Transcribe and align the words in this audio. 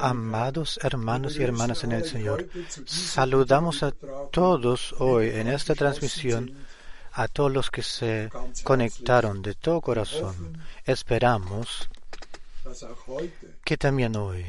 Amados 0.00 0.78
hermanos 0.82 1.36
y 1.36 1.42
hermanas 1.42 1.84
en 1.84 1.92
el 1.92 2.04
Señor, 2.04 2.48
saludamos 2.86 3.82
a 3.82 3.92
todos 4.30 4.94
hoy 4.98 5.28
en 5.30 5.48
esta 5.48 5.74
transmisión, 5.74 6.54
a 7.12 7.28
todos 7.28 7.52
los 7.52 7.70
que 7.70 7.82
se 7.82 8.30
conectaron 8.62 9.42
de 9.42 9.54
todo 9.54 9.80
corazón. 9.80 10.58
Esperamos 10.84 11.88
que 13.64 13.76
también 13.76 14.16
hoy 14.16 14.44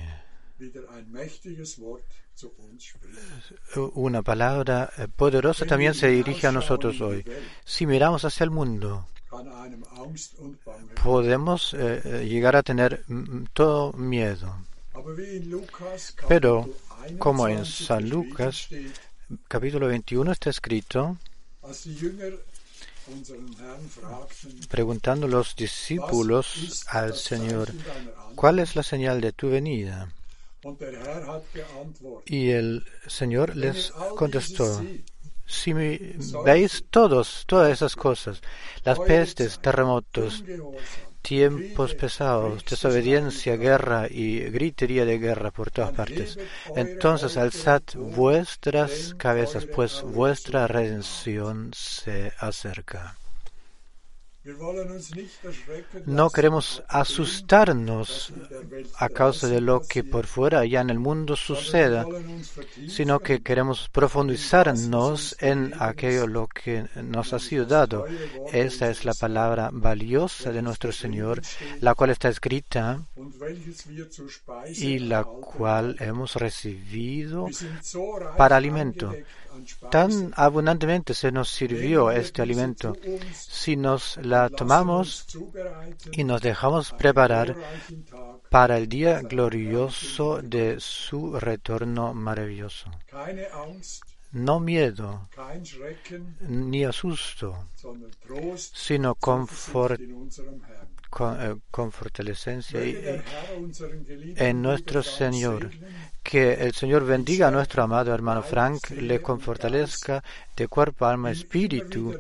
una 3.94 4.22
palabra 4.22 4.92
poderosa 5.16 5.66
también 5.66 5.94
se 5.94 6.08
dirige 6.10 6.48
a 6.48 6.52
nosotros 6.52 7.00
hoy. 7.02 7.24
Si 7.64 7.86
miramos 7.86 8.26
hacia 8.26 8.44
el 8.44 8.52
mundo, 8.52 9.08
podemos 11.04 11.74
eh, 11.74 12.02
eh, 12.04 12.28
llegar 12.28 12.56
a 12.56 12.64
tener 12.64 13.04
mm, 13.08 13.46
todo 13.54 13.94
miedo. 13.94 14.56
Pero, 16.28 16.70
como 17.20 17.48
en 17.48 17.66
San 17.66 18.10
Lucas, 18.10 18.70
capítulo 19.48 19.88
21 19.88 20.32
está 20.32 20.50
escrito, 20.50 21.18
preguntando 24.70 25.28
los 25.28 25.56
discípulos 25.56 26.86
al 26.88 27.16
Señor, 27.16 27.72
¿cuál 28.36 28.60
es 28.60 28.76
la 28.76 28.84
señal 28.84 29.22
de 29.22 29.32
tu 29.32 29.50
venida? 29.50 30.12
Y 32.26 32.50
el 32.50 32.84
Señor 33.06 33.56
les 33.56 33.92
contestó, 34.16 34.84
si 35.46 35.74
veis 35.74 36.86
todos, 36.90 37.44
todas 37.46 37.72
esas 37.72 37.96
cosas, 37.96 38.42
las 38.84 39.00
pestes, 39.00 39.60
terremotos, 39.60 40.44
tiempos 41.26 41.96
pesados, 41.96 42.64
desobediencia, 42.66 43.56
guerra 43.58 44.08
y 44.10 44.42
gritería 44.42 45.06
de 45.06 45.18
guerra 45.18 45.50
por 45.50 45.72
todas 45.72 45.92
partes. 45.92 46.38
Entonces 46.76 47.36
alzad 47.36 47.82
vuestras 47.96 49.16
cabezas, 49.18 49.66
pues 49.66 50.04
vuestra 50.04 50.68
redención 50.68 51.72
se 51.74 52.32
acerca. 52.40 53.18
No 56.06 56.30
queremos 56.30 56.84
asustarnos 56.88 58.32
a 58.98 59.10
causa 59.10 59.48
de 59.48 59.60
lo 59.60 59.82
que 59.82 60.04
por 60.04 60.28
fuera 60.28 60.60
allá 60.60 60.82
en 60.82 60.92
el 60.92 61.00
mundo 61.00 61.36
suceda, 61.36 62.06
sino 62.88 63.20
que 63.20 63.42
queremos 63.42 63.90
profundizarnos 63.90 65.36
en 65.40 65.74
aquello 65.80 66.28
lo 66.28 66.48
que 66.48 66.86
nos 67.02 67.34
ha 67.34 67.40
sido 67.40 67.66
dado. 67.66 68.06
Esta 68.54 68.92
es 68.92 69.04
la 69.04 69.16
palabra 69.16 69.70
valiosa 69.74 70.52
de 70.52 70.62
nuestro 70.62 70.92
Señor, 70.92 71.42
la 71.82 71.96
cual 71.96 72.12
está 72.12 72.30
escrita 72.30 73.02
y 74.76 75.00
la 75.00 75.24
cual 75.24 75.96
hemos 76.00 76.36
recibido 76.36 77.48
para 78.38 78.58
alimento 78.58 79.12
tan 79.90 80.34
abundantemente 80.36 81.14
se 81.14 81.32
nos 81.32 81.50
sirvió 81.50 82.12
este 82.12 82.42
alimento 82.42 82.96
si 83.34 83.76
nos 83.76 84.18
la 84.18 84.50
tomamos 84.50 85.26
y 86.12 86.24
nos 86.24 86.42
dejamos 86.42 86.92
preparar 86.94 87.56
para 88.50 88.78
el 88.78 88.88
día 88.88 89.22
glorioso 89.22 90.42
de 90.42 90.80
su 90.80 91.40
retorno 91.40 92.14
maravilloso. 92.14 92.90
No 94.32 94.60
miedo 94.60 95.30
ni 96.42 96.84
asusto, 96.84 97.68
sino 98.58 99.16
confort 99.16 100.02
con, 101.16 101.92
fortaleza 101.94 102.52
en 102.52 102.62
nuestro 104.62 105.02
Señor. 105.02 105.72
Que 106.22 106.54
el 106.54 106.74
Señor 106.74 107.06
bendiga 107.06 107.48
a 107.48 107.52
nuestro 107.52 107.84
amado 107.84 108.14
hermano 108.14 108.42
Frank, 108.42 108.90
le 108.90 109.22
confortalezca 109.22 110.24
de 110.58 110.68
cuerpo, 110.68 111.06
alma, 111.06 111.30
espíritu 111.30 112.20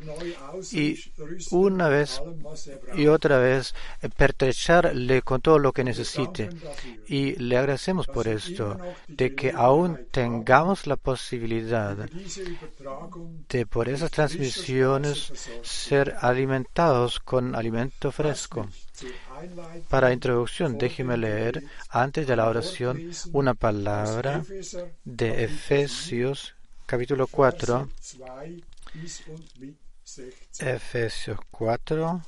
y 0.71 0.95
una 1.49 1.89
vez 1.89 2.21
y 2.95 3.07
otra 3.07 3.39
vez 3.39 3.73
pertrecharle 4.15 5.23
con 5.23 5.41
todo 5.41 5.57
lo 5.57 5.73
que 5.73 5.83
necesite. 5.83 6.49
Y 7.07 7.35
le 7.37 7.57
agradecemos 7.57 8.05
por 8.05 8.27
esto, 8.27 8.77
de 9.07 9.33
que 9.33 9.51
aún 9.51 10.05
tengamos 10.11 10.85
la 10.85 10.97
posibilidad 10.97 11.97
de 13.49 13.65
por 13.65 13.89
esas 13.89 14.11
transmisiones 14.11 15.33
ser 15.63 16.15
alimentados 16.21 17.19
con 17.19 17.55
alimento 17.55 18.11
fresco. 18.11 18.67
Para 19.89 20.13
introducción, 20.13 20.77
déjeme 20.77 21.17
leer 21.17 21.63
antes 21.89 22.27
de 22.27 22.35
la 22.35 22.47
oración 22.47 23.11
una 23.33 23.53
palabra 23.53 24.43
de 25.03 25.43
Efesios 25.43 26.55
capítulo 26.85 27.27
4. 27.27 27.89
Efesios 30.59 31.39
4 31.51 32.21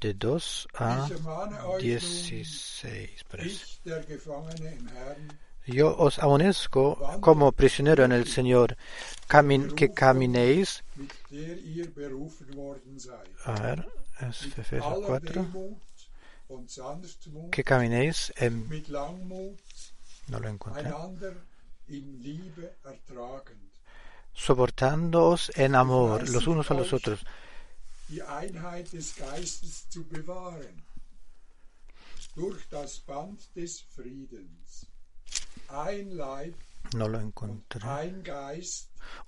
de 0.00 0.14
2 0.14 0.68
a 0.74 1.08
16. 1.80 3.24
Yo 5.66 5.96
os 5.96 6.18
amonezco 6.20 7.18
como 7.20 7.50
prisionero 7.50 8.04
en 8.04 8.12
el 8.12 8.28
Señor, 8.28 8.76
que 9.74 9.92
caminéis. 9.92 10.84
A 13.44 13.52
ver, 13.60 13.88
es 14.20 14.44
Efesios 14.58 14.98
4. 15.06 15.46
Que 17.50 17.64
caminéis 17.64 18.32
en. 18.36 18.68
No 20.28 20.40
lo 20.40 20.48
encontré. 20.48 20.90
Soportándoos 24.32 25.50
en 25.56 25.74
amor 25.74 26.28
los 26.28 26.46
unos 26.46 26.70
a 26.70 26.74
los 26.74 26.92
otros. 26.92 27.24
No 36.94 37.08
lo 37.08 37.20
encontré. 37.20 37.80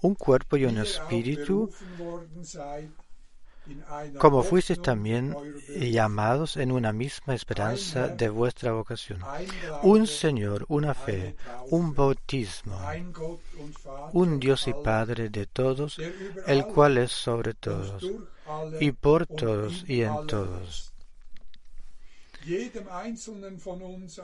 Un 0.02 0.14
cuerpo 0.14 0.56
y 0.56 0.64
un 0.64 0.78
espíritu 0.78 1.70
como 4.18 4.42
fuisteis 4.42 4.80
también 4.80 5.34
llamados 5.68 6.56
en 6.56 6.72
una 6.72 6.92
misma 6.92 7.34
esperanza 7.34 8.08
de 8.08 8.28
vuestra 8.28 8.72
vocación. 8.72 9.20
Un 9.82 10.06
Señor, 10.06 10.64
una 10.68 10.94
fe, 10.94 11.36
un 11.70 11.94
bautismo, 11.94 12.78
un 14.12 14.40
Dios 14.40 14.68
y 14.68 14.74
Padre 14.74 15.28
de 15.28 15.46
todos, 15.46 15.98
el 16.46 16.66
cual 16.66 16.98
es 16.98 17.12
sobre 17.12 17.54
todos, 17.54 18.04
y 18.80 18.92
por 18.92 19.26
todos 19.26 19.84
y 19.88 20.02
en 20.02 20.26
todos. 20.26 20.92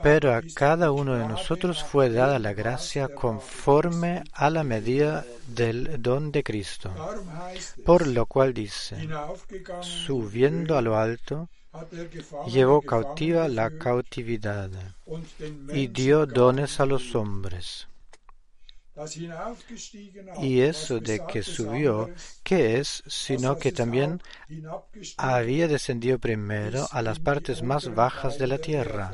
Pero 0.01 0.33
a 0.33 0.41
cada 0.53 0.91
uno 0.91 1.15
de 1.15 1.27
nosotros 1.27 1.83
fue 1.83 2.09
dada 2.09 2.39
la 2.39 2.53
gracia 2.53 3.07
conforme 3.07 4.23
a 4.33 4.49
la 4.49 4.63
medida 4.63 5.25
del 5.47 6.01
don 6.01 6.31
de 6.31 6.43
Cristo. 6.43 6.91
Por 7.85 8.07
lo 8.07 8.25
cual 8.25 8.53
dice, 8.53 9.07
subiendo 9.81 10.77
a 10.77 10.81
lo 10.81 10.97
alto, 10.97 11.49
llevó 12.47 12.81
cautiva 12.81 13.47
la 13.47 13.69
cautividad 13.77 14.69
y 15.73 15.87
dio 15.87 16.25
dones 16.25 16.79
a 16.79 16.85
los 16.85 17.15
hombres. 17.15 17.87
Y 20.41 20.61
eso 20.61 20.99
de 20.99 21.21
que 21.27 21.43
subió, 21.43 22.09
¿qué 22.43 22.79
es? 22.79 23.03
Sino 23.07 23.57
que 23.57 23.71
también 23.71 24.21
había 25.17 25.67
descendido 25.67 26.17
primero 26.17 26.87
a 26.91 27.01
las 27.01 27.19
partes 27.19 27.61
más 27.61 27.93
bajas 27.93 28.37
de 28.37 28.47
la 28.47 28.57
tierra. 28.57 29.13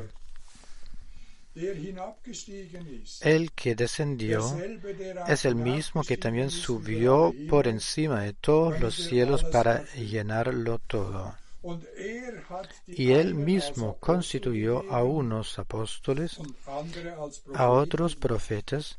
El 3.20 3.52
que 3.52 3.74
descendió 3.74 4.56
es 5.28 5.44
el 5.44 5.54
mismo 5.54 6.02
que 6.02 6.16
también 6.16 6.50
subió 6.50 7.34
por 7.50 7.66
encima 7.68 8.22
de 8.22 8.32
todos 8.32 8.80
los 8.80 8.94
cielos 8.94 9.44
para 9.44 9.84
llenarlo 9.94 10.78
todo. 10.78 11.34
Y 12.86 13.12
él 13.12 13.34
mismo 13.34 13.96
constituyó 14.00 14.90
a 14.90 15.02
unos 15.04 15.58
apóstoles, 15.58 16.38
a 17.54 17.68
otros 17.70 18.16
profetas, 18.16 18.98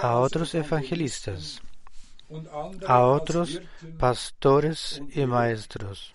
a 0.00 0.18
otros 0.18 0.54
evangelistas, 0.54 1.60
a 2.86 3.04
otros 3.04 3.60
pastores 3.98 5.00
y 5.14 5.26
maestros 5.26 6.14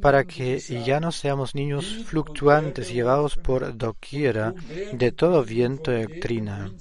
para 0.00 0.24
que 0.24 0.58
ya 0.58 0.98
no 0.98 1.12
seamos 1.12 1.54
niños 1.54 2.04
fluctuantes 2.04 2.92
llevados 2.92 3.36
por 3.36 3.76
doquiera 3.76 4.54
de 4.92 5.12
todo 5.12 5.44
viento 5.44 5.92
de 5.92 6.06
doctrina, 6.06 6.72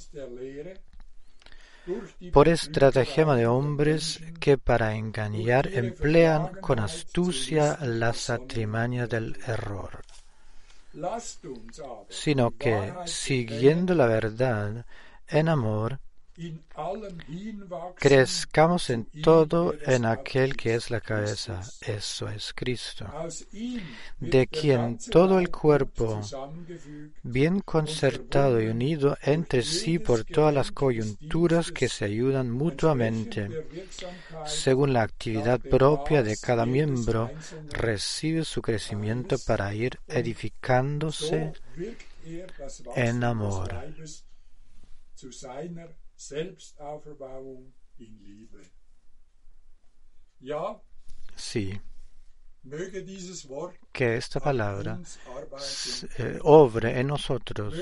por 2.33 2.47
estratagema 2.47 3.35
de 3.35 3.45
hombres 3.45 4.19
que 4.39 4.57
para 4.57 4.95
engañar 4.95 5.67
emplean 5.67 6.55
con 6.59 6.79
astucia 6.79 7.77
las 7.81 8.31
atrimañas 8.31 9.07
del 9.07 9.37
error, 9.45 10.01
sino 12.09 12.57
que, 12.57 12.93
siguiendo 13.05 13.93
la 13.93 14.07
verdad 14.07 14.85
en 15.27 15.49
amor, 15.49 15.99
Crezcamos 17.95 18.89
en 18.89 19.05
todo 19.21 19.73
en 19.85 20.05
aquel 20.05 20.57
que 20.57 20.75
es 20.75 20.91
la 20.91 20.99
cabeza, 20.99 21.61
eso 21.81 22.27
es 22.27 22.53
Cristo, 22.53 23.05
de 24.19 24.47
quien 24.47 24.97
todo 25.09 25.39
el 25.39 25.49
cuerpo, 25.49 26.21
bien 27.23 27.61
concertado 27.61 28.61
y 28.61 28.67
unido 28.67 29.17
entre 29.21 29.63
sí 29.63 29.97
por 29.97 30.25
todas 30.25 30.53
las 30.53 30.71
coyunturas 30.73 31.71
que 31.71 31.87
se 31.87 32.05
ayudan 32.05 32.51
mutuamente, 32.51 33.49
según 34.45 34.91
la 34.91 35.03
actividad 35.03 35.61
propia 35.61 36.21
de 36.21 36.35
cada 36.35 36.65
miembro, 36.65 37.31
recibe 37.69 38.43
su 38.43 38.61
crecimiento 38.61 39.37
para 39.47 39.73
ir 39.73 39.99
edificándose 40.07 41.53
en 42.95 43.23
amor. 43.23 43.73
Selbstauferbauung 46.15 47.73
in 47.97 48.19
Liebe. 48.19 48.61
Ja, 50.39 50.81
sie 51.35 51.79
möge 52.63 53.03
dieses 53.03 53.47
Wort 53.47 53.77
que 53.95 54.17
esta 54.17 54.41
palabra 54.41 54.99
eh, 56.17 56.37
obre 56.43 56.99
en 56.99 57.07
nosotros 57.07 57.73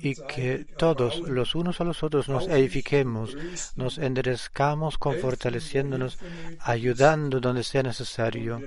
y 0.00 0.14
que 0.14 0.66
todos 0.78 1.18
los 1.20 1.54
unos 1.54 1.78
a 1.82 1.84
los 1.84 2.02
otros 2.02 2.26
nos 2.30 2.48
edifiquemos, 2.48 3.36
nos 3.76 3.98
enderezcamos 3.98 4.96
con 4.96 5.18
fortaleciéndonos, 5.18 6.18
ayudando 6.60 7.38
donde 7.38 7.62
sea 7.64 7.82
necesario. 7.82 8.62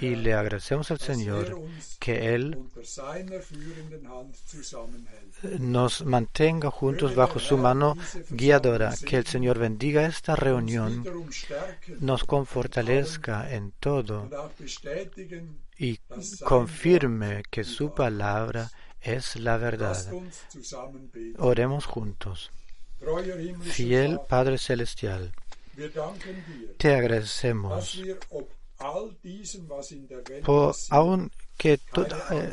Y 0.00 0.16
le 0.16 0.34
agradecemos 0.34 0.90
al 0.90 0.98
Señor 0.98 1.62
que 2.00 2.34
Él 2.34 2.58
nos 5.60 6.04
mantenga 6.04 6.70
juntos 6.70 7.14
bajo 7.14 7.38
su 7.38 7.56
mano 7.56 7.96
guiadora, 8.30 8.94
que 9.06 9.18
el 9.18 9.26
Señor 9.26 9.58
bendiga 9.58 10.06
esta 10.06 10.34
reunión, 10.34 11.04
nos 12.00 12.24
confortalezca 12.24 13.52
en 13.54 13.72
todo 13.78 14.28
y 15.78 15.98
confirme 16.44 17.42
que 17.50 17.64
su 17.64 17.94
palabra 17.94 18.70
es 19.00 19.36
la 19.36 19.56
verdad. 19.56 19.96
Oremos 21.38 21.86
juntos. 21.86 22.50
Fiel 23.62 24.20
Padre 24.28 24.56
Celestial, 24.58 25.32
te 26.78 26.94
agradecemos 26.94 28.00
por, 30.42 30.74
aun 30.90 31.30
que 31.56 31.78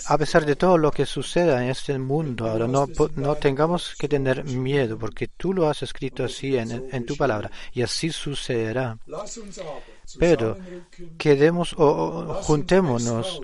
a 0.06 0.18
pesar 0.18 0.46
de 0.46 0.56
todo 0.56 0.78
lo 0.78 0.92
que 0.92 1.06
suceda 1.06 1.64
en 1.64 1.72
este 1.72 1.98
mundo 1.98 2.48
ahora 2.48 2.68
no, 2.68 2.88
no 3.16 3.36
tengamos 3.36 3.96
que 3.98 4.08
tener 4.08 4.44
miedo 4.46 4.98
porque 4.98 5.28
tú 5.28 5.54
lo 5.54 5.68
has 5.68 5.82
escrito 5.82 6.24
así 6.24 6.56
en, 6.56 6.90
en 6.92 7.06
tu 7.06 7.18
palabra 7.18 7.50
y 7.74 7.82
así 7.82 8.12
sucederá 8.12 8.98
pero 10.20 10.58
quedemos 11.18 11.74
o 11.78 12.42
juntémonos 12.44 13.42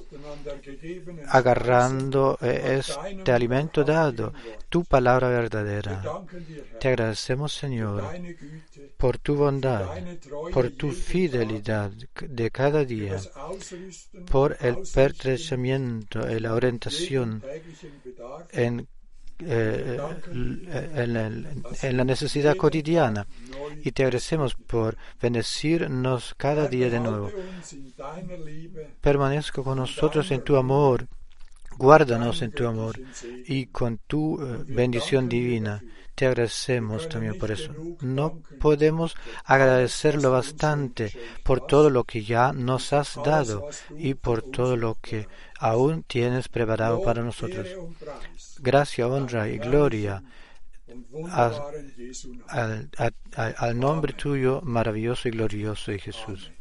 agarrando 1.29 2.37
eh, 2.41 2.79
este 2.79 3.31
alimento 3.31 3.83
dado, 3.83 4.33
tu 4.69 4.83
palabra 4.83 5.29
verdadera. 5.29 6.03
Te 6.79 6.89
agradecemos, 6.89 7.53
Señor, 7.53 8.03
por 8.97 9.17
tu 9.17 9.35
bondad, 9.35 9.85
por 10.53 10.71
tu 10.71 10.91
fidelidad 10.91 11.91
de 12.21 12.51
cada 12.51 12.83
día, 12.83 13.17
por 14.29 14.57
el 14.59 14.77
pertrechamiento 14.93 16.29
y 16.29 16.39
la 16.39 16.53
orientación 16.53 17.43
en 18.51 18.87
eh, 19.39 19.99
en, 20.33 21.97
la 21.97 22.03
necesidad 22.03 22.55
cotidiana 22.55 23.27
y 23.83 23.91
te 23.91 24.03
agradecemos 24.03 24.55
por 24.55 24.97
bendecirnos 25.21 26.33
cada 26.37 26.67
día 26.67 26.89
de 26.89 26.99
nuevo. 26.99 27.31
Permanezca 29.01 29.61
con 29.61 29.77
nosotros 29.77 30.31
en 30.31 30.43
tu 30.43 30.55
amor, 30.55 31.07
guárdanos 31.77 32.41
en 32.41 32.51
tu 32.51 32.67
amor 32.67 32.99
y 33.45 33.67
con 33.67 33.99
tu 34.07 34.41
eh, 34.41 34.63
bendición 34.67 35.29
divina. 35.29 35.83
Te 36.17 36.25
agradecemos 36.25 37.07
también 37.09 37.37
por 37.37 37.51
eso. 37.51 37.71
No 38.01 38.41
podemos 38.59 39.15
agradecerlo 39.45 40.31
bastante 40.31 41.13
por 41.43 41.67
todo 41.67 41.91
lo 41.91 42.05
que 42.05 42.23
ya 42.23 42.53
nos 42.53 42.91
has 42.91 43.19
dado 43.23 43.69
y 43.95 44.15
por 44.15 44.41
todo 44.41 44.75
lo 44.77 44.95
que 44.95 45.27
aún 45.59 46.01
tienes 46.01 46.49
preparado 46.49 47.03
para 47.03 47.21
nosotros. 47.21 47.67
Gracia, 48.57 49.07
honra 49.07 49.47
y 49.47 49.59
gloria 49.59 50.23
al, 52.49 53.79
nombre 53.79 54.13
tuyo 54.13 54.61
maravilloso 54.63 55.27
y 55.27 55.31
glorioso 55.31 55.91
de 55.91 55.99
Jesús. 55.99 56.51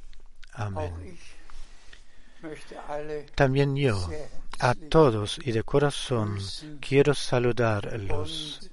Amén. 0.52 1.16
También 3.34 3.74
yo, 3.74 4.06
a 4.58 4.74
todos 4.74 5.40
y 5.42 5.52
de 5.52 5.62
corazón, 5.62 6.36
quiero 6.78 7.14
saludarlos 7.14 8.70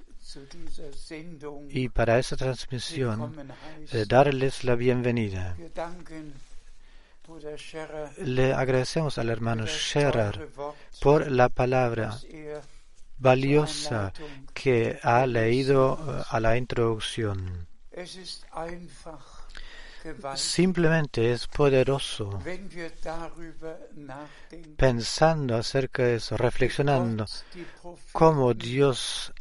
y 1.70 1.88
para 1.88 2.18
esa 2.18 2.36
transmisión 2.36 3.52
eh, 3.92 4.04
darles 4.06 4.64
la 4.64 4.74
bienvenida. 4.74 5.56
Le 8.18 8.52
agradecemos 8.52 9.18
al 9.18 9.30
hermano 9.30 9.66
Scherer 9.66 10.48
por 11.00 11.30
la 11.30 11.48
palabra 11.48 12.18
valiosa 13.18 14.12
que 14.52 14.98
ha 15.02 15.26
leído 15.26 15.98
eh, 16.20 16.24
a 16.28 16.40
la 16.40 16.56
introducción. 16.56 17.66
Simplemente 20.34 21.32
es 21.32 21.46
poderoso. 21.46 22.38
Pensando 24.76 25.56
acerca 25.56 26.02
de 26.02 26.16
eso, 26.16 26.36
reflexionando 26.36 27.24
cómo 28.12 28.52
Dios 28.52 29.32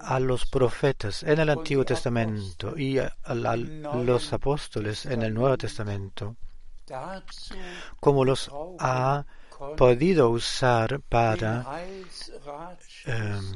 a 0.00 0.18
los 0.18 0.46
profetas 0.46 1.22
en 1.22 1.38
el 1.38 1.50
Antiguo 1.50 1.84
Testamento 1.84 2.76
y 2.76 2.98
a, 2.98 3.14
los 3.56 4.32
apóstoles 4.32 5.06
en 5.06 5.22
el 5.22 5.32
Nuevo 5.32 5.56
Testamento, 5.58 6.36
cómo 8.00 8.24
los 8.24 8.50
ha 8.80 9.24
podido 9.76 10.30
usar 10.30 11.00
para 11.00 11.64
em, 13.04 13.52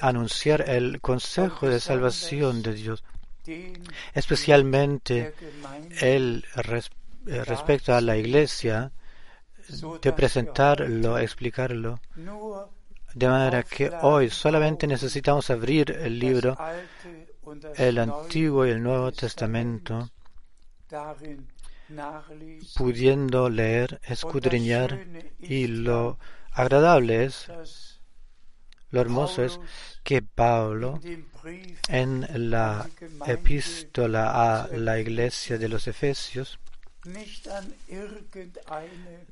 anunciar 0.00 0.68
el 0.68 1.00
consejo 1.00 1.68
de 1.68 1.80
salvación 1.80 2.62
de 2.62 2.74
Dios 2.74 3.04
especialmente 4.14 5.34
el 6.00 6.44
eh, 7.26 7.44
respecto 7.44 7.94
a 7.94 8.00
la 8.00 8.16
iglesia, 8.16 8.92
de 10.00 10.12
presentarlo, 10.12 11.18
explicarlo, 11.18 12.00
de 13.14 13.28
manera 13.28 13.62
que 13.62 13.90
hoy 14.02 14.30
solamente 14.30 14.86
necesitamos 14.86 15.50
abrir 15.50 15.90
el 15.92 16.18
libro, 16.18 16.56
el 17.76 17.98
Antiguo 17.98 18.66
y 18.66 18.70
el 18.70 18.82
Nuevo 18.82 19.12
Testamento, 19.12 20.10
pudiendo 22.76 23.48
leer, 23.48 24.00
escudriñar, 24.04 25.06
y 25.38 25.66
lo 25.66 26.18
agradable 26.52 27.24
es, 27.24 27.50
lo 28.92 29.00
hermoso 29.00 29.42
es 29.42 29.58
que 30.04 30.22
Pablo 30.22 31.00
en 31.88 32.50
la 32.50 32.88
epístola 33.26 34.60
a 34.60 34.68
la 34.68 35.00
iglesia 35.00 35.58
de 35.58 35.68
los 35.68 35.88
Efesios 35.88 36.58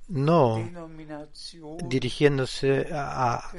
no 0.09 0.69
dirigiéndose 1.85 2.89
a 2.93 3.53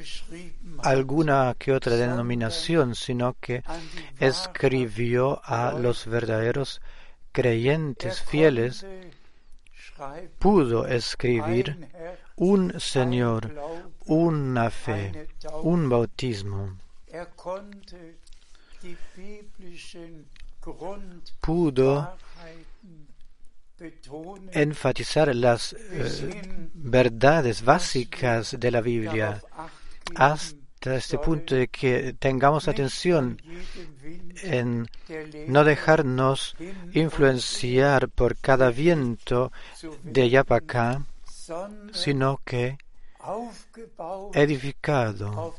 alguna 0.83 1.55
que 1.57 1.71
otra 1.71 1.95
denominación, 1.95 2.95
sino 2.95 3.37
que 3.39 3.63
escribió 4.19 5.41
a 5.45 5.71
los 5.79 6.07
verdaderos 6.07 6.81
creyentes 7.31 8.21
fieles, 8.21 8.85
pudo 10.39 10.87
escribir 10.87 11.87
un 12.36 12.80
Señor, 12.80 13.54
una 14.06 14.70
fe, 14.70 15.28
un 15.63 15.89
bautismo. 15.89 16.78
Pudo 21.41 22.17
enfatizar 24.52 25.36
las 25.36 25.74
eh, 25.74 26.67
verdades 26.74 27.63
básicas 27.63 28.56
de 28.60 28.72
la 28.72 28.82
Biblia 28.82 29.41
hasta 30.15 30.96
este 30.96 31.17
punto 31.17 31.56
de 31.56 31.67
que 31.67 32.13
tengamos 32.17 32.67
atención 32.67 33.41
en 34.44 34.88
no 35.48 35.63
dejarnos 35.63 36.56
influenciar 36.94 38.10
por 38.10 38.38
cada 38.38 38.72
viento 38.72 39.52
de 40.04 40.24
allá 40.24 40.44
para 40.44 40.60
acá, 40.60 41.06
sino 41.93 42.41
que 42.43 42.77
edificado 44.33 45.55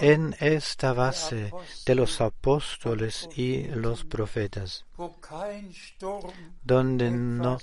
en 0.00 0.36
esta 0.38 0.92
base 0.92 1.52
de 1.84 1.94
los 1.94 2.20
apóstoles 2.20 3.28
y 3.34 3.64
los 3.64 4.04
profetas, 4.04 4.84
donde 6.62 7.10
no, 7.10 7.58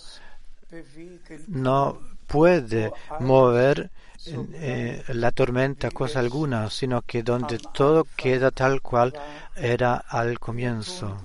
no 1.47 1.99
puede 2.27 2.91
mover 3.19 3.89
eh, 4.25 5.03
la 5.07 5.31
tormenta 5.31 5.89
cosa 5.91 6.19
alguna, 6.19 6.69
sino 6.69 7.01
que 7.01 7.23
donde 7.23 7.59
todo 7.73 8.05
queda 8.15 8.51
tal 8.51 8.81
cual 8.81 9.13
era 9.55 9.95
al 9.95 10.39
comienzo. 10.39 11.17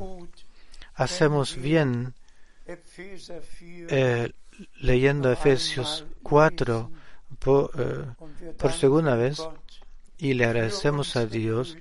Hacemos 0.94 1.56
bien 1.56 2.14
eh, 2.66 4.32
leyendo 4.80 5.30
Efesios 5.30 6.04
4 6.22 6.90
por, 7.38 7.70
eh, 7.78 8.52
por 8.56 8.72
segunda 8.72 9.16
vez 9.16 9.42
y 10.18 10.34
le 10.34 10.44
agradecemos 10.44 11.16
a 11.16 11.26
Dios 11.26 11.76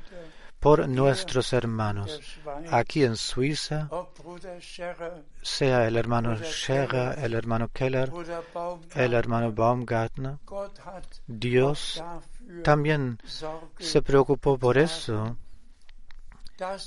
por 0.63 0.87
nuestros 0.87 1.51
hermanos. 1.51 2.21
Aquí 2.71 3.03
en 3.03 3.17
Suiza, 3.17 3.89
sea 5.41 5.87
el 5.87 5.97
hermano 5.97 6.37
Scherer, 6.37 7.19
el 7.19 7.33
hermano 7.33 7.67
Keller, 7.67 8.09
el 8.95 9.13
hermano 9.13 9.51
Baumgartner, 9.51 10.37
Dios 11.27 12.01
también 12.63 13.19
se 13.77 14.01
preocupó 14.01 14.57
por 14.57 14.77
eso, 14.77 15.35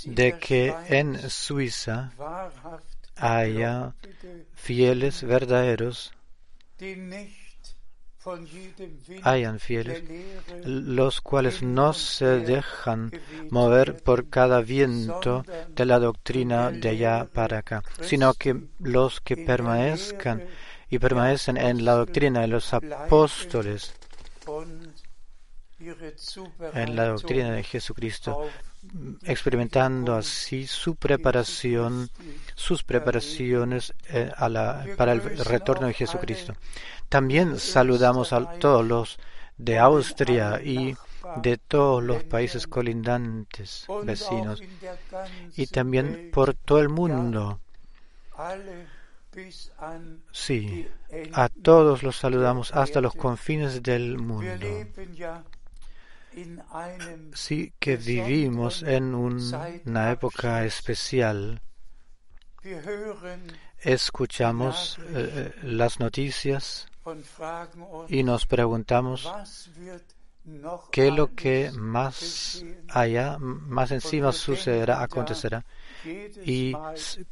de 0.06 0.38
que 0.38 0.74
en 0.88 1.28
Suiza 1.28 2.12
haya 3.16 3.94
fieles 4.54 5.22
verdaderos 5.22 6.12
hayan 9.22 9.60
fieles, 9.60 10.02
los 10.64 11.20
cuales 11.20 11.62
no 11.62 11.92
se 11.92 12.40
dejan 12.40 13.12
mover 13.50 14.02
por 14.02 14.28
cada 14.28 14.60
viento 14.60 15.44
de 15.76 15.84
la 15.84 15.98
doctrina 15.98 16.70
de 16.72 16.88
allá 16.88 17.28
para 17.32 17.58
acá, 17.58 17.82
sino 18.00 18.34
que 18.34 18.64
los 18.80 19.20
que 19.20 19.36
permanezcan 19.36 20.42
y 20.90 20.98
permanecen 20.98 21.56
en 21.56 21.84
la 21.84 21.92
doctrina 21.94 22.40
de 22.40 22.48
los 22.48 22.72
apóstoles, 22.74 23.94
en 25.78 26.96
la 26.96 27.08
doctrina 27.08 27.52
de 27.52 27.62
Jesucristo, 27.62 28.48
experimentando 29.24 30.14
así 30.14 30.66
su 30.66 30.96
preparación, 30.96 32.08
sus 32.54 32.82
preparaciones 32.82 33.94
eh, 34.08 34.30
para 34.96 35.12
el 35.12 35.20
retorno 35.44 35.86
de 35.86 35.94
Jesucristo. 35.94 36.54
También 37.08 37.58
saludamos 37.58 38.32
a 38.32 38.58
todos 38.58 38.84
los 38.86 39.18
de 39.58 39.78
Austria 39.78 40.60
y 40.62 40.96
de 41.42 41.58
todos 41.58 42.02
los 42.02 42.24
países 42.24 42.66
colindantes 42.66 43.86
vecinos 44.04 44.62
y 45.56 45.66
también 45.66 46.30
por 46.32 46.54
todo 46.54 46.80
el 46.80 46.88
mundo. 46.88 47.60
Sí, 50.32 50.88
a 51.32 51.48
todos 51.48 52.02
los 52.02 52.16
saludamos 52.16 52.72
hasta 52.72 53.00
los 53.00 53.14
confines 53.14 53.82
del 53.82 54.18
mundo. 54.18 54.66
Sí 57.34 57.72
que 57.78 57.96
vivimos 57.96 58.82
en 58.82 59.14
una 59.14 60.10
época 60.10 60.64
especial. 60.64 61.60
Escuchamos 63.80 64.98
eh, 65.10 65.54
las 65.62 66.00
noticias 66.00 66.88
y 68.08 68.22
nos 68.22 68.46
preguntamos 68.46 69.30
qué 70.90 71.08
es 71.08 71.14
lo 71.14 71.34
que 71.34 71.70
más 71.72 72.64
allá, 72.88 73.38
más 73.38 73.90
encima 73.90 74.32
sucederá, 74.32 75.02
acontecerá. 75.02 75.64
Y 76.44 76.72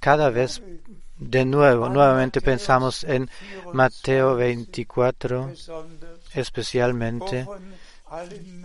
cada 0.01 0.31
vez 0.31 0.63
de 1.19 1.45
nuevo, 1.45 1.89
nuevamente 1.89 2.41
pensamos 2.41 3.05
en 3.05 3.31
Mateo 3.73 4.35
24, 4.35 5.53
especialmente, 6.35 7.47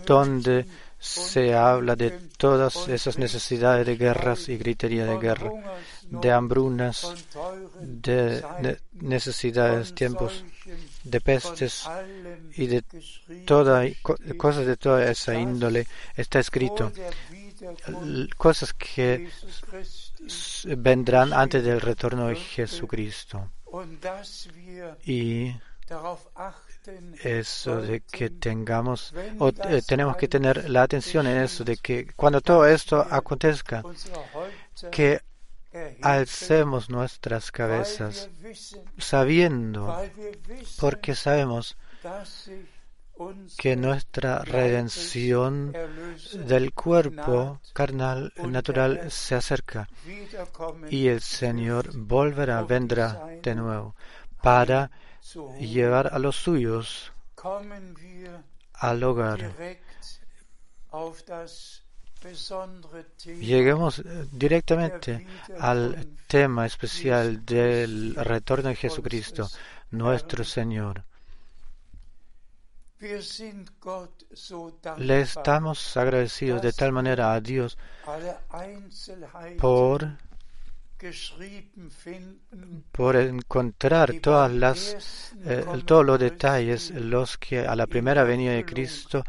donde 0.06 0.66
se 0.98 1.54
habla 1.54 1.96
de 1.96 2.10
todas 2.36 2.88
esas 2.88 3.18
necesidades 3.18 3.86
de 3.86 3.96
guerras 3.96 4.48
y 4.50 4.58
gritería 4.58 5.06
de 5.06 5.18
guerra, 5.18 5.50
de 6.10 6.30
hambrunas, 6.30 7.26
de 7.80 8.78
necesidades, 8.92 9.94
tiempos 9.94 10.44
de 11.04 11.20
pestes 11.22 11.88
y 12.54 12.66
de 12.66 12.84
toda, 13.46 13.84
cosas 14.36 14.66
de 14.66 14.76
toda 14.76 15.10
esa 15.10 15.34
índole 15.34 15.86
está 16.14 16.38
escrito. 16.38 16.92
Cosas 18.36 18.74
que 18.74 19.28
vendrán 20.76 21.32
antes 21.32 21.64
del 21.64 21.80
retorno 21.80 22.28
de 22.28 22.36
Jesucristo. 22.36 23.50
Y 25.04 25.52
eso 27.22 27.80
de 27.80 28.00
que 28.00 28.30
tengamos, 28.30 29.14
o 29.38 29.48
eh, 29.48 29.82
tenemos 29.86 30.16
que 30.16 30.28
tener 30.28 30.68
la 30.70 30.82
atención 30.82 31.26
en 31.26 31.38
eso, 31.38 31.64
de 31.64 31.76
que 31.76 32.06
cuando 32.14 32.40
todo 32.40 32.66
esto 32.66 33.06
acontezca, 33.10 33.82
que 34.90 35.20
alcemos 36.02 36.90
nuestras 36.90 37.52
cabezas 37.52 38.28
sabiendo, 38.98 39.96
porque 40.78 41.14
sabemos 41.14 41.76
que 43.58 43.76
nuestra 43.76 44.38
redención 44.38 45.72
del 46.46 46.72
cuerpo 46.72 47.60
carnal 47.74 48.32
natural 48.48 49.10
se 49.10 49.34
acerca 49.34 49.88
y 50.88 51.08
el 51.08 51.20
Señor 51.20 51.90
volverá, 51.96 52.62
vendrá 52.62 53.26
de 53.42 53.54
nuevo 53.54 53.94
para 54.42 54.90
llevar 55.58 56.12
a 56.12 56.18
los 56.18 56.36
suyos 56.36 57.12
al 58.74 59.02
hogar. 59.02 59.54
Lleguemos 63.24 63.98
eh, 64.00 64.26
directamente 64.30 65.26
al 65.58 66.06
tema 66.26 66.66
especial 66.66 67.44
del 67.46 68.14
retorno 68.14 68.68
de 68.68 68.76
Jesucristo, 68.76 69.48
nuestro 69.90 70.44
Señor. 70.44 71.04
Le 74.98 75.20
estamos 75.22 75.96
agradecidos 75.96 76.60
de 76.60 76.72
tal 76.74 76.92
manera 76.92 77.32
a 77.32 77.40
Dios 77.40 77.78
por 79.58 80.06
por 82.92 83.16
encontrar 83.16 84.14
todas 84.20 84.52
las, 84.52 85.34
eh, 85.44 85.64
todos 85.84 86.04
los 86.04 86.18
detalles, 86.18 86.90
los 86.90 87.38
que 87.38 87.60
a 87.60 87.74
la 87.74 87.86
primera 87.86 88.24
venida 88.24 88.52
de 88.52 88.64
Cristo 88.64 89.24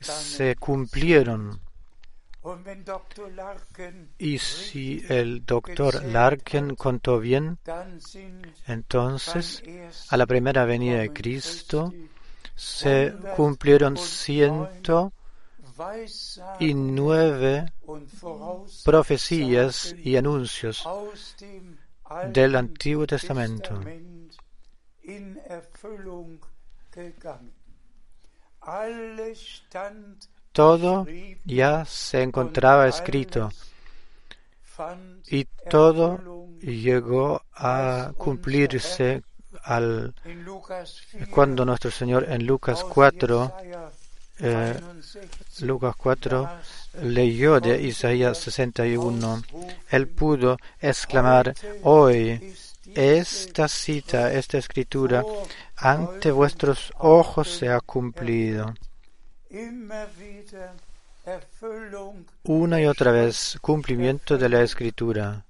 se 0.00 0.56
cumplieron. 0.56 1.60
y 4.18 4.38
si 4.38 5.02
el 5.08 5.46
doctor 5.46 6.04
Larkin 6.04 6.74
contó 6.74 7.18
bien, 7.18 7.58
entonces 8.66 9.62
a 10.10 10.16
la 10.16 10.26
primera 10.26 10.64
venida 10.66 10.98
de 10.98 11.12
Cristo 11.12 11.94
se 12.54 13.14
cumplieron 13.36 13.96
ciento 13.96 15.12
y 16.60 16.74
nueve 16.74 17.72
profecías 18.84 19.94
y 19.98 20.16
anuncios 20.16 20.86
del 22.32 22.56
Antiguo 22.56 23.06
Testamento. 23.06 23.80
Todo 30.52 31.06
ya 31.44 31.84
se 31.84 32.22
encontraba 32.22 32.88
escrito 32.88 33.50
y 35.26 35.44
todo 35.68 36.48
llegó 36.60 37.42
a 37.54 38.12
cumplirse 38.16 39.22
al, 39.62 40.14
cuando 41.30 41.64
nuestro 41.64 41.90
Señor 41.90 42.26
en 42.28 42.46
Lucas 42.46 42.84
4, 42.84 43.54
eh, 44.40 44.74
Lucas 45.60 45.94
4 45.96 46.50
leyó 47.02 47.60
de 47.60 47.80
Isaías 47.82 48.38
61, 48.38 49.42
él 49.90 50.08
pudo 50.08 50.58
exclamar 50.80 51.54
hoy 51.82 52.54
esta 52.94 53.68
cita, 53.68 54.32
esta 54.32 54.58
escritura, 54.58 55.24
ante 55.76 56.30
vuestros 56.30 56.92
ojos 56.98 57.48
se 57.48 57.68
ha 57.68 57.80
cumplido 57.80 58.74
una 62.42 62.80
y 62.80 62.86
otra 62.86 63.12
vez 63.12 63.56
cumplimiento 63.60 64.36
de 64.36 64.48
la 64.48 64.62
escritura 64.62 65.44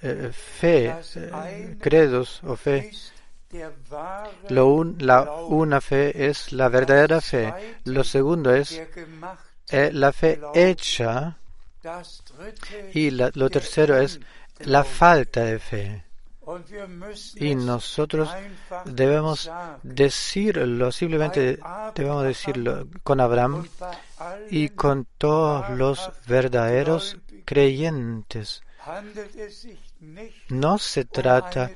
eh, 0.00 0.30
fe, 0.32 0.94
eh, 1.16 1.76
credos 1.80 2.40
o 2.44 2.56
fe. 2.56 2.90
Lo 4.50 4.84
la 4.84 5.22
una 5.48 5.80
fe 5.80 6.28
es 6.28 6.52
la 6.52 6.68
verdadera 6.68 7.20
fe. 7.20 7.52
Lo 7.84 8.04
segundo 8.04 8.54
es 8.54 8.80
eh, 9.70 9.90
la 9.92 10.12
fe 10.12 10.40
hecha. 10.54 11.38
Y 12.92 13.10
lo 13.10 13.50
tercero 13.50 13.98
es 13.98 14.20
la 14.60 14.84
falta 14.84 15.44
de 15.44 15.58
fe. 15.58 16.04
Y 17.36 17.54
nosotros 17.54 18.28
debemos 18.84 19.50
decirlo, 19.82 20.92
simplemente 20.92 21.58
debemos 21.94 22.24
decirlo 22.24 22.86
con 23.02 23.20
Abraham 23.20 23.66
y 24.50 24.70
con 24.70 25.06
todos 25.18 25.70
los 25.70 26.10
verdaderos 26.26 27.18
creyentes. 27.44 28.62
No 30.48 30.78
se 30.78 31.04
trata 31.04 31.70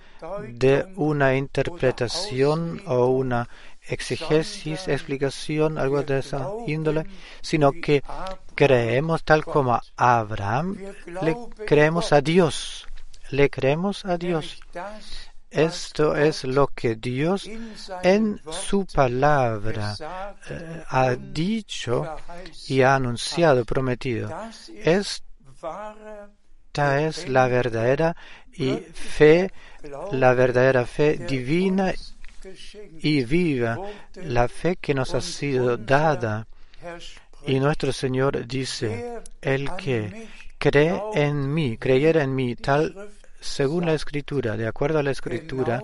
de 0.49 0.87
una 0.97 1.37
interpretación 1.37 2.83
o 2.87 3.07
una 3.07 3.49
exegesis, 3.83 4.89
explicación, 4.89 5.77
algo 5.77 6.03
de 6.03 6.21
esa 6.21 6.49
índole, 6.67 7.05
sino 7.41 7.73
que 7.73 8.03
creemos 8.55 9.25
tal 9.25 9.45
como 9.45 9.81
Abraham, 9.97 10.79
le 11.23 11.37
creemos 11.67 12.13
a 12.13 12.21
Dios, 12.21 12.87
le 13.33 13.51
creemos 13.51 14.05
a 14.05 14.17
Dios. 14.17 14.61
Esto 15.51 16.17
es 16.17 16.45
lo 16.45 16.69
que 16.69 16.95
Dios 16.95 17.49
en 18.03 18.41
su 18.51 18.87
palabra 18.87 19.95
eh, 20.49 20.83
ha 20.89 21.11
dicho 21.15 22.17
y 22.69 22.81
ha 22.81 22.95
anunciado, 22.95 23.67
prometido. 23.67 24.31
Esta 24.83 25.23
es 27.03 27.29
la 27.29 27.49
verdadera 27.49 28.17
y 28.55 28.77
fe, 28.95 29.51
la 30.13 30.33
verdadera 30.33 30.87
fe 30.87 31.19
divina 31.19 31.93
y 33.01 33.23
viva, 33.25 33.79
la 34.15 34.49
fe 34.49 34.77
que 34.77 34.95
nos 34.95 35.15
ha 35.15 35.21
sido 35.21 35.77
dada. 35.77 36.47
Y 37.47 37.61
nuestro 37.61 37.93
Señor 37.93 38.47
dice, 38.47 39.21
el 39.43 39.77
que 39.77 40.29
cree 40.57 40.99
en 41.13 41.53
mí, 41.53 41.77
creyera 41.77 42.23
en 42.23 42.35
mí, 42.35 42.57
tal 42.57 43.13
según 43.43 43.87
la 43.87 43.95
escritura, 43.95 44.57
de 44.57 44.67
acuerdo 44.67 44.99
a 44.99 45.03
la 45.03 45.11
escritura, 45.11 45.83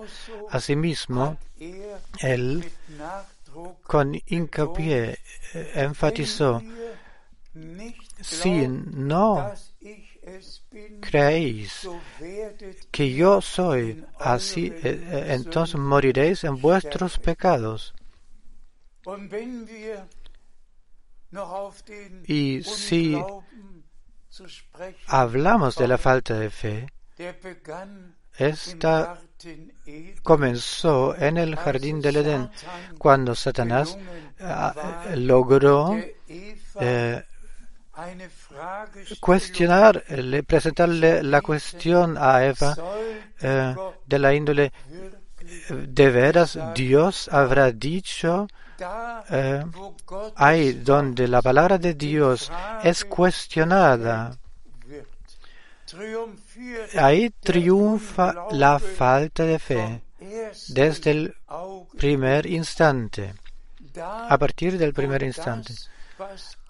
asimismo, 0.49 1.37
él 2.19 2.65
con 3.83 4.19
hincapié 4.27 5.19
eh, 5.53 5.71
enfatizó, 5.75 6.63
si 8.21 8.67
no 8.67 9.53
creéis 11.01 11.87
que 12.91 13.13
yo 13.13 13.41
soy 13.41 14.03
así, 14.19 14.67
eh, 14.67 14.79
eh, 14.83 15.25
entonces 15.29 15.75
moriréis 15.75 16.43
en 16.43 16.59
vuestros 16.61 17.17
pecados. 17.17 17.93
Y 22.27 22.63
si 22.63 23.21
hablamos 25.07 25.75
de 25.75 25.87
la 25.87 25.97
falta 25.97 26.39
de 26.39 26.49
fe, 26.49 26.87
esta 28.37 29.19
comenzó 30.23 31.15
en 31.15 31.37
el 31.37 31.55
jardín 31.55 32.01
del 32.01 32.17
Edén, 32.17 32.49
cuando 32.97 33.35
Satanás 33.35 33.97
ah, 34.39 35.05
logró 35.15 35.97
eh, 36.79 37.23
cuestionar, 39.19 40.03
presentarle 40.47 41.23
la 41.23 41.41
cuestión 41.41 42.17
a 42.17 42.45
Eva 42.45 42.75
eh, 43.41 43.75
de 44.05 44.19
la 44.19 44.33
índole, 44.33 44.71
¿de 45.69 46.09
veras 46.09 46.57
Dios 46.73 47.29
habrá 47.31 47.71
dicho? 47.71 48.47
Eh, 49.29 49.65
ahí 50.35 50.71
donde 50.73 51.27
la 51.27 51.41
palabra 51.41 51.77
de 51.77 51.93
Dios 51.93 52.49
es 52.83 53.03
cuestionada, 53.03 54.37
ahí 56.95 57.29
triunfa 57.29 58.47
la 58.51 58.79
falta 58.79 59.43
de 59.43 59.59
fe 59.59 60.01
desde 60.67 61.11
el 61.11 61.35
primer 61.97 62.45
instante, 62.45 63.33
a 63.97 64.37
partir 64.37 64.77
del 64.77 64.93
primer 64.93 65.23
instante. 65.23 65.73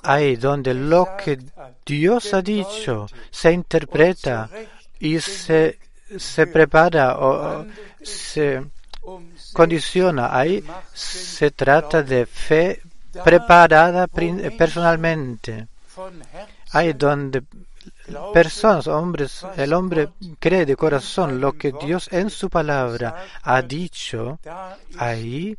Ahí 0.04 0.36
donde 0.36 0.74
lo 0.74 1.18
que 1.18 1.40
Dios 1.86 2.34
ha 2.34 2.42
dicho 2.42 3.08
se 3.32 3.52
interpreta 3.52 4.50
y 5.00 5.20
se, 5.20 5.80
se 6.18 6.48
prepara 6.48 7.18
o 7.18 7.66
se 8.02 8.64
condiciona, 9.54 10.38
ahí 10.38 10.64
se 10.94 11.52
trata 11.52 12.04
de 12.04 12.26
fe 12.26 12.82
preparada 13.24 14.08
personalmente. 14.08 15.68
Ahí 16.72 16.94
donde 16.94 17.44
personas, 18.34 18.88
hombres, 18.88 19.46
el 19.58 19.74
hombre 19.74 20.10
cree 20.40 20.66
de 20.66 20.76
corazón 20.76 21.40
lo 21.40 21.54
que 21.54 21.72
Dios 21.72 22.10
en 22.12 22.30
su 22.30 22.50
palabra 22.50 23.26
ha 23.42 23.62
dicho, 23.62 24.40
ahí 24.98 25.58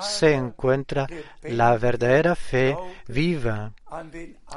se 0.00 0.34
encuentra 0.34 1.06
la 1.42 1.76
verdadera 1.76 2.34
fe 2.34 2.76
viva 3.08 3.72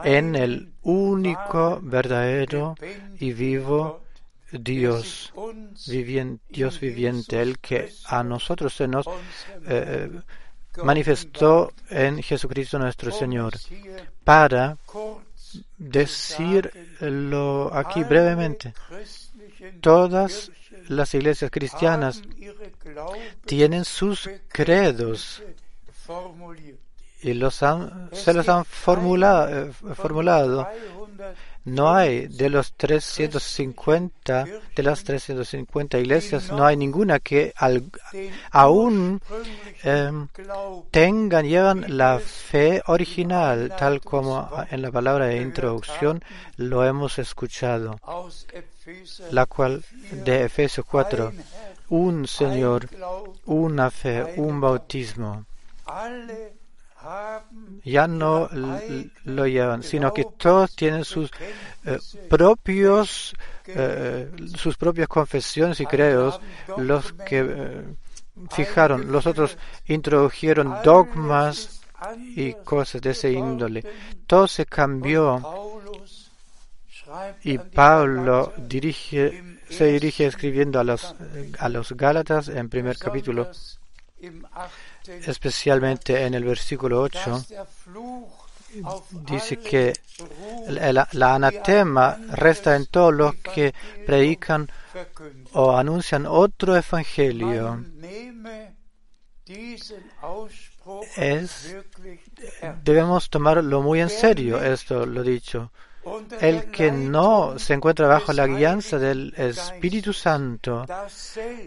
en 0.04 0.36
el 0.36 0.72
único, 0.84 1.80
verdadero 1.82 2.76
y 3.20 3.34
vivo 3.34 4.02
Dios, 4.52 5.34
Dios 6.50 6.80
viviente, 6.80 7.42
el 7.42 7.60
que 7.60 7.92
a 8.06 8.24
nosotros 8.24 8.74
se 8.74 8.88
nos 8.88 9.06
eh, 9.68 10.10
manifestó 10.84 11.72
en 11.90 12.22
Jesucristo 12.22 12.80
nuestro 12.80 13.12
Señor, 13.12 13.54
para 14.24 14.78
decirlo 15.78 17.74
aquí 17.74 18.04
brevemente. 18.04 18.74
Todas 19.82 20.52
las 20.88 21.14
iglesias 21.14 21.52
cristianas 21.52 22.22
tienen 23.46 23.86
sus 23.86 24.30
credos 24.50 25.42
y 27.22 27.34
los 27.34 27.64
han, 27.64 28.10
se 28.14 28.34
los 28.34 28.48
han 28.50 28.66
formulado, 28.66 29.68
eh, 29.68 29.72
formulado. 29.96 30.68
No 31.66 31.96
hay. 31.96 32.28
De 32.28 32.50
los 32.50 32.74
350, 32.74 34.46
de 34.76 34.84
las 34.84 35.04
350 35.04 35.98
iglesias, 35.98 36.52
no 36.52 36.66
hay 36.66 36.78
ninguna 36.78 37.20
que 37.20 37.54
aún 38.52 39.20
em, 39.84 40.28
tengan, 40.92 41.46
llevan 41.46 41.86
la 41.98 42.20
fe 42.20 42.84
original, 42.86 43.74
tal 43.78 44.02
como 44.02 44.48
en 44.70 44.82
la 44.84 44.92
palabra 44.92 45.26
de 45.26 45.42
introducción 45.42 46.24
lo 46.58 46.86
hemos 46.86 47.18
escuchado, 47.18 48.00
la 49.32 49.48
cual 49.48 49.84
de 50.12 50.46
Efesios 50.46 50.86
4, 50.86 51.34
un 51.90 52.28
Señor, 52.28 52.88
una 53.46 53.90
fe, 53.90 54.36
un 54.38 54.62
bautismo 54.62 55.46
ya 57.84 58.08
no 58.08 58.50
lo 59.26 59.48
llevan, 59.48 59.84
sino 59.84 60.14
que 60.14 60.26
todos 60.38 60.76
tienen 60.76 61.06
sus 61.06 61.32
eh, 61.86 62.00
propios 62.30 63.36
eh, 63.68 64.30
sus 64.56 64.78
propias 64.78 65.08
confesiones 65.08 65.80
y 65.80 65.86
credos, 65.86 66.40
los 66.78 67.14
que 67.14 67.40
eh, 67.40 67.84
fijaron, 68.52 69.12
los 69.12 69.26
otros 69.26 69.58
introdujeron 69.88 70.78
dogmas 70.84 71.82
y 72.36 72.54
cosas 72.54 73.02
de 73.02 73.12
ese 73.12 73.32
índole. 73.32 73.84
Todo 74.28 74.48
se 74.48 74.66
cambió 74.68 75.42
y 77.44 77.58
Pablo 77.58 78.54
dirige, 78.58 79.60
se 79.70 79.86
dirige 79.86 80.28
escribiendo 80.28 80.80
a 80.80 80.84
los, 80.84 81.16
a 81.58 81.70
los 81.70 81.92
Gálatas 81.94 82.50
en 82.50 82.70
primer 82.70 82.98
capítulo 82.98 83.50
especialmente 85.08 86.26
en 86.26 86.34
el 86.34 86.44
versículo 86.44 87.02
8, 87.02 87.46
dice 89.12 89.58
que 89.58 89.94
la, 90.68 91.36
anatema 91.36 92.18
resta 92.30 92.76
en 92.76 92.88
todos 92.88 93.14
los 93.14 93.36
que 93.36 93.74
predican 94.06 94.70
o 95.54 95.76
anuncian 95.76 96.26
otro 96.26 96.76
evangelio. 96.76 97.84
Es, 101.16 101.76
debemos 102.84 103.30
tomarlo 103.30 103.82
muy 103.82 104.02
en 104.02 104.10
serio, 104.10 104.62
esto 104.62 105.06
lo 105.06 105.24
dicho 105.24 105.72
el 106.40 106.66
que 106.72 106.92
no 106.92 107.58
se 107.58 107.74
encuentra 107.74 108.08
bajo 108.08 108.34
la 108.34 108.48
guianza 108.48 109.00
del 109.00 109.34
Espíritu 109.38 110.14
Santo, 110.14 110.86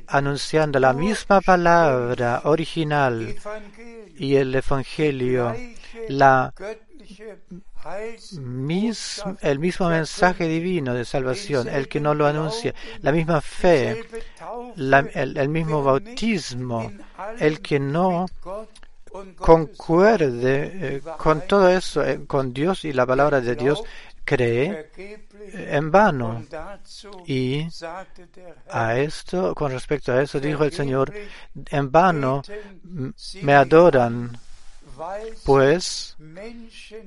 anunciando 0.06 0.78
la 0.78 0.92
misma 0.92 1.40
palabra 1.40 2.42
original 2.44 3.34
y 4.16 4.36
el 4.36 4.54
Evangelio, 4.54 5.54
la 6.08 6.52
el 9.40 9.58
mismo 9.58 9.88
mensaje 9.88 10.46
divino 10.46 10.94
de 10.94 11.04
salvación, 11.04 11.68
el 11.68 11.88
que 11.88 12.00
no 12.00 12.14
lo 12.14 12.26
anuncia, 12.26 12.74
la 13.00 13.12
misma 13.12 13.40
fe, 13.40 14.04
el, 14.76 15.48
mismo 15.48 15.82
bautismo, 15.82 16.92
el 17.38 17.60
que 17.60 17.80
no 17.80 18.26
concuerde 19.36 20.96
eh, 20.96 21.02
con 21.16 21.40
todo 21.42 21.68
eso, 21.70 22.04
eh, 22.04 22.20
con 22.26 22.52
Dios 22.52 22.84
y 22.84 22.92
la 22.92 23.06
palabra 23.06 23.40
de 23.40 23.56
Dios, 23.56 23.82
cree 24.28 24.90
en 25.54 25.90
vano. 25.90 26.44
Y 27.26 27.66
a 28.70 28.98
esto, 28.98 29.54
con 29.54 29.72
respecto 29.72 30.12
a 30.12 30.20
eso, 30.20 30.38
dijo 30.38 30.64
el 30.64 30.72
Señor, 30.72 31.14
en 31.70 31.90
vano 31.90 32.42
me 33.42 33.54
adoran, 33.54 34.38
pues 35.44 36.16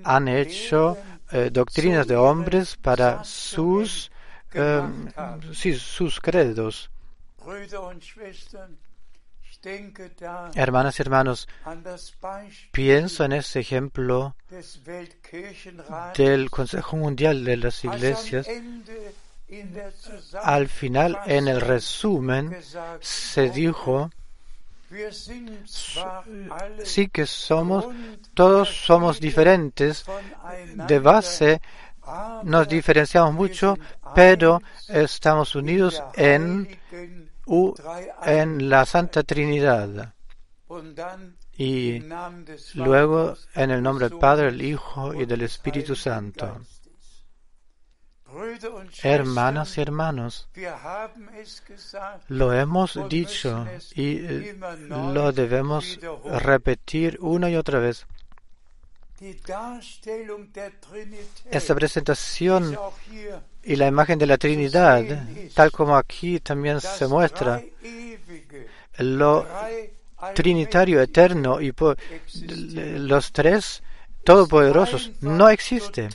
han 0.04 0.28
hecho 0.28 0.98
eh, 1.32 1.50
doctrinas 1.52 2.08
de 2.08 2.16
hombres 2.16 2.76
para 2.78 3.24
sus, 3.24 4.12
eh, 4.54 4.82
sus 5.78 6.20
credos. 6.20 6.90
Hermanas 10.56 10.98
y 10.98 11.02
hermanos, 11.02 11.48
pienso 12.72 13.24
en 13.26 13.34
ese 13.34 13.60
ejemplo 13.60 14.36
del 16.16 16.50
Consejo 16.50 16.98
Mundial 16.98 17.46
de 17.46 17.58
las 17.58 17.84
Iglesias. 17.84 18.48
Al 20.42 20.68
final, 20.68 21.20
en 21.26 21.48
el 21.48 21.62
resumen, 21.62 22.58
se 23.02 23.50
dijo, 23.50 24.10
sí 26.84 27.10
que 27.10 27.26
somos, 27.26 27.86
todos 28.34 28.70
somos 28.70 29.20
diferentes, 29.20 30.06
de 30.88 31.00
base 31.00 31.62
nos 32.44 32.68
diferenciamos 32.68 33.34
mucho, 33.34 33.78
pero 34.16 34.62
estamos 34.88 35.56
unidos 35.56 36.02
en 36.16 36.80
en 38.24 38.70
la 38.70 38.86
Santa 38.86 39.24
Trinidad. 39.24 40.14
Y 41.58 42.04
luego 42.76 43.36
en 43.56 43.72
el 43.72 43.84
nombre 43.84 44.10
del 44.10 44.18
Padre, 44.18 44.48
el 44.50 44.62
Hijo 44.62 45.14
y 45.14 45.26
del 45.26 45.42
Espíritu 45.42 45.96
Santo. 45.96 46.62
Hermanas 49.04 49.78
y 49.78 49.82
hermanos, 49.82 50.50
lo 52.30 52.54
hemos 52.54 52.98
dicho 53.10 53.68
y 53.94 54.18
eh, 54.20 54.60
lo 54.90 55.34
debemos 55.34 56.00
repetir 56.26 57.18
una 57.20 57.50
y 57.50 57.58
otra 57.58 57.80
vez. 57.80 58.08
Esta 61.52 61.76
presentación 61.76 62.76
y 63.64 63.76
la 63.76 63.88
imagen 63.88 64.18
de 64.18 64.26
la 64.26 64.38
Trinidad, 64.38 65.04
tal 65.54 65.72
como 65.72 65.96
aquí 65.96 66.40
también 66.40 66.82
se 66.82 67.08
muestra, 67.08 67.62
lo 68.98 69.46
trinitario 70.34 71.02
eterno 71.02 71.62
y 71.62 71.72
los 72.48 73.32
tres 73.32 73.84
todopoderosos 74.24 75.12
no 75.22 75.50
existe. 75.50 76.10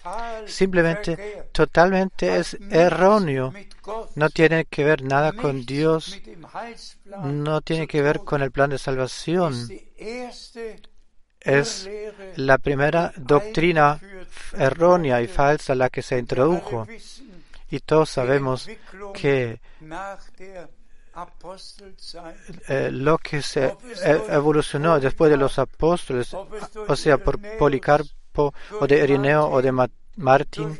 Simplemente, 0.46 1.44
totalmente 1.52 2.38
es 2.38 2.56
erróneo. 2.70 3.52
No 4.16 4.30
tiene 4.30 4.64
que 4.64 4.82
ver 4.82 5.02
nada 5.02 5.32
con 5.32 5.64
Dios. 5.64 6.20
No 7.22 7.60
tiene 7.60 7.86
que 7.86 8.02
ver 8.02 8.20
con 8.20 8.42
el 8.42 8.50
plan 8.50 8.70
de 8.70 8.78
salvación 8.78 9.68
es 11.46 11.88
la 12.36 12.58
primera 12.58 13.12
doctrina 13.16 14.00
errónea 14.58 15.22
y 15.22 15.28
falsa 15.28 15.74
la 15.74 15.88
que 15.88 16.02
se 16.02 16.18
introdujo. 16.18 16.86
Y 17.70 17.80
todos 17.80 18.10
sabemos 18.10 18.68
que 19.14 19.60
eh, 22.68 22.90
lo 22.92 23.18
que 23.18 23.42
se 23.42 23.64
e-, 23.64 24.22
evolucionó 24.28 25.00
después 25.00 25.30
de 25.30 25.36
los 25.36 25.58
apóstoles, 25.58 26.34
o 26.34 26.96
sea, 26.96 27.18
por 27.18 27.38
Policarpo 27.58 28.52
o 28.80 28.86
de 28.86 29.02
Irineo 29.02 29.48
o 29.48 29.62
de 29.62 29.72
Martín, 30.16 30.78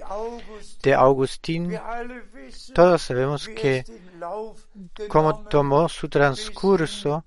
de 0.83 0.95
Agustín, 0.95 1.79
todos 2.75 3.03
sabemos 3.03 3.49
que 3.49 3.85
como 5.09 5.45
tomó 5.47 5.89
su 5.89 6.09
transcurso 6.09 7.25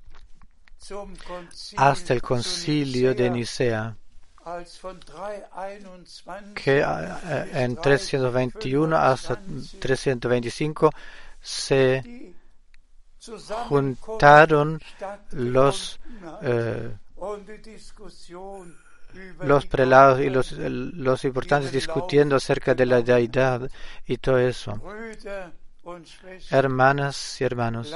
hasta 1.77 2.13
el 2.13 2.21
concilio 2.21 3.13
de 3.13 3.29
Nicea, 3.29 3.95
que 6.55 6.79
eh, 6.79 7.49
en 7.53 7.75
321 7.75 8.97
hasta 8.97 9.39
325 9.79 10.91
se 11.41 12.33
juntaron 13.67 14.79
los 15.31 15.99
eh, 16.41 16.95
los 19.41 19.65
prelados 19.65 20.21
y 20.21 20.29
los, 20.29 20.51
los 20.51 21.25
importantes 21.25 21.71
discutiendo 21.71 22.35
acerca 22.35 22.75
de 22.75 22.85
la 22.85 23.01
deidad 23.01 23.69
y 24.05 24.17
todo 24.17 24.37
eso. 24.37 24.79
Hermanas 26.51 27.41
y 27.41 27.43
hermanos, 27.43 27.95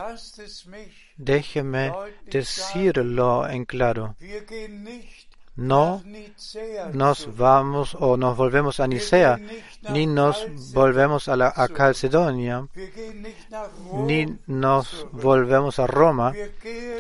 déjeme 1.18 1.92
decirlo 2.26 3.48
en 3.48 3.66
claro. 3.66 4.16
No 5.56 6.02
nos 6.94 7.38
vamos 7.38 7.96
o 8.00 8.18
nos 8.18 8.36
volvemos 8.36 8.80
a 8.80 8.88
Nicea, 8.88 9.40
ni 9.90 10.08
nos 10.08 10.74
volvemos 10.74 11.28
a, 11.30 11.34
a 11.34 11.68
Calcedonia, 11.68 12.68
ni 14.08 14.26
nos 14.48 15.06
volvemos 15.12 15.78
a 15.78 15.86
Roma, 15.86 16.34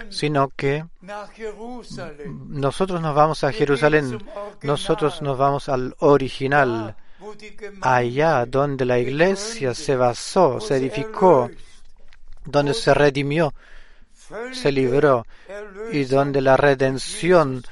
sino 0.10 0.50
que 0.50 0.86
nosotros 2.28 3.02
nos 3.02 3.16
vamos 3.16 3.44
a 3.44 3.52
Jerusalén, 3.52 4.24
nosotros 4.62 5.24
nos 5.24 5.36
vamos 5.36 5.68
al 5.68 5.96
original, 5.98 6.96
allá 7.82 8.46
donde 8.46 8.86
la 8.86 9.00
iglesia 9.00 9.74
se 9.74 9.96
basó, 9.96 10.60
se 10.60 10.78
edificó, 10.78 11.50
donde 12.46 12.74
se 12.74 12.94
redimió, 12.94 13.54
se 14.52 14.72
libró 14.72 15.26
y 15.92 16.06
donde 16.06 16.42
la 16.42 16.58
redención 16.58 17.64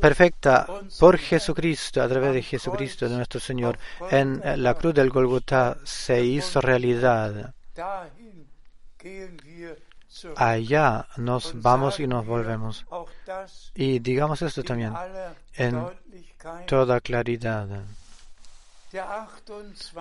perfecta 0.00 0.66
por 0.98 1.18
Jesucristo, 1.18 2.02
a 2.02 2.08
través 2.08 2.34
de 2.34 2.42
Jesucristo, 2.42 3.08
de 3.08 3.16
nuestro 3.16 3.40
Señor, 3.40 3.78
en 4.10 4.42
la 4.56 4.74
cruz 4.74 4.94
del 4.94 5.10
Golgotha 5.10 5.78
se 5.84 6.22
hizo 6.22 6.60
realidad. 6.60 7.54
Allá 10.36 11.06
nos 11.16 11.60
vamos 11.60 11.98
y 12.00 12.06
nos 12.06 12.26
volvemos. 12.26 12.84
Y 13.74 13.98
digamos 13.98 14.42
esto 14.42 14.62
también 14.62 14.94
en 15.54 15.86
toda 16.66 17.00
claridad. 17.00 17.84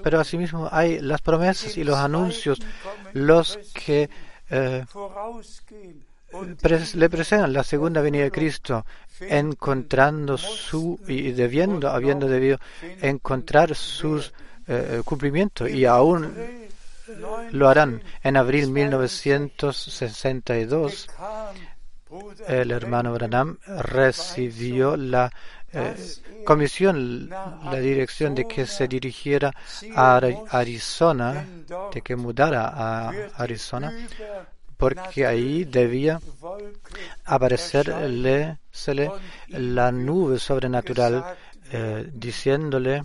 pero 0.02 0.20
asimismo 0.20 0.68
hay 0.70 1.00
las 1.00 1.20
promesas 1.20 1.76
y 1.76 1.84
los 1.84 1.96
anuncios, 1.96 2.60
los 3.12 3.58
que 3.72 4.08
eh, 4.50 4.84
le 6.94 7.10
presentan 7.10 7.52
la 7.52 7.62
segunda 7.62 8.00
venida 8.00 8.24
de 8.24 8.30
Cristo, 8.30 8.84
encontrando 9.20 10.36
su 10.36 10.98
y 11.06 11.32
debiendo, 11.32 11.90
habiendo 11.90 12.26
debido 12.28 12.58
encontrar 13.00 13.74
sus 13.74 14.32
eh, 14.66 15.02
cumplimientos 15.04 15.70
y 15.70 15.84
aún 15.84 16.34
lo 17.52 17.68
harán. 17.68 18.02
En 18.22 18.36
abril 18.36 18.70
1962, 18.70 21.08
el 22.46 22.70
hermano 22.70 23.12
Branham 23.12 23.58
recibió 23.66 24.96
la 24.96 25.32
eh, 25.72 25.96
comisión, 26.44 27.28
la 27.28 27.80
dirección 27.80 28.32
de 28.34 28.46
que 28.46 28.66
se 28.66 28.86
dirigiera 28.88 29.54
a 29.94 30.20
Arizona, 30.50 31.46
de 31.92 32.02
que 32.02 32.16
mudara 32.16 32.68
a 32.68 33.12
Arizona, 33.36 33.92
porque 34.76 35.26
ahí 35.26 35.64
debía 35.64 36.20
aparecerle 37.24 38.58
la 39.48 39.92
nube 39.92 40.38
sobrenatural 40.38 41.24
eh, 41.72 42.08
diciéndole 42.12 43.02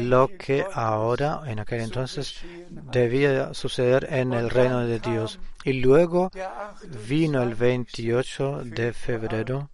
lo 0.00 0.30
que 0.38 0.64
ahora, 0.72 1.42
en 1.46 1.58
aquel 1.58 1.80
entonces, 1.80 2.40
debía 2.70 3.54
suceder 3.54 4.06
en 4.10 4.32
el 4.32 4.50
reino 4.50 4.86
de 4.86 5.00
Dios. 5.00 5.38
Y 5.64 5.74
luego 5.74 6.30
vino 7.08 7.42
el 7.42 7.54
28 7.54 8.62
de 8.64 8.92
febrero 8.92 9.70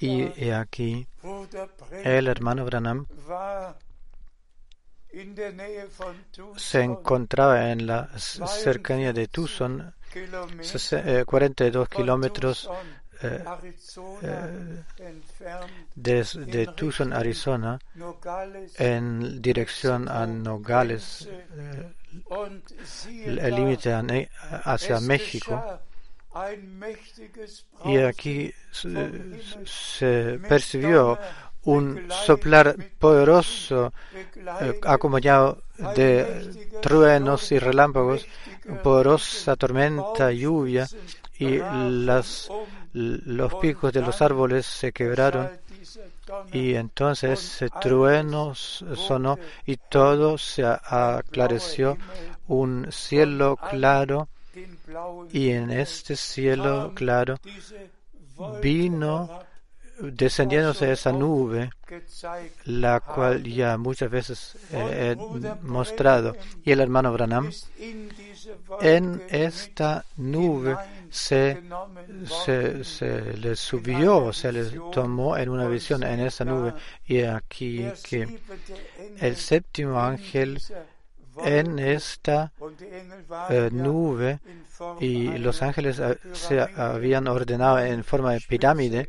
y 0.00 0.50
aquí 0.50 1.06
el 2.02 2.26
hermano 2.26 2.64
Branham 2.64 3.06
se 6.56 6.82
encontraba 6.82 7.70
en 7.70 7.86
la 7.86 8.10
cercanía 8.18 9.12
de 9.12 9.28
Tucson, 9.28 9.94
42 11.26 11.86
eh, 11.86 11.96
kilómetros 11.96 12.68
eh, 13.24 13.44
eh, 14.22 14.80
desde 15.94 16.66
Tucson, 16.68 17.12
Arizona, 17.12 17.78
en 18.78 19.40
dirección 19.40 20.08
a 20.08 20.26
Nogales, 20.26 21.28
el 23.08 23.54
límite 23.54 24.30
hacia 24.64 25.00
México. 25.00 25.80
Y 27.84 27.98
aquí 27.98 28.52
se 29.64 30.40
percibió 30.48 31.18
un 31.64 32.08
soplar 32.10 32.76
poderoso 32.98 33.92
eh, 34.60 34.80
acompañado 34.84 35.62
de 35.96 36.70
truenos 36.82 37.50
y 37.52 37.58
relámpagos, 37.58 38.26
poderosa 38.82 39.56
tormenta, 39.56 40.30
lluvia 40.30 40.86
y 41.38 41.58
las, 41.58 42.50
los 42.92 43.54
picos 43.56 43.92
de 43.92 44.02
los 44.02 44.22
árboles 44.22 44.66
se 44.66 44.92
quebraron 44.92 45.50
y 46.52 46.74
entonces 46.74 47.42
ese 47.42 47.68
trueno 47.80 48.54
sonó 48.54 49.38
y 49.66 49.76
todo 49.76 50.38
se 50.38 50.64
aclareció, 50.64 51.98
un 52.46 52.86
cielo 52.90 53.56
claro 53.56 54.28
y 55.32 55.50
en 55.50 55.70
este 55.70 56.16
cielo 56.16 56.92
claro 56.94 57.36
vino 58.62 59.44
descendiéndose 60.00 60.92
esa 60.92 61.12
nube, 61.12 61.70
la 62.64 63.00
cual 63.00 63.44
ya 63.44 63.76
muchas 63.76 64.10
veces 64.10 64.56
he 64.72 65.16
mostrado, 65.62 66.36
y 66.64 66.72
el 66.72 66.80
hermano 66.80 67.12
Branham, 67.12 67.50
en 68.80 69.22
esta 69.28 70.04
nube 70.16 70.76
se, 71.14 71.62
se, 72.44 72.82
se, 72.82 73.36
le 73.36 73.54
subió, 73.54 74.32
se 74.32 74.50
le 74.50 74.64
tomó 74.90 75.36
en 75.36 75.48
una 75.48 75.68
visión 75.68 76.02
en 76.02 76.18
esa 76.18 76.44
nube, 76.44 76.74
y 77.06 77.22
aquí 77.22 77.86
que 78.02 78.40
el 79.20 79.36
séptimo 79.36 80.00
ángel 80.00 80.60
en 81.44 81.78
esta 81.78 82.52
eh, 83.48 83.68
nube 83.70 84.40
y 84.98 85.38
los 85.38 85.62
ángeles 85.62 86.00
eh, 86.00 86.18
se 86.32 86.60
habían 86.60 87.28
ordenado 87.28 87.78
en 87.78 88.02
forma 88.02 88.32
de 88.32 88.40
pirámide 88.40 89.08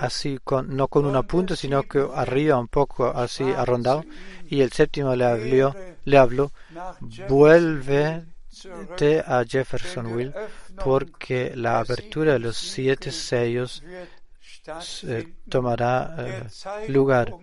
así 0.00 0.38
con, 0.42 0.74
no 0.74 0.88
con 0.88 1.04
una 1.04 1.22
punta, 1.22 1.54
sino 1.54 1.82
que 1.82 2.06
arriba 2.14 2.58
un 2.58 2.68
poco 2.68 3.08
así 3.08 3.44
arrondado. 3.44 4.04
Y 4.48 4.62
el 4.62 4.72
séptimo 4.72 5.14
le 5.16 5.24
habló, 5.26 5.74
le 6.04 6.18
habló 6.18 6.52
vuelve 7.28 8.24
a 9.26 9.44
Jeffersonville 9.44 10.32
porque 10.82 11.52
la 11.54 11.80
apertura 11.80 12.34
de 12.34 12.38
los 12.38 12.56
siete 12.56 13.10
sellos 13.10 13.82
tomará 15.48 16.14
eh, 16.18 16.88
lugar. 16.88 17.34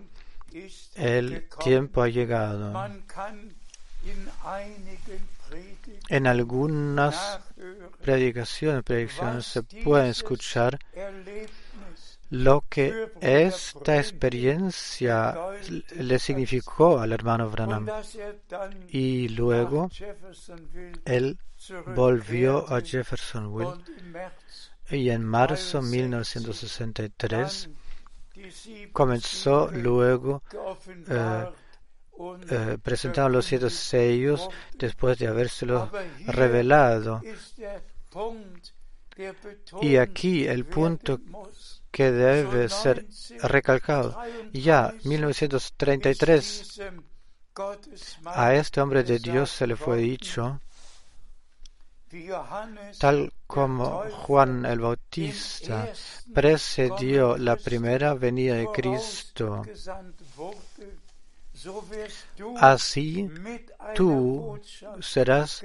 El 0.94 1.48
tiempo 1.62 2.02
ha 2.02 2.08
llegado. 2.08 2.72
En 6.08 6.26
algunas 6.26 7.40
predicaciones, 8.00 8.82
predicciones 8.82 9.46
se 9.46 9.62
puede 9.62 10.08
escuchar 10.10 10.78
lo 12.32 12.64
que 12.66 13.12
esta 13.20 13.98
experiencia 13.98 15.36
le 15.96 16.18
significó 16.18 16.98
al 16.98 17.12
hermano 17.12 17.50
Branham. 17.50 17.86
Y 18.88 19.28
luego 19.28 19.90
él 21.04 21.38
volvió 21.94 22.72
a 22.72 22.80
Jeffersonville 22.80 23.82
y 24.90 25.10
en 25.10 25.24
marzo 25.24 25.82
de 25.82 25.88
1963 25.90 27.68
comenzó 28.92 29.70
luego 29.70 30.42
eh, 31.08 31.46
eh, 32.50 32.78
presentaron 32.82 33.32
los 33.32 33.44
siete 33.44 33.68
sellos 33.68 34.48
después 34.78 35.18
de 35.18 35.26
habérselos 35.28 35.90
revelado. 36.26 37.20
Y 39.82 39.96
aquí 39.96 40.46
el 40.46 40.64
punto 40.64 41.20
que 41.92 42.10
debe 42.10 42.68
ser 42.68 43.06
recalcado. 43.42 44.18
Ya, 44.52 44.92
1933, 45.04 46.80
a 48.24 48.54
este 48.54 48.80
hombre 48.80 49.04
de 49.04 49.18
Dios 49.18 49.50
se 49.50 49.66
le 49.66 49.76
fue 49.76 49.98
dicho, 49.98 50.60
tal 52.98 53.32
como 53.46 54.04
Juan 54.10 54.64
el 54.66 54.80
Bautista 54.80 55.92
precedió 56.34 57.36
la 57.36 57.56
primera 57.56 58.14
venida 58.14 58.54
de 58.54 58.68
Cristo 58.72 59.62
Así 62.56 63.28
tú 63.94 64.60
serás 65.00 65.62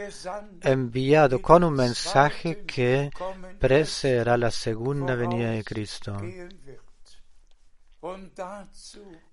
enviado 0.62 1.42
con 1.42 1.64
un 1.64 1.74
mensaje 1.74 2.64
que 2.66 3.12
precederá 3.60 4.38
la 4.38 4.52
segunda 4.52 5.16
venida 5.16 5.52
de 5.52 5.64
Cristo. 5.64 6.18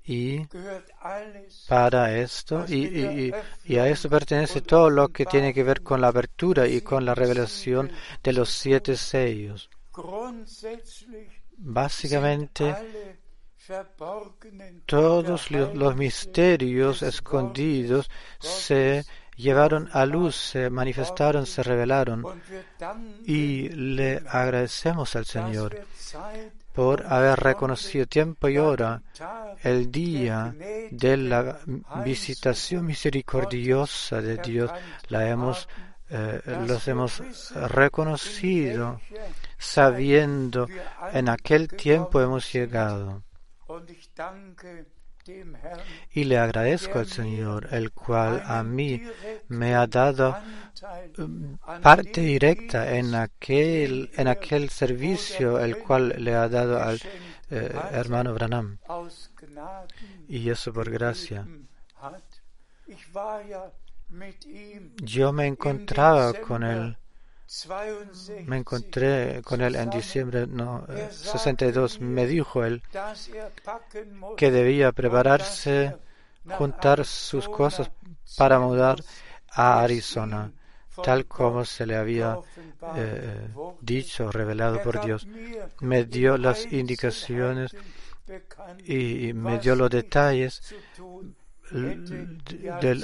Y 0.05 0.47
para 1.69 2.17
esto, 2.17 2.65
y, 2.69 3.33
y, 3.65 3.77
a 3.77 3.89
esto 3.89 4.09
pertenece 4.09 4.63
todo 4.63 4.91
lo 4.91 5.09
que 5.09 5.27
tiene 5.27 5.53
que 5.53 5.63
ver 5.63 5.83
con 5.83 6.01
la 6.01 6.09
apertura 6.09 6.67
y 6.67 6.81
con 6.81 7.05
la 7.05 7.15
revelación 7.15 7.93
de 8.23 8.33
los 8.33 8.51
siete 8.51 8.97
sellos. 8.97 9.71
Básicamente, 11.57 12.75
todos 14.87 15.51
los 15.51 15.97
misterios 15.97 17.03
escondidos 17.03 18.11
se 18.39 19.05
llevaron 19.37 19.89
a 19.93 20.07
luz, 20.07 20.37
se 20.37 20.71
manifestaron, 20.71 21.47
se 21.47 21.63
revelaron. 21.63 22.25
Y 23.27 23.69
le 23.71 24.23
agradecemos 24.29 25.17
al 25.17 25.25
Señor 25.25 25.87
por 26.73 27.07
haber 27.07 27.39
reconocido 27.39 28.07
tiempo 28.07 28.49
y 28.49 28.59
hora 28.59 29.03
el 29.63 29.91
día 29.91 30.55
de 30.91 31.17
la 31.17 31.61
visitación 32.05 32.87
misericordiosa 32.87 34.21
de 34.21 34.37
Dios. 34.39 34.71
La 35.09 35.29
hemos, 35.29 35.69
eh, 36.11 36.41
los 36.67 36.87
hemos 36.89 37.23
reconocido 37.71 39.01
sabiendo 39.57 40.67
en 41.13 41.29
aquel 41.29 41.69
tiempo 41.69 42.21
hemos 42.21 42.53
llegado. 42.53 43.23
Y 46.13 46.25
le 46.25 46.39
agradezco 46.39 46.99
al 46.99 47.07
Señor, 47.07 47.69
el 47.73 47.93
cual 47.93 48.43
a 48.45 48.63
mí 48.63 49.03
me 49.49 49.75
ha 49.75 49.87
dado 49.87 50.37
um, 51.19 51.57
parte 51.83 52.21
directa 52.21 52.95
en 52.95 53.15
aquel, 53.15 54.11
en 54.17 54.29
aquel 54.29 54.69
servicio, 54.69 55.59
el 55.59 55.79
cual 55.79 56.15
le 56.19 56.35
ha 56.35 56.49
dado 56.49 56.83
al 56.83 57.01
eh, 57.51 57.75
hermano 57.93 58.35
Branham. 58.35 58.79
Y 60.29 60.51
eso 60.51 60.73
por 60.73 60.91
gracia. 60.91 61.47
Yo 65.03 65.33
me 65.33 65.47
encontraba 65.47 66.35
con 66.35 66.63
él 66.63 66.99
me 68.47 68.59
encontré 68.59 69.41
con 69.43 69.61
él 69.61 69.77
en 69.77 69.91
diciembre 69.91 70.47
no, 70.47 70.87
62. 71.11 72.01
Me 72.01 72.27
dijo 72.27 72.65
él 72.65 72.83
que 74.37 74.51
debía 74.51 74.93
prepararse, 74.93 75.97
juntar 76.59 77.05
sus 77.05 77.49
cosas 77.49 77.91
para 78.37 78.59
mudar 78.59 79.03
a 79.51 79.83
Arizona, 79.83 80.53
tal 81.03 81.27
como 81.27 81.65
se 81.65 81.87
le 81.87 81.97
había 81.97 82.39
eh, 82.97 83.49
dicho, 83.81 84.31
revelado 84.31 84.83
por 84.83 85.05
Dios. 85.05 85.27
Me 85.81 86.05
dio 86.05 86.37
las 86.37 86.73
indicaciones 86.73 87.75
y 88.85 89.33
me 89.33 89.59
dio 89.59 89.77
los 89.77 89.91
detalles 89.91 90.75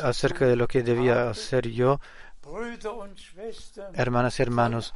acerca 0.03 0.47
de 0.47 0.57
lo 0.57 0.67
que 0.67 0.83
debía 0.83 1.31
hacer 1.31 1.69
yo 1.69 2.01
Hermanas 3.95 4.39
y 4.39 4.43
hermanos, 4.43 4.95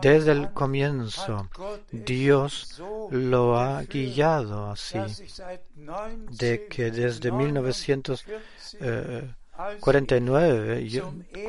desde 0.00 0.32
el 0.32 0.52
comienzo 0.52 1.48
Dios 1.90 2.82
lo 3.10 3.58
ha 3.58 3.82
guiado 3.82 4.70
así, 4.70 4.98
de 6.30 6.66
que 6.68 6.90
desde 6.90 7.30
1949, 7.32 9.36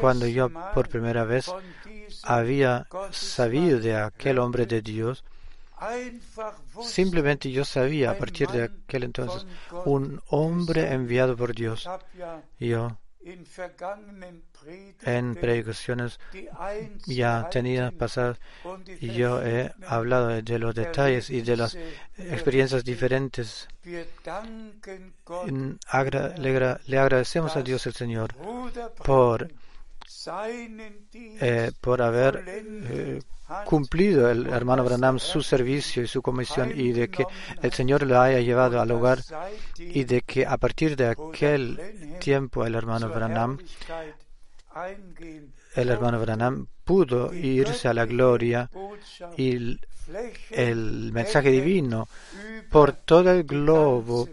cuando 0.02 0.28
yo 0.28 0.50
por 0.74 0.90
primera 0.90 1.24
vez 1.24 1.50
había 2.24 2.86
sabido 3.12 3.80
de 3.80 3.96
aquel 3.96 4.40
hombre 4.40 4.66
de 4.66 4.82
Dios, 4.82 5.24
Simplemente 6.82 7.52
yo 7.52 7.64
sabía 7.64 8.12
a 8.12 8.18
partir 8.18 8.50
de 8.50 8.64
aquel 8.64 9.04
entonces 9.04 9.46
un 9.86 10.22
hombre 10.28 10.92
enviado 10.92 11.38
por 11.38 11.56
Dios. 11.56 11.90
Yo 12.60 12.98
en 15.04 15.36
predicaciones 15.36 16.20
ya 17.06 17.50
tenía 17.50 17.92
pasadas 17.92 18.40
y 19.00 19.12
yo 19.12 19.44
he 19.44 19.74
hablado 19.86 20.42
de 20.42 20.60
los 20.60 20.74
detalles 20.74 21.30
y 21.30 21.42
de 21.42 21.58
las 21.58 21.78
experiencias 22.18 22.84
diferentes. 22.84 23.68
Le 26.38 27.00
agradecemos 27.00 27.56
a 27.56 27.62
Dios 27.62 27.86
el 27.88 27.94
Señor 27.94 28.34
por, 29.04 29.52
eh, 31.14 31.72
por 31.82 32.02
haber 32.02 32.44
eh, 32.48 33.22
cumplido. 33.66 34.30
El 34.30 34.48
hermano 34.48 34.84
Branham 34.84 35.20
su 35.20 35.42
servicio 35.42 36.04
y 36.04 36.08
su 36.08 36.22
comisión 36.22 36.72
y 36.76 36.92
de 36.92 37.10
que 37.10 37.26
el 37.62 37.72
Señor 37.72 38.06
lo 38.06 38.20
haya 38.20 38.40
llevado 38.40 38.80
al 38.80 38.92
hogar 38.92 39.20
y 39.78 40.04
de 40.04 40.22
que 40.22 40.46
a 40.46 40.58
partir 40.58 40.96
de 40.96 41.08
aquel 41.08 42.18
tiempo 42.20 42.66
el 42.66 42.76
hermano 42.76 43.10
Branham 43.10 43.58
el 45.76 45.90
hermano 45.90 46.20
Branham 46.20 46.68
pudo 46.84 47.34
irse 47.34 47.88
a 47.88 47.94
la 47.94 48.06
gloria 48.06 48.70
y 49.38 49.78
el 50.52 51.12
mensaje 51.14 51.52
divino 51.52 52.08
por 52.70 52.94
todo 52.94 53.32
el 53.32 53.44
globo 53.44 54.28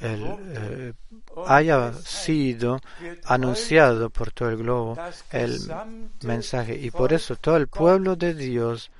el, 0.00 0.24
eh, 0.56 0.92
haya 1.46 1.92
sido 1.92 2.80
anunciado 3.24 4.10
por 4.10 4.32
todo 4.32 4.50
el 4.50 4.56
globo 4.56 4.96
el 5.30 5.58
mensaje. 6.22 6.76
Y 6.76 6.90
por 6.90 7.12
eso 7.12 7.36
todo 7.36 7.56
el 7.56 7.68
pueblo 7.68 8.16
de 8.16 8.34
Dios 8.34 8.90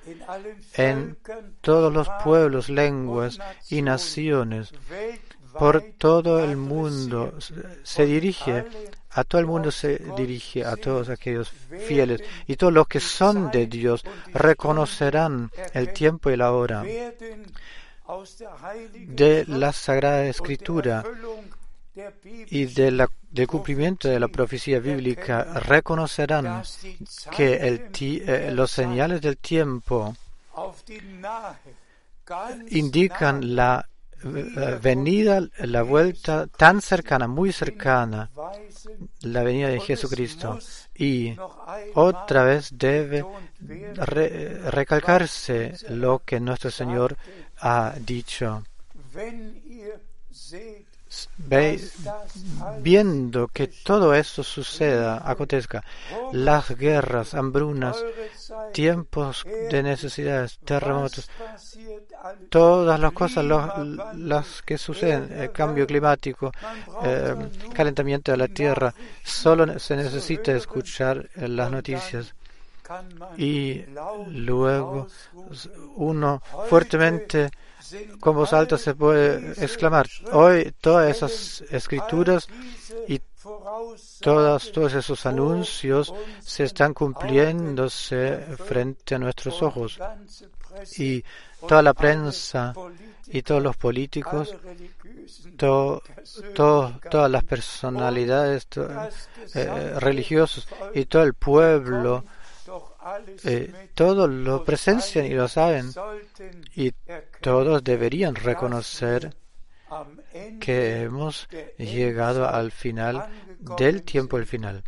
en 0.74 1.16
todos 1.60 1.92
los 1.92 2.08
pueblos, 2.22 2.68
lenguas 2.68 3.38
y 3.68 3.82
naciones 3.82 4.72
por 5.58 5.82
todo 5.98 6.42
el 6.42 6.56
mundo 6.56 7.34
se 7.82 8.06
dirige 8.06 8.64
a 9.14 9.24
todo 9.24 9.40
el 9.40 9.46
mundo 9.46 9.70
se 9.70 10.00
dirige, 10.16 10.64
a 10.64 10.76
todos 10.76 11.10
aquellos 11.10 11.50
fieles. 11.86 12.22
Y 12.46 12.56
todos 12.56 12.72
los 12.72 12.88
que 12.88 13.00
son 13.00 13.50
de 13.50 13.66
Dios 13.66 14.02
reconocerán 14.32 15.50
el 15.74 15.92
tiempo 15.92 16.30
y 16.30 16.36
la 16.36 16.52
hora 16.52 16.82
de 18.92 19.44
la 19.46 19.72
Sagrada 19.72 20.24
Escritura 20.26 21.04
y 22.24 22.64
del 22.66 23.06
cumplimiento 23.46 24.08
de 24.08 24.18
la 24.18 24.28
profecía 24.28 24.80
bíblica 24.80 25.44
reconocerán 25.60 26.62
que 27.30 27.80
eh, 28.00 28.50
los 28.52 28.70
señales 28.70 29.20
del 29.20 29.36
tiempo 29.36 30.16
indican 32.70 33.54
la 33.54 33.86
eh, 34.24 34.78
venida, 34.80 35.40
la 35.58 35.82
vuelta 35.82 36.46
tan 36.46 36.80
cercana, 36.80 37.26
muy 37.26 37.52
cercana, 37.52 38.30
la 39.20 39.42
venida 39.42 39.68
de 39.68 39.80
Jesucristo. 39.80 40.58
Y 40.94 41.36
otra 41.94 42.44
vez 42.44 42.70
debe 42.72 43.24
recalcarse 44.70 45.74
lo 45.88 46.20
que 46.20 46.40
nuestro 46.40 46.70
Señor 46.70 47.16
ha 47.62 47.94
dicho. 47.98 48.64
viendo 52.80 53.48
que 53.48 53.68
todo 53.68 54.14
eso 54.14 54.42
suceda, 54.42 55.22
acontezca, 55.24 55.84
las 56.32 56.70
guerras, 56.70 57.34
hambrunas, 57.34 58.02
tiempos 58.72 59.44
de 59.70 59.82
necesidades, 59.82 60.58
terremotos, 60.64 61.28
todas 62.48 62.98
las 62.98 63.12
cosas 63.12 63.44
las 64.16 64.62
que 64.62 64.78
suceden, 64.78 65.30
el 65.38 65.52
cambio 65.52 65.86
climático, 65.86 66.50
eh, 67.04 67.34
calentamiento 67.74 68.32
de 68.32 68.38
la 68.38 68.48
tierra, 68.48 68.94
solo 69.22 69.78
se 69.78 69.96
necesita 69.96 70.52
escuchar 70.52 71.28
las 71.36 71.70
noticias 71.70 72.34
y 73.36 73.84
luego 74.28 75.08
uno 75.96 76.42
fuertemente 76.68 77.50
con 78.20 78.36
voz 78.36 78.52
alta 78.52 78.78
se 78.78 78.94
puede 78.94 79.52
exclamar, 79.62 80.08
hoy 80.32 80.72
todas 80.80 81.14
esas 81.14 81.62
escrituras 81.70 82.48
y 83.08 83.20
todas, 84.20 84.70
todos 84.72 84.94
esos 84.94 85.26
anuncios 85.26 86.14
se 86.40 86.64
están 86.64 86.94
cumpliéndose 86.94 88.38
frente 88.56 89.16
a 89.16 89.18
nuestros 89.18 89.62
ojos. 89.62 89.98
Y 90.96 91.22
toda 91.68 91.82
la 91.82 91.92
prensa 91.92 92.72
y 93.26 93.42
todos 93.42 93.62
los 93.62 93.76
políticos, 93.76 94.54
todas 95.56 97.30
las 97.30 97.44
personalidades 97.44 98.66
eh, 99.54 99.94
religiosas 99.98 100.66
y 100.94 101.04
todo 101.06 101.22
el 101.22 101.34
pueblo 101.34 102.24
eh, 103.44 103.90
todos 103.94 104.28
lo 104.28 104.64
presencian 104.64 105.26
y 105.26 105.30
lo 105.30 105.48
saben. 105.48 105.90
Y 106.74 106.92
todos 107.40 107.82
deberían 107.82 108.34
reconocer 108.34 109.34
que 110.60 111.02
hemos 111.02 111.48
llegado 111.78 112.48
al 112.48 112.72
final 112.72 113.26
del 113.76 114.02
tiempo 114.02 114.38
el 114.38 114.46
final. 114.46 114.82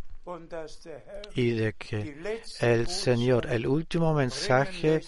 Y 1.35 1.51
de 1.51 1.73
que 1.73 2.41
el 2.59 2.87
Señor, 2.87 3.47
el 3.51 3.67
último 3.67 4.13
mensaje, 4.13 5.01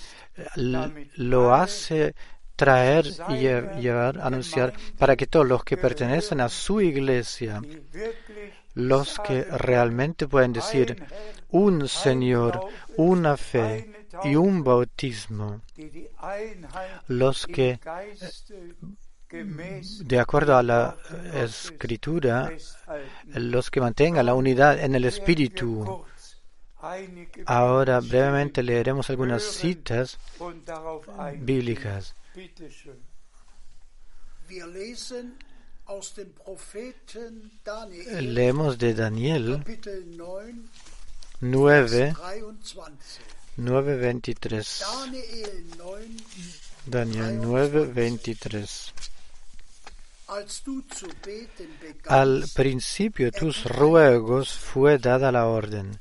lo 0.56 1.54
hace 1.54 2.14
traer 2.56 3.06
y 3.30 3.38
llevar, 3.38 4.20
anunciar 4.20 4.74
para 4.98 5.16
que 5.16 5.28
todos 5.28 5.48
los 5.48 5.64
que 5.64 5.78
pertenecen 5.78 6.42
a 6.42 6.50
su 6.50 6.82
iglesia, 6.82 7.62
los 8.78 9.20
que 9.26 9.44
realmente 9.44 10.28
pueden 10.28 10.54
decir 10.54 11.04
un 11.50 11.88
Señor, 11.88 12.62
una 12.96 13.36
fe 13.36 14.08
y 14.24 14.36
un 14.36 14.64
bautismo, 14.64 15.62
los 17.08 17.48
que 17.48 17.80
de 19.30 20.20
acuerdo 20.20 20.56
a 20.56 20.64
la 20.64 20.96
escritura, 21.34 22.52
los 23.34 23.72
que 23.72 23.82
mantengan 23.82 24.28
la 24.28 24.36
unidad 24.36 24.80
en 24.80 24.94
el 24.94 25.06
espíritu. 25.06 26.06
Ahora 27.46 28.00
brevemente 28.00 28.62
leeremos 28.62 29.10
algunas 29.10 29.42
citas 29.42 30.20
bíblicas. 31.40 32.16
Leemos 38.22 38.78
de 38.78 38.94
Daniel 38.94 39.64
9, 41.40 42.16
9:23. 43.58 44.80
Daniel 44.80 45.66
9, 45.78 46.10
Daniel 46.86 47.42
9:23. 47.42 48.94
als 50.28 50.64
du 50.64 50.84
zu 50.94 51.08
beten 51.24 51.70
Al 52.08 52.46
principio 52.54 53.32
tus 53.32 53.64
ruegos 53.66 54.52
fue 54.52 54.98
dada 54.98 55.32
la 55.32 55.48
orden, 55.48 56.00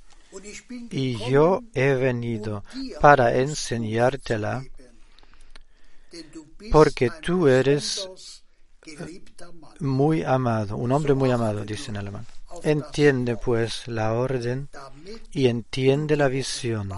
y 0.91 1.17
yo 1.31 1.63
he 1.75 1.95
venido 1.95 2.65
um 2.75 2.91
para 3.01 3.37
enseñártela, 3.37 4.65
porque 6.73 7.11
tú 7.23 7.47
eres. 7.47 8.09
Muy 9.81 10.23
amado, 10.23 10.77
un 10.77 10.93
hombre 10.93 11.15
muy 11.15 11.31
amado, 11.31 11.65
dice 11.65 11.91
en 11.91 11.97
alemán. 11.97 12.27
Entiende 12.63 13.37
pues 13.37 13.87
la 13.87 14.13
orden 14.15 14.69
y 15.33 15.49
entiende 15.49 16.17
la 16.17 16.29
visión. 16.29 16.91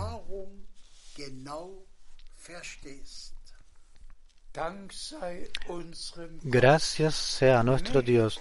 Gracias 6.43 7.15
sea 7.15 7.63
nuestro 7.63 8.03
Dios. 8.03 8.41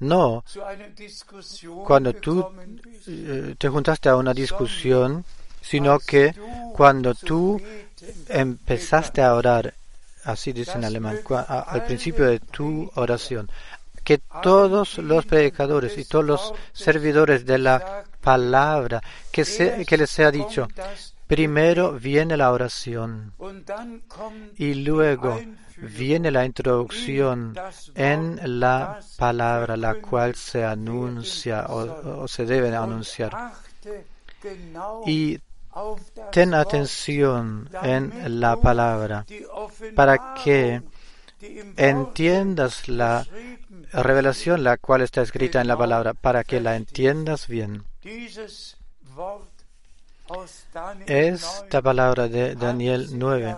No 0.00 0.42
cuando 1.86 2.14
tú 2.14 2.46
eh, 3.06 3.54
te 3.58 3.68
juntaste 3.68 4.08
a 4.08 4.16
una 4.16 4.32
discusión, 4.32 5.24
sino 5.60 5.98
que 5.98 6.34
cuando 6.74 7.14
tú 7.14 7.60
empezaste 8.28 9.20
a 9.20 9.34
orar, 9.34 9.74
así 10.24 10.52
dice 10.52 10.72
en 10.72 10.84
alemán, 10.84 11.20
al 11.46 11.84
principio 11.84 12.26
de 12.26 12.40
tu 12.40 12.90
oración, 12.94 13.50
que 14.04 14.18
todos 14.42 14.98
los 14.98 15.26
predicadores 15.26 15.96
y 15.98 16.04
todos 16.04 16.24
los 16.24 16.54
servidores 16.72 17.44
de 17.44 17.58
la 17.58 18.04
palabra, 18.20 19.02
que, 19.30 19.44
se, 19.44 19.84
que 19.86 19.96
les 19.96 20.10
sea 20.10 20.30
dicho, 20.30 20.68
primero 21.26 21.92
viene 21.92 22.36
la 22.36 22.50
oración 22.50 23.32
y 24.56 24.74
luego 24.74 25.40
viene 25.76 26.30
la 26.30 26.44
introducción 26.44 27.54
en 27.94 28.60
la 28.60 29.00
palabra, 29.16 29.76
la 29.76 29.94
cual 29.94 30.34
se 30.34 30.64
anuncia 30.64 31.66
o, 31.68 32.22
o 32.22 32.28
se 32.28 32.44
debe 32.46 32.74
anunciar. 32.74 33.52
Y 35.06 35.38
ten 36.32 36.54
atención 36.54 37.68
en 37.82 38.40
la 38.40 38.56
palabra 38.56 39.24
para 39.94 40.34
que 40.42 40.82
entiendas 41.76 42.88
la 42.88 43.26
revelación 43.92 44.62
la 44.62 44.76
cual 44.76 45.02
está 45.02 45.22
escrita 45.22 45.60
en 45.60 45.68
la 45.68 45.76
palabra, 45.76 46.14
para 46.14 46.44
que 46.44 46.60
la 46.60 46.76
entiendas 46.76 47.48
bien. 47.48 47.84
Esta 51.06 51.82
palabra 51.82 52.28
de 52.28 52.54
Daniel 52.54 53.08
9, 53.12 53.56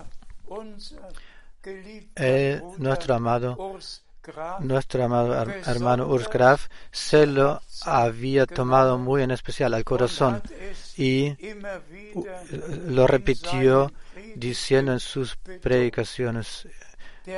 eh, 2.15 2.61
nuestro 2.77 3.15
amado, 3.15 3.77
nuestro 4.61 5.03
amado 5.03 5.33
her- 5.33 5.61
hermano 5.67 6.07
Urs 6.07 6.29
Graf 6.29 6.67
se 6.91 7.25
lo 7.27 7.61
había 7.85 8.45
tomado 8.45 8.97
muy 8.97 9.21
en 9.23 9.31
especial 9.31 9.73
al 9.73 9.83
corazón 9.83 10.41
y 10.97 11.35
lo 12.87 13.07
repitió 13.07 13.91
diciendo 14.35 14.93
en 14.93 14.99
sus 14.99 15.35
predicaciones, 15.61 16.67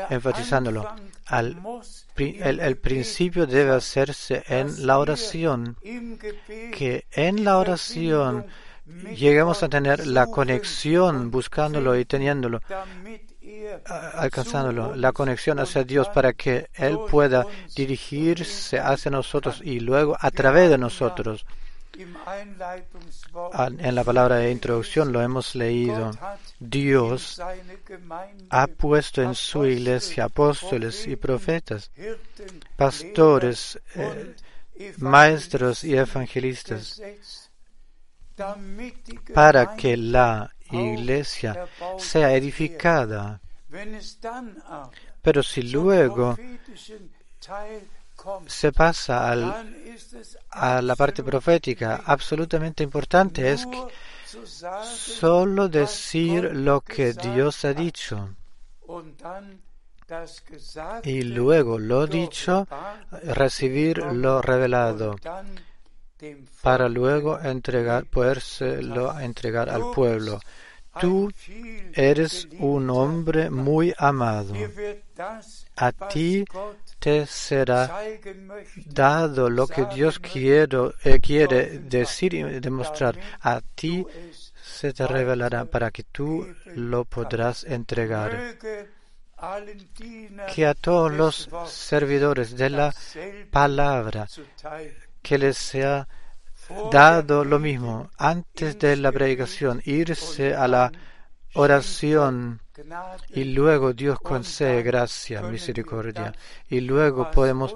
enfatizándolo. 0.09 0.87
Al 1.25 1.57
el, 2.17 2.59
el 2.59 2.77
principio 2.77 3.45
debe 3.45 3.71
hacerse 3.71 4.43
en 4.47 4.85
la 4.87 4.99
oración, 4.99 5.75
que 6.71 7.05
en 7.11 7.43
la 7.43 7.57
oración 7.57 8.45
lleguemos 9.15 9.63
a 9.63 9.69
tener 9.69 10.05
la 10.07 10.27
conexión 10.27 11.31
buscándolo 11.31 11.97
y 11.97 12.05
teniéndolo, 12.05 12.61
alcanzándolo, 13.85 14.95
la 14.95 15.11
conexión 15.11 15.59
hacia 15.59 15.83
Dios 15.83 16.09
para 16.09 16.33
que 16.33 16.69
Él 16.73 16.97
pueda 17.09 17.45
dirigirse 17.75 18.79
hacia 18.79 19.11
nosotros 19.11 19.61
y 19.63 19.79
luego 19.79 20.17
a 20.19 20.31
través 20.31 20.69
de 20.69 20.77
nosotros. 20.77 21.45
En 23.79 23.95
la 23.95 24.03
palabra 24.03 24.37
de 24.37 24.51
introducción 24.51 25.13
lo 25.13 25.21
hemos 25.21 25.55
leído. 25.55 26.11
Dios 26.59 27.41
ha 28.49 28.67
puesto 28.67 29.21
en 29.21 29.35
su 29.35 29.65
iglesia 29.65 30.25
apóstoles 30.25 31.07
y 31.07 31.15
profetas, 31.15 31.91
pastores, 32.75 33.79
eh, 33.95 34.35
maestros 34.97 35.83
y 35.83 35.95
evangelistas, 35.95 37.01
para 39.33 39.75
que 39.75 39.95
la 39.95 40.51
iglesia 40.71 41.67
sea 41.97 42.33
edificada. 42.33 43.41
Pero 45.21 45.41
si 45.43 45.61
luego 45.63 46.37
se 48.47 48.71
pasa 48.71 49.29
al- 49.31 49.43
a 50.51 50.81
la 50.81 50.95
parte 50.95 51.23
profética, 51.23 52.01
absolutamente 52.05 52.83
importante 52.83 53.51
es 53.51 53.65
que 53.65 53.77
solo 54.83 55.67
decir 55.67 56.43
lo 56.53 56.81
que 56.81 57.13
Dios 57.13 57.65
ha 57.65 57.73
dicho 57.73 58.29
y 61.03 61.23
luego 61.23 61.79
lo 61.79 62.05
dicho, 62.07 62.67
recibir 63.23 63.97
lo 63.97 64.41
revelado 64.41 65.15
para 66.61 66.87
luego 66.89 67.39
entregar, 67.39 68.05
podérselo 68.05 69.19
entregar 69.19 69.69
al 69.69 69.81
pueblo. 69.93 70.39
Tú 70.99 71.31
eres 71.93 72.47
un 72.59 72.89
hombre 72.89 73.49
muy 73.49 73.93
amado. 73.97 74.53
A 75.75 75.91
ti 75.91 76.45
te 76.99 77.25
será 77.25 77.99
dado 78.85 79.49
lo 79.49 79.67
que 79.67 79.85
Dios 79.85 80.19
eh, 80.23 81.19
quiere 81.21 81.79
decir 81.79 82.33
y 82.33 82.43
demostrar. 82.59 83.19
A 83.41 83.61
ti 83.75 84.05
se 84.63 84.93
te 84.93 85.05
revelará 85.05 85.65
para 85.65 85.91
que 85.91 86.03
tú 86.03 86.47
lo 86.75 87.05
podrás 87.05 87.63
entregar. 87.65 88.57
Que 90.53 90.65
a 90.65 90.73
todos 90.73 91.11
los 91.11 91.49
servidores 91.67 92.55
de 92.55 92.69
la 92.69 92.95
palabra 93.51 94.27
que 95.21 95.37
les 95.37 95.57
sea 95.57 96.07
dado 96.91 97.43
lo 97.45 97.59
mismo 97.59 98.09
antes 98.17 98.77
de 98.79 98.95
la 98.95 99.11
predicación, 99.11 99.81
irse 99.85 100.55
a 100.55 100.67
la 100.67 100.91
oración 101.53 102.59
y 103.29 103.43
luego 103.45 103.93
Dios 103.93 104.19
concede 104.19 104.83
gracia, 104.83 105.41
misericordia 105.41 106.33
y 106.69 106.81
luego 106.81 107.31
podemos 107.31 107.73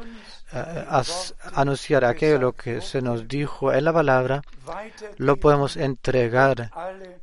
eh, 0.52 0.86
as- 0.90 1.34
anunciar 1.54 2.04
aquello 2.04 2.52
que 2.54 2.82
se 2.82 3.02
nos 3.02 3.28
dijo 3.28 3.72
en 3.72 3.86
la 3.86 3.94
palabra, 3.94 4.42
lo 5.18 5.38
podemos 5.38 5.78
entregar 5.78 6.70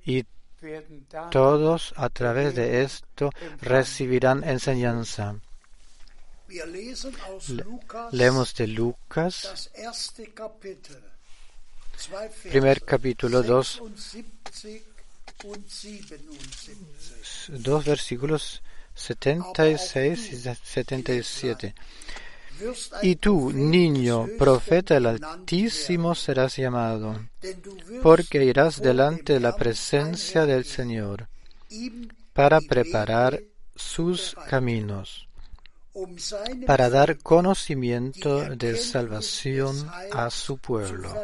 y 0.05 0.25
todos 1.31 1.93
a 1.97 2.09
través 2.09 2.55
de 2.55 2.83
esto 2.83 3.31
recibirán 3.61 4.43
enseñanza. 4.45 5.35
Le- 7.51 7.64
Leemos 8.12 8.55
de 8.55 8.67
Lucas, 8.69 9.71
primer 12.51 12.82
capítulo 12.82 13.42
2, 13.42 13.82
76 13.86 14.82
und 15.44 15.68
77. 15.68 16.97
dos 17.49 17.84
versículos 17.84 18.62
76 18.94 20.32
y 20.32 20.36
77. 20.36 21.74
Wirst 22.61 22.94
ein 22.94 23.11
Y 23.11 23.16
tú, 23.16 23.53
niño, 23.53 24.26
profeta 24.38 24.94
del 24.94 25.07
Altísimo, 25.07 26.14
serás 26.14 26.57
llamado, 26.57 27.20
porque 28.03 28.44
irás 28.44 28.80
delante 28.80 29.34
de 29.34 29.40
la 29.40 29.55
presencia 29.55 30.47
del 30.47 30.64
Señor 30.64 31.28
para 32.32 32.61
preparar 32.61 33.42
sus 33.74 34.34
caminos, 34.49 35.28
para 36.66 36.88
dar 36.88 37.18
conocimiento 37.18 38.57
de 38.57 38.76
salvación 38.78 39.90
a 40.12 40.30
su 40.30 40.57
pueblo, 40.57 41.14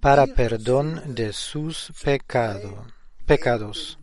para 0.00 0.26
perdón 0.26 1.14
de 1.14 1.32
sus 1.32 1.92
pecado- 2.02 2.86
pecados. 3.26 3.98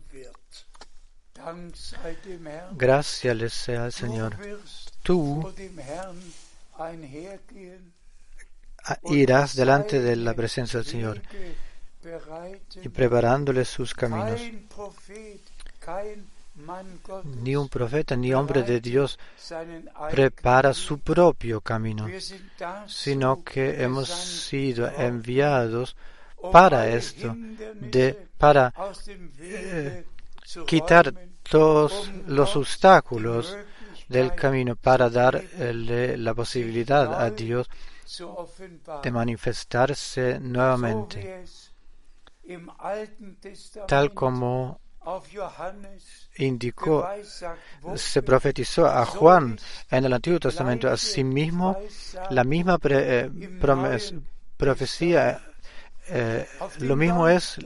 Gracias 2.76 3.36
les 3.36 3.52
sea 3.52 3.84
al 3.84 3.92
Señor. 3.92 4.36
Tú 5.02 5.52
irás 9.04 9.54
delante 9.56 10.00
de 10.00 10.16
la 10.16 10.34
presencia 10.34 10.78
del 10.80 10.88
Señor 10.88 11.22
y 12.82 12.88
preparándole 12.88 13.64
sus 13.64 13.94
caminos. 13.94 14.40
Ni 17.24 17.56
un 17.56 17.68
profeta, 17.68 18.16
ni 18.16 18.32
hombre 18.32 18.62
de 18.62 18.80
Dios 18.80 19.18
prepara 20.10 20.72
su 20.72 20.98
propio 20.98 21.60
camino, 21.60 22.08
sino 22.86 23.42
que 23.42 23.82
hemos 23.82 24.08
sido 24.08 24.88
enviados 24.88 25.96
para 26.52 26.88
esto, 26.88 27.34
de, 27.80 28.28
para 28.36 28.72
zu 30.44 30.64
quitar 30.66 31.14
todos 31.42 32.10
los 32.26 32.56
obstáculos 32.56 33.56
del 34.08 34.34
camino 34.34 34.76
para 34.76 35.08
darle 35.08 35.48
geben, 35.48 36.24
la 36.24 36.34
posibilidad 36.34 37.20
a 37.20 37.30
Dios 37.30 37.68
de 39.02 39.10
manifestarse 39.10 40.38
nuevamente, 40.40 41.44
tal 43.86 44.12
como 44.12 44.80
indicó, 46.36 47.06
se 47.96 48.22
profetizó 48.22 48.86
a 48.86 49.04
Juan 49.04 49.58
en 49.90 50.04
el 50.04 50.12
Antiguo 50.12 50.38
Testamento. 50.40 50.88
Asimismo, 50.88 51.76
la 52.30 52.44
misma 52.44 52.78
pre- 52.78 53.20
eh, 53.20 53.30
promes- 53.60 54.14
profecía, 54.56 55.40
eh, 56.08 56.46
lo 56.80 56.96
mismo 56.96 57.28
es 57.28 57.58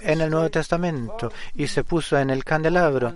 en 0.00 0.20
el 0.20 0.30
Nuevo 0.30 0.48
Testamento 0.50 1.30
y 1.54 1.66
se 1.66 1.84
puso 1.84 2.18
en 2.18 2.30
el 2.30 2.44
candelabro, 2.44 3.14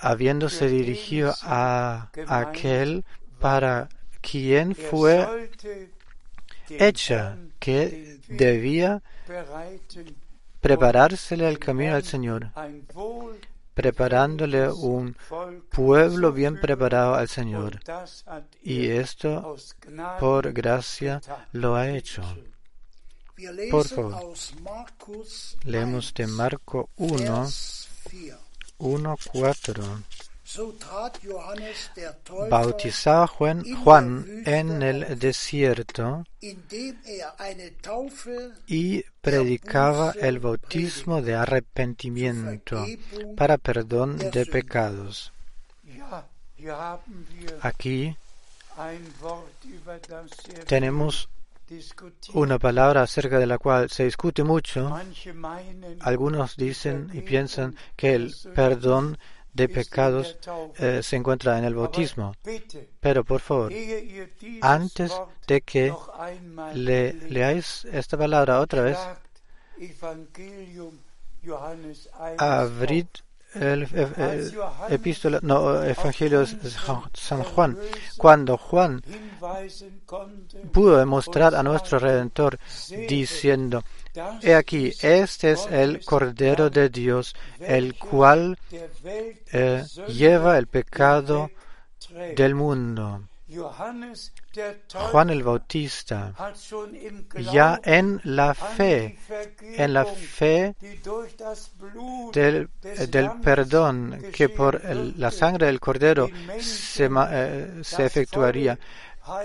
habiéndose 0.00 0.68
dirigido 0.68 1.34
a 1.42 2.08
aquel 2.26 3.04
para 3.38 3.88
quien 4.20 4.70
er 4.72 4.76
fue 4.76 5.50
hecha, 6.70 7.36
que 7.58 8.18
debía 8.28 9.02
preparársele 10.60 11.48
el 11.48 11.58
camino 11.58 11.94
al 11.94 12.04
Señor, 12.04 12.50
preparándole 13.74 14.70
un 14.70 15.16
pueblo 15.70 16.32
bien 16.32 16.60
preparado 16.60 17.14
al 17.14 17.28
Señor. 17.28 17.80
Y 18.62 18.88
esto, 18.88 19.56
por 20.18 20.52
gracia, 20.52 21.20
lo 21.52 21.76
ha 21.76 21.88
hecho. 21.88 22.22
Por 23.70 23.88
favor. 23.88 24.34
Leemos 25.64 26.12
de 26.12 26.24
1, 26.24 26.34
Marco 26.34 26.90
1, 26.96 27.16
Vers 27.16 27.88
4. 28.04 28.38
1, 28.78 29.16
4. 29.32 29.84
Bautizaba 32.48 33.26
Juan, 33.26 33.64
Juan 33.84 34.26
en 34.46 34.82
el 34.82 35.18
desierto 35.18 36.24
er 36.40 36.64
y 38.66 39.04
predicaba 39.20 40.12
el 40.20 40.40
bautismo 40.40 41.22
de 41.22 41.34
arrepentimiento 41.34 42.84
para 43.36 43.58
perdón 43.58 44.18
de 44.18 44.46
pecados. 44.46 45.32
Aquí 47.60 48.16
tenemos 50.66 51.28
una 52.34 52.58
palabra 52.58 53.02
acerca 53.02 53.38
de 53.38 53.46
la 53.46 53.58
cual 53.58 53.88
se 53.90 54.04
discute 54.04 54.42
mucho. 54.42 54.98
Algunos 56.00 56.56
dicen 56.56 57.10
y 57.12 57.20
piensan 57.20 57.76
que 57.96 58.14
el 58.14 58.34
perdón 58.54 59.16
de 59.52 59.68
pecados 59.68 60.38
eh, 60.78 61.00
se 61.02 61.16
encuentra 61.16 61.58
en 61.58 61.64
el 61.64 61.74
bautismo. 61.74 62.34
Pero 63.00 63.24
por 63.24 63.40
favor, 63.40 63.72
antes 64.60 65.12
de 65.46 65.60
que 65.62 65.92
le, 66.74 67.12
leáis 67.12 67.84
esta 67.86 68.16
palabra 68.16 68.60
otra 68.60 68.82
vez, 68.82 68.98
sagt 68.98 69.30
Evangelium 69.78 70.98
Johannes 71.42 72.08
1 72.18 72.34
abrid 72.38 73.06
el, 73.54 73.82
eh, 73.82 73.88
eh, 74.16 74.50
epístola, 74.90 75.40
Evangelio 75.84 76.40
de 76.40 76.70
San 77.14 77.42
Juan. 77.42 77.76
Cuando 78.16 78.56
Juan 78.56 79.02
pudo 80.72 80.98
demostrar 80.98 81.54
a 81.54 81.62
nuestro 81.62 81.98
Redentor 81.98 82.58
diciendo, 83.08 83.82
He 84.42 84.54
aquí, 84.54 84.92
este 85.00 85.52
es 85.52 85.66
el 85.70 86.04
Cordero 86.04 86.70
de 86.70 86.88
Dios, 86.88 87.34
el 87.60 87.96
cual 87.96 88.58
eh, 89.52 89.84
lleva 90.08 90.58
el 90.58 90.66
pecado 90.66 91.50
del 92.36 92.54
mundo. 92.54 93.22
Juan 95.10 95.30
el 95.30 95.42
Bautista, 95.42 96.32
ya 97.52 97.80
en 97.82 98.20
la 98.24 98.54
fe, 98.54 99.18
en 99.60 99.92
la 99.92 100.04
fe 100.04 100.74
del, 102.32 102.68
del 103.08 103.30
perdón 103.42 104.22
que 104.32 104.48
por 104.48 104.80
la 104.84 105.30
sangre 105.32 105.66
del 105.66 105.80
Cordero 105.80 106.28
se, 106.60 107.08
eh, 107.30 107.80
se 107.82 108.04
efectuaría, 108.06 108.78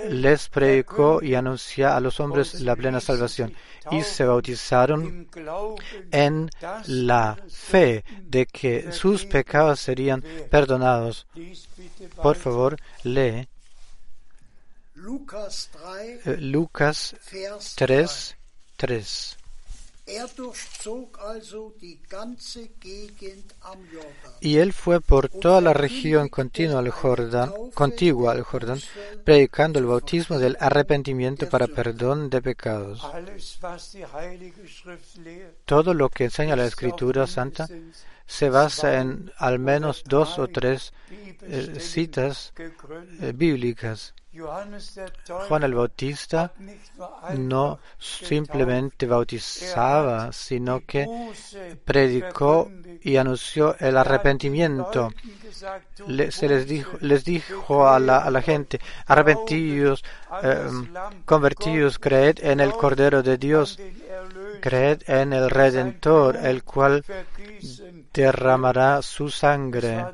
les 0.10 0.50
predicó 0.50 1.22
y 1.22 1.36
anunció 1.36 1.92
a 1.92 2.00
los 2.00 2.20
hombres 2.20 2.62
la 2.62 2.76
plena 2.76 3.00
salvación 3.00 3.54
y 3.92 4.02
se 4.02 4.26
bautizaron 4.26 5.28
en 6.12 6.50
la 6.88 7.38
fe 7.48 8.04
de 8.22 8.46
que 8.46 8.92
sus 8.92 9.26
pecados 9.26 9.80
serían 9.80 10.24
perdonados. 10.50 11.28
Por 12.22 12.36
favor, 12.36 12.78
lee 13.04 13.48
Lukas 14.96 15.70
3, 15.72 16.28
eh, 16.28 16.38
Lucas 16.38 17.16
Vers 17.32 17.76
3, 17.76 18.38
3. 18.78 19.38
Y 24.42 24.58
él 24.58 24.74
fue 24.74 25.02
por 25.02 25.30
toda 25.30 25.62
la 25.62 25.74
región 25.74 26.30
continua 26.30 26.80
al 26.80 26.90
Jordán, 26.92 27.52
contigua 27.74 28.34
al 28.34 28.44
Jordán, 28.44 28.80
predicando 29.24 29.80
el 29.80 29.86
bautismo 29.86 30.38
del 30.38 30.58
arrepentimiento 30.60 31.50
para 31.50 31.68
perdón 31.68 32.30
de 32.30 32.42
pecados. 32.42 33.02
Todo 35.66 35.94
lo 35.94 36.10
que 36.10 36.26
enseña 36.26 36.56
la 36.56 36.68
Escritura 36.68 37.26
Santa 37.26 37.68
se 38.28 38.50
basa 38.50 39.02
en 39.02 39.32
al 39.38 39.60
menos 39.60 40.04
dos 40.06 40.38
o 40.38 40.48
tres 40.48 40.94
eh, 41.42 41.78
citas 41.80 42.54
eh, 42.58 43.34
bíblicas. 43.36 44.14
Juan 45.48 45.64
el 45.64 45.74
Bautista 45.74 46.52
no 47.38 47.80
simplemente 47.98 49.06
bautizaba, 49.06 50.32
sino 50.32 50.80
die 50.80 50.86
que 50.86 51.08
predicó 51.84 52.70
y 53.02 53.18
anunció 53.18 53.76
el 53.80 53.96
Er 53.96 53.98
arrepentimiento. 53.98 55.12
Le- 56.08 56.32
se 56.32 56.48
les 56.48 56.68
dijo, 56.68 56.98
les 57.02 57.24
dijo 57.24 57.88
a 57.88 58.00
la, 58.00 58.18
a 58.20 58.30
la 58.30 58.42
gente, 58.42 58.80
arrepentidos, 59.06 60.04
eh, 60.44 60.68
convertidos, 61.26 62.00
creed 62.00 62.40
en 62.42 62.60
el 62.60 62.74
Cordero 62.74 63.24
de 63.24 63.38
Dios, 63.38 63.80
creed 64.62 65.04
en 65.08 65.34
el 65.34 65.50
Redentor, 65.50 66.36
el 66.38 66.64
cual 66.64 67.04
derramará 68.14 69.02
su 69.02 69.30
sangre. 69.30 70.06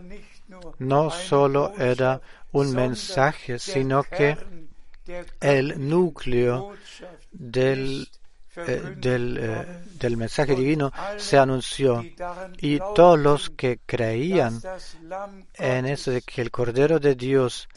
No 0.80 1.10
solo 1.10 1.74
era 1.78 2.20
un 2.52 2.74
mensaje, 2.74 3.60
sino 3.60 4.04
que 4.04 4.38
el 5.40 5.90
núcleo 5.90 6.74
del, 7.32 8.08
eh, 8.56 8.96
del, 8.98 9.38
eh, 9.40 9.66
del 10.00 10.18
mensaje 10.18 10.56
divino 10.56 10.92
se 11.18 11.38
anunció. 11.38 12.04
Y 12.60 12.80
todos 12.96 13.20
los 13.20 13.50
que 13.50 13.80
creían 13.86 14.62
en 15.54 15.86
eso 15.86 16.12
de 16.12 16.22
que 16.22 16.42
el 16.42 16.52
Cordero 16.52 17.00
de 17.00 17.16
Dios 17.16 17.68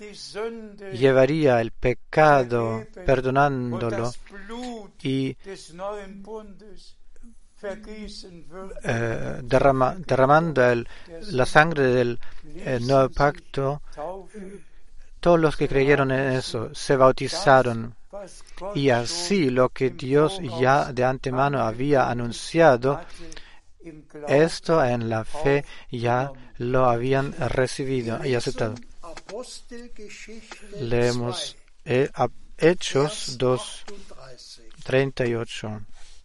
llevaría 0.92 1.60
el 1.60 1.70
pecado 1.70 2.84
perdonándolo 3.06 4.12
y 5.02 5.36
eh, 8.84 9.40
derrama- 9.42 9.94
derramando 10.06 10.64
el- 10.64 10.86
la 11.32 11.46
sangre 11.46 11.84
del 11.88 12.18
eh, 12.56 12.78
nuevo 12.80 13.08
pacto, 13.10 13.82
todos 15.20 15.40
los 15.40 15.56
que 15.56 15.68
creyeron 15.68 16.10
en 16.12 16.32
eso 16.32 16.70
se 16.74 16.96
bautizaron. 16.96 17.94
Y 18.74 18.90
así 18.90 19.50
lo 19.50 19.68
que 19.70 19.90
Dios 19.90 20.40
ya 20.60 20.92
de 20.92 21.04
antemano 21.04 21.60
había 21.62 22.08
anunciado, 22.10 23.00
esto 24.28 24.82
en 24.84 25.08
la 25.10 25.24
fe 25.24 25.64
ya 25.90 26.30
lo 26.58 26.86
habían 26.88 27.32
recibido 27.50 28.24
y 28.24 28.34
aceptado. 28.34 28.74
Leemos 30.80 31.56
2, 31.56 31.56
eh, 31.84 32.10
Hechos 32.56 33.36
Vers 33.36 33.38
2, 33.38 33.84
38. 34.84 35.80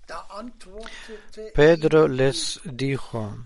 38. 0.09 0.13
Da 0.13 0.25
antwortete 0.29 1.51
Pedro 1.53 2.07
les 2.07 2.59
dijo, 2.65 3.45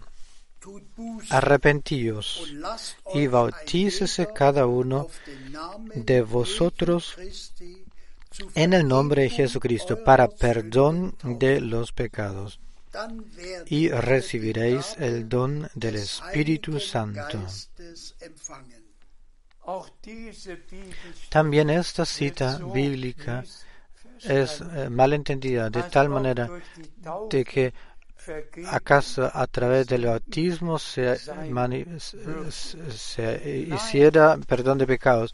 arrepentíos 1.30 2.42
y 3.14 3.28
bautícese 3.28 4.28
cada 4.34 4.66
uno 4.66 5.08
de 5.94 6.22
vosotros 6.22 7.18
en 8.56 8.74
el 8.74 8.88
nombre 8.88 9.24
de 9.24 9.30
Jesucristo 9.30 10.04
para 10.04 10.28
perdón 10.28 11.16
de 11.24 11.60
los 11.60 11.92
pecados. 11.92 12.60
y 13.66 13.90
recibiréis 13.90 14.96
el 15.00 15.28
don 15.28 15.68
del 15.74 15.96
Espíritu 15.96 16.80
Santo. 16.80 17.40
También 21.30 21.72
esta 21.72 22.06
cita 22.06 22.60
bíblica 22.60 23.44
es 24.26 24.62
eh, 24.62 24.90
malentendida 24.90 25.70
de 25.70 25.84
tal 25.84 26.10
manera 26.10 26.50
de 27.30 27.46
que 27.46 27.74
acaso 28.70 29.30
a 29.34 29.48
través 29.48 29.88
del 29.88 30.06
bautismo 30.06 30.80
se, 30.80 31.20
hiciera 33.70 34.38
perdón 34.48 34.78
de 34.78 34.88
pecados 34.88 35.34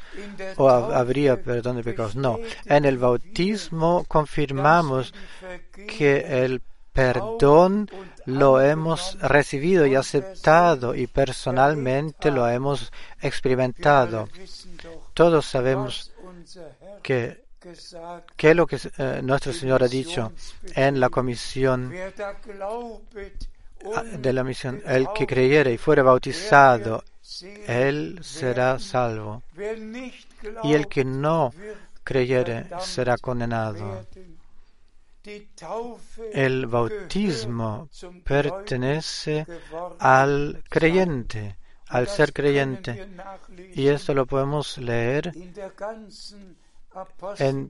o 0.58 0.70
habría 0.70 1.42
perdón 1.42 1.78
de 1.78 1.84
pecados. 1.84 2.16
No, 2.16 2.40
en 2.66 2.86
el 2.86 2.98
bautismo 2.98 4.06
confirmamos 4.08 5.14
que 5.88 6.44
el 6.44 6.62
perdón 6.92 7.90
lo 8.26 8.62
hemos 8.62 9.18
recibido 9.22 9.86
y 9.86 9.96
aceptado 9.96 10.96
y 10.96 11.08
personalmente 11.08 12.32
lo 12.32 12.48
hemos 12.48 12.92
experimentado. 13.22 14.30
Todos 15.14 15.46
sabemos 15.46 16.12
que 17.02 17.49
qué 18.36 18.52
es 18.52 18.56
lo 18.56 18.66
que 18.66 18.80
eh, 18.98 19.22
nuestro 19.24 19.54
Señor 19.54 19.84
ha 19.84 19.88
dicho 19.88 20.32
en 20.76 21.00
la 21.00 21.10
comisión 21.10 21.94
ah, 23.96 24.04
de 24.04 24.34
la 24.34 24.44
misión. 24.44 24.82
El 24.86 25.08
que 25.14 25.28
creyere 25.28 25.74
y 25.74 25.78
fuere 25.78 26.02
bautizado, 26.02 27.04
él 27.68 28.20
será 28.22 28.80
salvo. 28.80 29.44
Y 30.64 30.74
el 30.74 30.88
que 30.88 31.04
no 31.04 31.54
creyere 32.04 32.68
será 32.80 33.18
condenado. 33.18 34.06
El 36.34 36.66
bautismo 36.66 37.90
pertenece 38.24 39.46
al 40.00 40.64
creyente, 40.70 41.58
al 41.88 42.08
ser 42.08 42.32
creyente. 42.32 43.10
Y 43.76 43.88
esto 43.88 44.14
lo 44.14 44.26
podemos 44.26 44.78
leer 44.78 45.34
en 47.40 47.70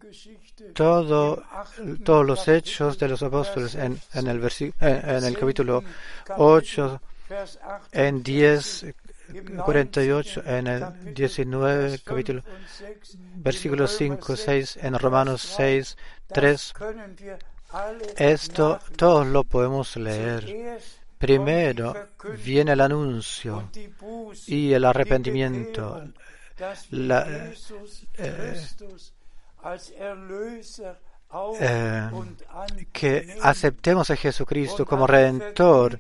todo, 0.74 1.44
todos 2.04 2.26
los 2.26 2.48
hechos 2.48 2.98
de 2.98 3.08
los 3.08 3.22
apóstoles, 3.24 3.76
en, 3.76 4.00
en 4.14 4.28
el, 4.28 4.42
en 4.80 5.24
el 5.24 5.38
capítulo 5.38 5.84
8, 6.38 7.02
en 7.92 8.24
10, 8.24 8.86
48, 9.64 10.42
en 10.46 10.68
el 10.68 11.14
19, 11.14 12.00
capítulo, 12.04 12.42
versículo 13.36 13.88
5, 13.88 14.36
6, 14.36 14.80
en 14.82 14.98
Romanos 15.00 15.42
6, 15.42 15.98
3. 16.28 16.74
Esto 18.18 18.80
todos 18.96 19.28
lo 19.28 19.44
podemos 19.44 19.96
leer. 19.98 20.80
Primero 21.20 21.94
viene 22.44 22.72
el 22.72 22.82
anuncio 22.82 23.70
y 24.48 24.74
el 24.74 24.86
arrepentimiento, 24.86 26.02
la- 26.92 27.28
eh, 28.18 28.54
eh, 31.60 32.10
que 32.92 33.38
aceptemos 33.42 34.10
a 34.10 34.16
Jesucristo 34.16 34.86
como 34.86 35.06
Redentor, 35.08 36.00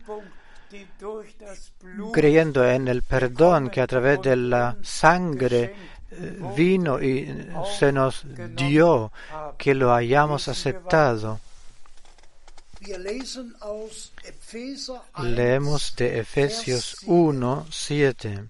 creyendo 2.11 2.67
en 2.67 2.87
el 2.87 3.03
perdón 3.03 3.69
que 3.69 3.81
a 3.81 3.87
través 3.87 4.21
de 4.21 4.35
la 4.35 4.77
sangre 4.81 5.75
eh, 6.11 6.39
vino 6.55 7.01
y 7.01 7.47
se 7.77 7.91
nos 7.91 8.25
dio, 8.55 9.11
que 9.57 9.75
lo 9.75 9.93
hayamos 9.93 10.47
aceptado. 10.47 11.39
Wir 12.81 12.97
lesen 12.97 13.55
aus 13.59 14.13
Epheser 14.23 15.01
1, 15.17 15.29
Leemos 15.35 15.95
de 15.97 16.19
Efesios 16.19 16.95
1, 17.05 17.65
7, 17.69 18.45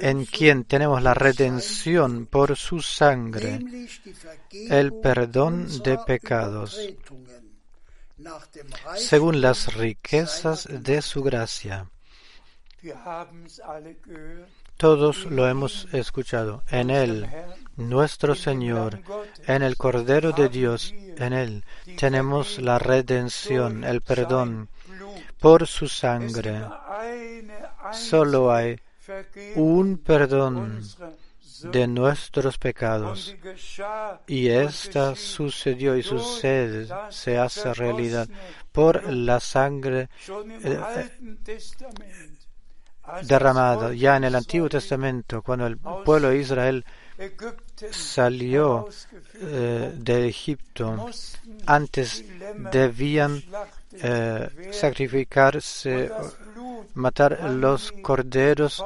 en 0.00 0.24
quien 0.26 0.64
tenemos 0.64 1.02
la 1.02 1.14
redención 1.14 2.26
por 2.26 2.56
su 2.56 2.80
sangre, 2.80 3.60
el 4.50 4.92
perdón 4.92 5.82
de 5.82 5.98
pecados, 5.98 6.80
según 8.96 9.40
las 9.40 9.74
riquezas 9.74 10.68
de 10.70 11.02
su 11.02 11.22
gracia. 11.22 11.90
Todos 14.76 15.24
lo 15.26 15.48
hemos 15.48 15.86
escuchado. 15.92 16.62
En 16.68 16.90
Él, 16.90 17.28
nuestro 17.76 18.34
Señor, 18.34 19.00
en 19.46 19.62
el 19.62 19.76
Cordero 19.76 20.32
de 20.32 20.48
Dios, 20.48 20.92
en 21.16 21.32
Él 21.32 21.64
tenemos 21.96 22.58
la 22.58 22.78
redención, 22.78 23.84
el 23.84 24.00
perdón 24.00 24.68
por 25.44 25.66
su 25.66 25.86
sangre. 25.88 26.62
Solo 27.92 28.50
hay 28.50 28.80
un 29.56 29.98
perdón 29.98 30.80
de 31.64 31.86
nuestros 31.86 32.56
pecados. 32.56 33.36
Y 34.26 34.48
esta 34.48 35.14
sucedió 35.14 35.98
y 35.98 36.02
sucede, 36.02 36.88
se 37.10 37.36
hace 37.36 37.74
realidad 37.74 38.26
por 38.72 39.12
la 39.12 39.38
sangre 39.38 40.08
eh, 40.62 41.10
derramada. 43.24 43.92
Ya 43.92 44.16
en 44.16 44.24
el 44.24 44.34
Antiguo 44.34 44.70
Testamento, 44.70 45.42
cuando 45.42 45.66
el 45.66 45.76
pueblo 45.76 46.30
de 46.30 46.38
Israel 46.38 46.86
salió 47.90 48.88
eh, 49.42 49.92
de 49.94 50.26
Egipto, 50.26 51.10
antes 51.66 52.24
debían 52.72 53.42
eh, 54.02 54.70
sacrificarse, 54.72 56.10
matar 56.94 57.50
los 57.50 57.92
corderos 57.92 58.84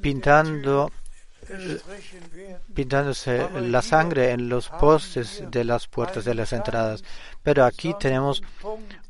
pintando 0.00 0.90
pintándose 2.74 3.48
la 3.60 3.80
sangre 3.82 4.32
en 4.32 4.48
los 4.48 4.68
postes 4.68 5.44
de 5.48 5.64
las 5.64 5.86
puertas 5.86 6.24
de 6.24 6.34
las 6.34 6.52
entradas. 6.52 7.04
Pero 7.42 7.64
aquí 7.64 7.94
tenemos 7.98 8.42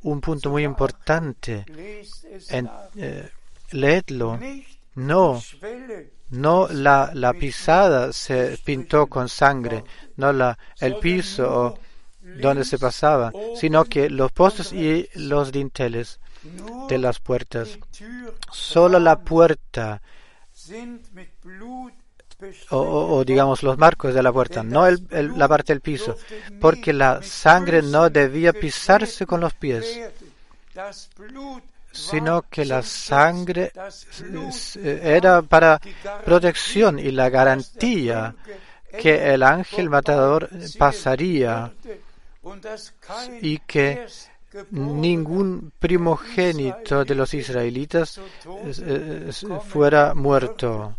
un 0.03 0.20
punto 0.20 0.51
muy 0.51 0.64
importante. 0.64 1.64
En, 2.51 2.68
eh, 2.97 3.30
leedlo. 3.70 4.39
No, 4.95 5.43
no 6.30 6.68
la, 6.68 7.11
la 7.12 7.32
pisada 7.34 8.12
se 8.12 8.59
pintó 8.64 9.07
con 9.07 9.28
sangre, 9.28 9.84
no 10.16 10.32
la, 10.32 10.59
el 10.80 10.97
piso 10.97 11.66
o 11.66 11.78
donde 12.41 12.64
se 12.64 12.79
pasaba, 12.79 13.33
sino 13.57 13.85
que 13.85 14.11
los 14.11 14.33
postes 14.33 14.72
y 14.72 15.09
los 15.14 15.53
dinteles 15.53 16.18
de 16.89 16.99
las 16.99 17.18
puertas. 17.20 17.79
Solo 18.53 18.99
la 18.99 19.18
puerta 19.20 20.01
o, 22.70 22.79
o- 23.16 23.24
digamos 23.24 23.62
los 23.62 23.79
marcos 23.79 24.12
de 24.14 24.22
la 24.22 24.33
puerta, 24.33 24.62
no 24.62 24.87
la 24.91 25.49
parte 25.49 25.72
del 25.72 25.81
piso, 25.81 26.16
porque 26.61 26.93
la 26.93 27.22
sangre 27.22 27.83
no 27.83 28.11
debía 28.11 28.53
pisarse 28.53 29.27
con 29.27 29.41
los 29.41 29.55
pies, 29.55 29.85
sino 31.93 32.43
que 32.43 32.64
la 32.66 32.83
sangre 32.83 33.72
era 34.85 35.41
para 35.43 35.81
protección 36.24 36.99
y 36.99 37.11
la 37.11 37.31
garantía 37.31 38.35
que 39.01 39.33
el 39.35 39.43
ángel 39.43 39.89
matador 39.89 40.49
pasaría 40.79 41.72
y 43.42 43.59
que 43.59 44.07
ningún 44.70 45.72
primogénito 45.78 47.05
de 47.05 47.14
los 47.14 47.34
israelitas 47.34 48.20
fuera 49.68 50.14
muerto. 50.14 50.97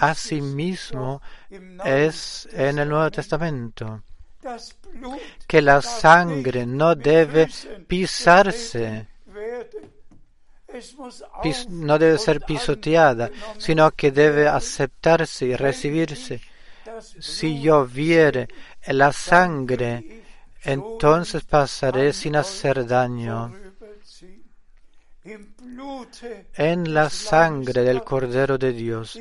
Asimismo 0.00 1.20
es 1.84 2.48
en 2.52 2.78
el 2.78 2.88
Nuevo 2.88 3.10
Testamento 3.10 4.02
que 5.46 5.62
la 5.62 5.80
sangre 5.82 6.66
no 6.66 6.94
debe 6.94 7.48
pisarse, 7.86 9.06
pis- 11.42 11.68
no 11.68 11.98
debe 11.98 12.18
ser 12.18 12.40
pisoteada, 12.40 13.30
sino 13.58 13.90
que 13.92 14.10
debe 14.10 14.48
aceptarse 14.48 15.46
y 15.46 15.56
recibirse. 15.56 16.40
Si 17.20 17.60
yo 17.60 17.86
viere 17.86 18.48
la 18.88 19.12
sangre, 19.12 20.22
entonces 20.62 21.44
pasaré 21.44 22.12
sin 22.12 22.36
hacer 22.36 22.86
daño. 22.86 23.52
En 26.54 26.92
la 26.92 27.08
sangre 27.08 27.82
del 27.82 28.02
Cordero 28.02 28.58
de 28.58 28.72
Dios 28.74 29.18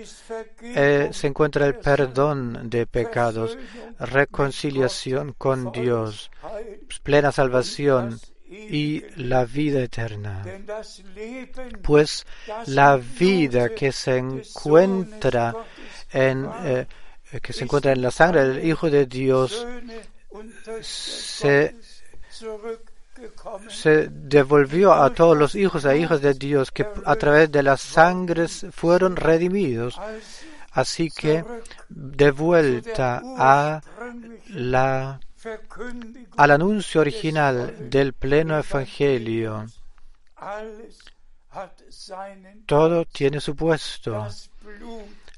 eh, 0.62 1.10
se 1.14 1.28
encuentra 1.28 1.66
el 1.66 1.76
perdón 1.76 2.70
de 2.70 2.86
pecados, 2.86 3.58
reconciliación 4.00 5.34
con 5.38 5.72
Dios, 5.72 6.30
plena 7.04 7.32
salvación 7.32 8.20
y 8.50 9.02
la 9.16 9.46
vida 9.46 9.82
eterna. 9.82 10.44
Pues 11.82 12.26
la 12.68 12.98
vida 12.98 13.70
que 13.70 13.94
se 13.94 14.18
encuentra 14.18 15.56
en 16.12 16.50
eh, 16.66 16.88
que 17.42 17.54
se 17.54 17.64
encuentra 17.64 17.92
en 17.92 18.02
la 18.02 18.12
sangre 18.12 18.48
del 18.48 18.66
Hijo 18.66 18.90
de 18.90 19.06
Dios 19.06 19.66
se, 20.82 21.76
se 23.70 24.08
devolvió 24.10 24.94
a 24.94 25.14
todos 25.14 25.38
los 25.38 25.56
hijos 25.56 25.86
e 25.86 25.98
hijas 25.98 26.22
de 26.22 26.34
Dios 26.34 26.72
que 26.72 26.86
a 27.06 27.16
través 27.16 27.52
de 27.52 27.64
las 27.64 27.82
sangres 27.82 28.66
fueron 28.72 29.16
redimidos. 29.16 30.00
Así 30.72 31.10
que 31.12 31.46
de 31.90 32.32
vuelta 32.32 33.22
a 33.24 33.82
la, 34.50 35.20
al 36.36 36.52
anuncio 36.52 37.02
original 37.02 37.90
del 37.90 38.14
pleno 38.14 38.58
evangelio, 38.58 39.68
todo 42.66 43.06
tiene 43.06 43.40
su 43.40 43.56
puesto. 43.56 44.28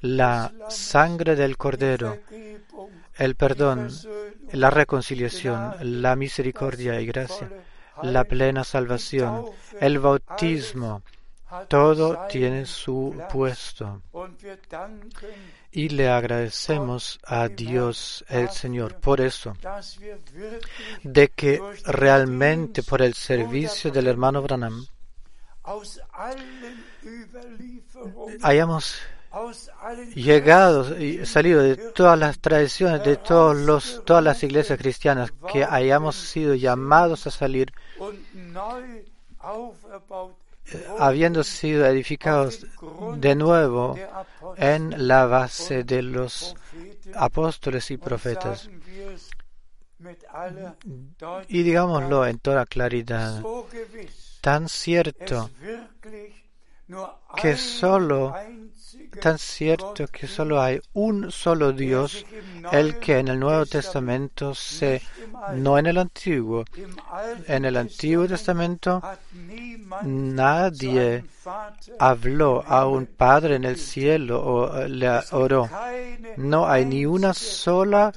La 0.00 0.52
sangre 0.68 1.36
del 1.36 1.56
Cordero, 1.56 2.18
el 3.16 3.34
perdón, 3.34 3.88
la 4.52 4.70
reconciliación, 4.70 6.02
la 6.02 6.16
misericordia 6.16 7.00
y 7.00 7.06
gracia, 7.06 7.50
la 8.02 8.24
plena 8.24 8.62
salvación, 8.64 9.46
el 9.80 9.98
bautismo, 9.98 11.02
todo 11.68 12.26
tiene 12.28 12.66
su 12.66 13.16
puesto. 13.32 14.02
Y 15.70 15.88
le 15.90 16.08
agradecemos 16.08 17.18
a 17.24 17.48
Dios 17.48 18.24
el 18.28 18.50
Señor 18.50 18.96
por 18.96 19.20
eso, 19.20 19.56
de 21.02 21.28
que 21.28 21.60
realmente 21.84 22.82
por 22.82 23.02
el 23.02 23.14
servicio 23.14 23.90
del 23.90 24.08
hermano 24.08 24.42
Branham 24.42 24.86
hayamos 28.42 28.96
llegado 30.14 30.98
y 30.98 31.26
salido 31.26 31.62
de 31.62 31.76
todas 31.76 32.18
las 32.18 32.38
tradiciones, 32.38 33.04
de 33.04 33.16
todos 33.16 33.56
los, 33.56 34.02
todas 34.04 34.22
las 34.22 34.42
iglesias 34.42 34.78
cristianas, 34.78 35.32
que 35.52 35.64
hayamos 35.64 36.16
sido 36.16 36.54
llamados 36.54 37.26
a 37.26 37.30
salir 37.30 37.72
habiendo 40.98 41.44
sido 41.44 41.86
edificados 41.86 42.66
de 43.16 43.34
nuevo 43.34 43.96
en 44.56 45.08
la 45.08 45.26
base 45.26 45.84
de 45.84 46.02
los 46.02 46.56
apóstoles 47.14 47.90
y 47.90 47.96
profetas. 47.96 48.68
Y 51.48 51.62
digámoslo 51.62 52.26
en 52.26 52.38
toda 52.38 52.66
claridad, 52.66 53.42
tan 54.40 54.68
cierto 54.68 55.50
que 57.36 57.56
solo 57.56 58.34
tan 59.16 59.38
cierto 59.38 60.06
que 60.08 60.26
solo 60.26 60.60
hay 60.60 60.80
un 60.94 61.30
solo 61.30 61.72
Dios, 61.72 62.24
el 62.72 62.98
que 62.98 63.18
en 63.18 63.28
el 63.28 63.38
Nuevo 63.38 63.66
Testamento 63.66 64.54
se, 64.54 65.02
no 65.54 65.78
en 65.78 65.86
el 65.86 65.98
Antiguo, 65.98 66.64
en 67.46 67.64
el 67.64 67.76
Antiguo 67.76 68.26
Testamento 68.26 69.02
nadie 70.02 71.24
habló 71.98 72.64
a 72.66 72.86
un 72.86 73.06
Padre 73.06 73.56
en 73.56 73.64
el 73.64 73.76
cielo 73.76 74.42
o 74.44 74.86
le 74.86 75.08
oró. 75.32 75.68
No 76.36 76.66
hay 76.68 76.84
ni 76.84 77.06
una 77.06 77.34
sola 77.34 78.12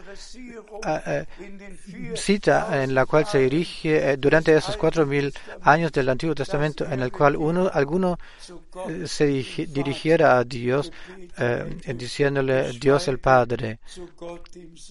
uh, 0.72 2.16
cita 2.16 2.84
en 2.84 2.94
la 2.94 3.06
cual 3.06 3.26
se 3.26 3.40
dirige 3.40 4.12
eh, 4.12 4.18
durante 4.18 4.56
esos 4.56 4.78
cuatro 4.78 5.06
mil 5.06 5.34
años 5.62 5.92
del 5.92 6.10
Antiguo 6.10 6.36
Testamento 6.36 6.86
en 6.86 7.02
el 7.02 7.12
cual 7.12 7.36
uno, 7.36 7.70
alguno 7.74 8.18
eh, 8.88 9.08
se 9.08 9.26
dirigiera 9.26 10.38
a 10.38 10.44
Dios 10.44 10.92
eh, 11.38 11.94
diciéndole 11.96 12.74
Dios 12.74 13.08
el 13.08 13.20
Padre 13.20 13.80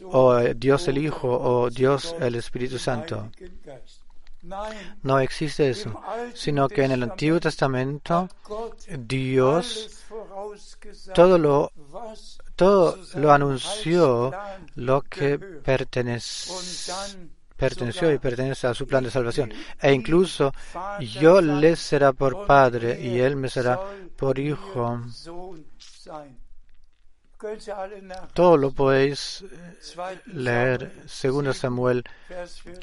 o 0.05 0.39
Dios 0.55 0.89
el 0.89 0.99
Hijo 0.99 1.29
o 1.29 1.71
Dios 1.71 2.15
el 2.21 2.35
Espíritu 2.37 2.79
Santo. 2.79 3.31
No 5.03 5.19
existe 5.19 5.71
eso, 5.71 6.01
sino 6.35 6.69
que 6.69 6.85
en 6.85 6.93
el 6.93 7.03
Antiguo 7.03 7.41
Testamento 7.41 8.29
Dios 8.99 10.05
todo 11.15 11.39
lo, 11.39 11.73
todo 12.55 12.99
lo 13.15 13.33
anunció 13.33 14.33
lo 14.77 15.03
que 15.03 15.39
perteneció 15.39 16.55
y 18.13 18.19
pertenece 18.19 18.67
a 18.69 18.75
su 18.75 18.87
plan 18.87 19.05
de 19.05 19.11
salvación. 19.11 19.53
E 19.81 19.93
incluso 19.93 20.53
yo 21.21 21.41
le 21.41 21.75
será 21.77 22.13
por 22.13 22.47
padre 22.47 23.01
y 23.01 23.19
él 23.19 23.37
me 23.37 23.49
será 23.49 23.81
por 24.17 24.39
hijo. 24.39 25.01
Todo 28.35 28.57
lo 28.57 28.73
podéis 28.73 29.43
eh, 29.43 29.77
leer, 30.27 30.93
según 31.07 31.55
Samuel 31.55 32.03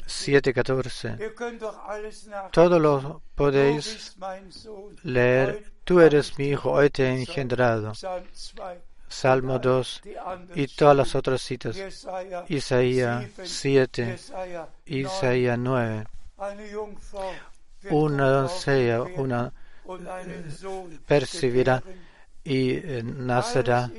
7:14. 0.06 1.18
Todo 2.52 2.78
lo 2.78 3.20
podéis 3.34 4.16
leer. 5.02 5.72
Tú 5.84 6.00
eres 6.00 6.38
mi 6.38 6.48
hijo, 6.48 6.72
hoy 6.72 6.88
te 6.90 7.04
he 7.04 7.20
engendrado. 7.20 7.92
Salmo 9.08 9.58
2 9.58 10.02
y 10.54 10.66
todas 10.68 10.96
las 10.96 11.14
otras 11.14 11.42
citas. 11.42 11.76
Isaías 12.48 13.26
7, 13.44 14.18
Isaías 14.86 15.58
9. 15.58 16.06
Una 17.90 18.30
doncella, 18.30 19.02
una 19.02 19.52
percibirá 21.06 21.82
y 22.46 22.70
eh, 22.76 23.02
nacerá, 23.04 23.90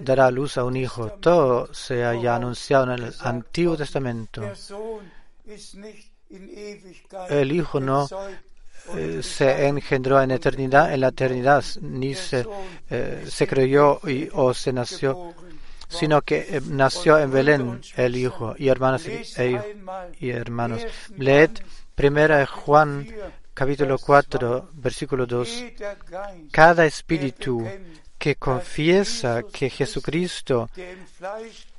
dará 0.00 0.30
luz 0.32 0.58
a 0.58 0.64
un 0.64 0.76
hijo. 0.76 1.12
Todo 1.12 1.72
se 1.72 2.04
haya 2.04 2.34
anunciado 2.34 2.92
en 2.92 3.04
el 3.04 3.14
Antiguo 3.20 3.76
Testamento. 3.76 4.42
El 7.28 7.52
hijo 7.52 7.78
no 7.78 8.08
eh, 8.96 9.20
se 9.22 9.66
engendró 9.68 10.20
en 10.20 10.32
eternidad, 10.32 10.92
en 10.92 11.00
la 11.00 11.08
eternidad, 11.08 11.64
ni 11.80 12.14
se, 12.14 12.44
eh, 12.90 13.24
se 13.28 13.46
creyó 13.46 14.00
y, 14.04 14.28
o 14.32 14.52
se 14.52 14.72
nació, 14.72 15.32
sino 15.88 16.22
que 16.22 16.60
nació 16.70 17.18
en 17.18 17.30
Belén 17.30 17.80
el 17.96 18.16
hijo. 18.16 18.56
Y 18.58 18.66
hermanos 18.66 19.06
e 19.06 19.60
y, 20.18 20.30
hermanos, 20.30 20.84
leed 21.16 21.50
primera 21.94 22.44
Juan 22.46 23.06
capítulo 23.54 23.98
4, 23.98 24.70
versículo 24.74 25.26
2, 25.26 25.64
cada 26.50 26.86
espíritu 26.86 27.66
que 28.18 28.36
confiesa 28.36 29.42
que 29.52 29.70
Jesucristo, 29.70 30.68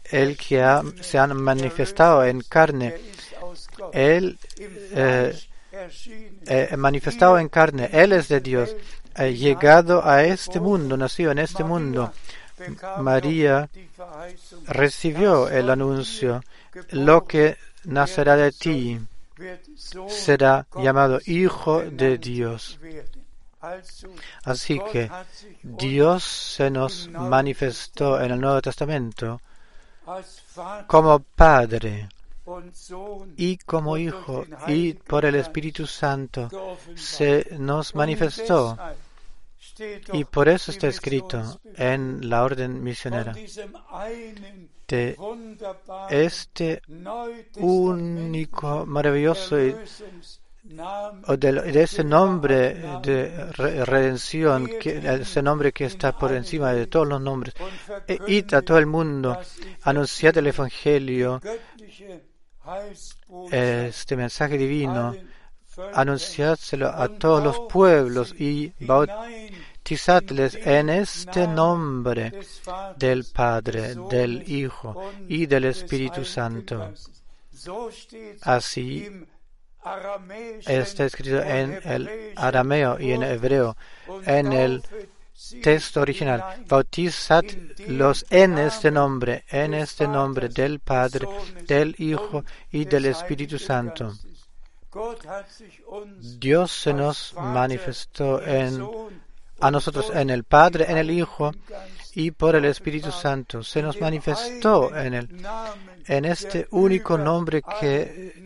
el 0.05 0.37
que 0.37 0.63
se 1.01 1.17
ha 1.17 1.27
manifestado 1.27 2.23
en 2.25 2.41
carne, 2.41 2.95
Él 3.93 4.37
eh, 4.61 5.37
eh, 6.45 6.75
manifestado 6.77 7.37
en 7.39 7.49
carne, 7.49 7.89
Él 7.91 8.13
es 8.13 8.27
de 8.27 8.41
Dios, 8.41 8.75
ha 9.15 9.25
llegado 9.25 10.05
a 10.05 10.23
este 10.23 10.59
mundo, 10.59 10.97
nació 10.97 11.31
en 11.31 11.39
este 11.39 11.63
mundo. 11.63 12.13
María 12.99 13.69
recibió 14.67 15.49
el 15.49 15.69
anuncio, 15.69 16.43
lo 16.91 17.25
que 17.25 17.57
nacerá 17.85 18.35
de 18.35 18.51
ti 18.51 18.99
será 20.07 20.67
llamado 20.75 21.19
Hijo 21.25 21.81
de 21.81 22.17
Dios. 22.17 22.79
Así 24.43 24.79
que 24.91 25.09
Dios 25.61 26.23
se 26.23 26.69
nos 26.71 27.07
manifestó 27.09 28.19
en 28.19 28.31
el 28.31 28.41
Nuevo 28.41 28.61
Testamento 28.61 29.39
como 30.87 31.19
Padre 31.19 32.09
y 33.37 33.57
como 33.57 33.97
Hijo 33.97 34.45
y 34.67 34.93
por 34.93 35.25
el 35.25 35.35
Espíritu 35.35 35.85
Santo 35.85 36.49
se 36.95 37.47
nos 37.59 37.93
manifestó. 37.93 38.77
Y 40.13 40.25
por 40.25 40.49
eso 40.49 40.71
está 40.71 40.87
escrito 40.87 41.59
en 41.75 42.29
la 42.29 42.43
orden 42.43 42.83
misionera 42.83 43.33
de 44.91 45.17
este 46.09 46.81
único, 47.57 48.85
maravilloso 48.85 49.57
o 51.27 51.37
de, 51.37 51.81
ese 51.81 52.03
nombre 52.03 52.75
de 53.01 53.51
redención, 53.85 54.67
que, 54.79 55.01
ese 55.21 55.41
nombre 55.41 55.71
que 55.71 55.85
está 55.85 56.17
por 56.17 56.33
encima 56.33 56.73
de 56.73 56.87
todos 56.87 57.07
los 57.07 57.21
nombres. 57.21 57.55
E 58.07 58.19
id 58.27 58.53
a 58.53 58.61
todo 58.61 58.77
el 58.77 58.85
mundo, 58.85 59.39
anunciad 59.83 60.37
el 60.37 60.47
Evangelio, 60.47 61.41
este 63.51 64.15
mensaje 64.15 64.57
divino, 64.57 65.15
anunciádselo 65.93 66.87
a 66.87 67.07
todos 67.09 67.43
los 67.43 67.59
pueblos 67.69 68.33
y 68.39 68.73
bautizadles 68.79 70.55
en 70.55 70.89
este 70.89 71.47
nombre 71.47 72.31
del 72.97 73.25
Padre, 73.25 73.95
del 74.09 74.49
Hijo 74.49 75.11
y 75.27 75.45
del 75.45 75.65
Espíritu 75.65 76.25
Santo. 76.25 76.93
Así 78.41 79.09
está 80.65 81.05
escrito 81.05 81.41
en 81.41 81.79
el 81.83 82.33
arameo 82.35 82.99
y 82.99 83.11
en 83.11 83.23
hebreo, 83.23 83.75
en 84.25 84.53
el 84.53 84.83
texto 85.61 86.01
original. 86.01 86.63
Bautizad 86.67 87.43
los 87.87 88.25
en 88.29 88.57
este 88.57 88.91
nombre, 88.91 89.43
en 89.49 89.73
este 89.73 90.07
nombre 90.07 90.49
del 90.49 90.79
Padre, 90.79 91.27
del 91.67 91.95
Hijo 91.97 92.43
y 92.71 92.85
del 92.85 93.05
Espíritu 93.07 93.57
Santo. 93.57 94.13
Dios 96.39 96.71
se 96.71 96.93
nos 96.93 97.33
manifestó 97.35 98.41
en, 98.45 98.85
a 99.59 99.71
nosotros 99.71 100.11
en 100.13 100.29
el 100.29 100.43
Padre, 100.43 100.85
en 100.89 100.97
el 100.97 101.11
Hijo 101.11 101.51
y 102.13 102.31
por 102.31 102.55
el 102.55 102.65
Espíritu 102.65 103.11
Santo. 103.11 103.63
Se 103.63 103.81
nos 103.81 103.99
manifestó 103.99 104.95
en, 104.95 105.13
el, 105.13 105.45
en 106.07 106.25
este 106.25 106.67
único 106.71 107.17
nombre 107.17 107.61
que 107.79 108.43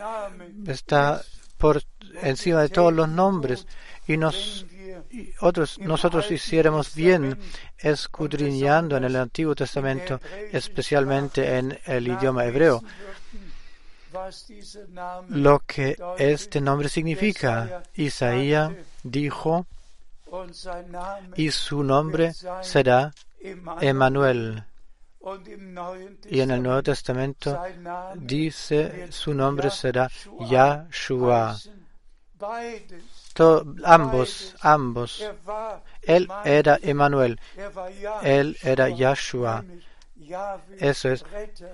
está 0.67 1.21
por 1.57 1.81
encima 2.21 2.61
de 2.61 2.69
todos 2.69 2.93
los 2.93 3.09
nombres. 3.09 3.65
Y 4.07 4.17
nos 4.17 4.65
y 5.11 5.33
otros, 5.39 5.79
nosotros 5.79 6.29
hiciéramos 6.31 6.93
bien 6.93 7.37
escudriñando 7.77 8.97
en 8.97 9.05
el 9.05 9.15
Antiguo 9.15 9.55
Testamento, 9.55 10.19
especialmente 10.51 11.57
en 11.57 11.77
el 11.85 12.07
idioma 12.07 12.45
hebreo, 12.45 12.83
lo 15.29 15.59
que 15.59 15.97
este 16.17 16.61
nombre 16.61 16.89
significa. 16.89 17.83
Isaías 17.95 18.71
dijo, 19.03 19.65
y 21.35 21.51
su 21.51 21.83
nombre 21.83 22.33
será 22.61 23.13
Emmanuel. 23.81 24.63
Y 26.29 26.41
en 26.41 26.51
el 26.51 26.61
Nuevo 26.61 26.83
Testamento 26.83 27.59
dice, 28.15 29.07
su 29.11 29.33
nombre 29.33 29.71
será 29.71 30.09
Yahshua. 30.39 31.57
To- 33.33 33.65
ambos, 33.83 34.55
ambos. 34.61 35.23
Él 36.03 36.27
era 36.43 36.77
Emmanuel, 36.81 37.39
él 38.23 38.57
era 38.61 38.89
Yahshua. 38.89 39.63
Eso 40.79 41.09
es 41.09 41.25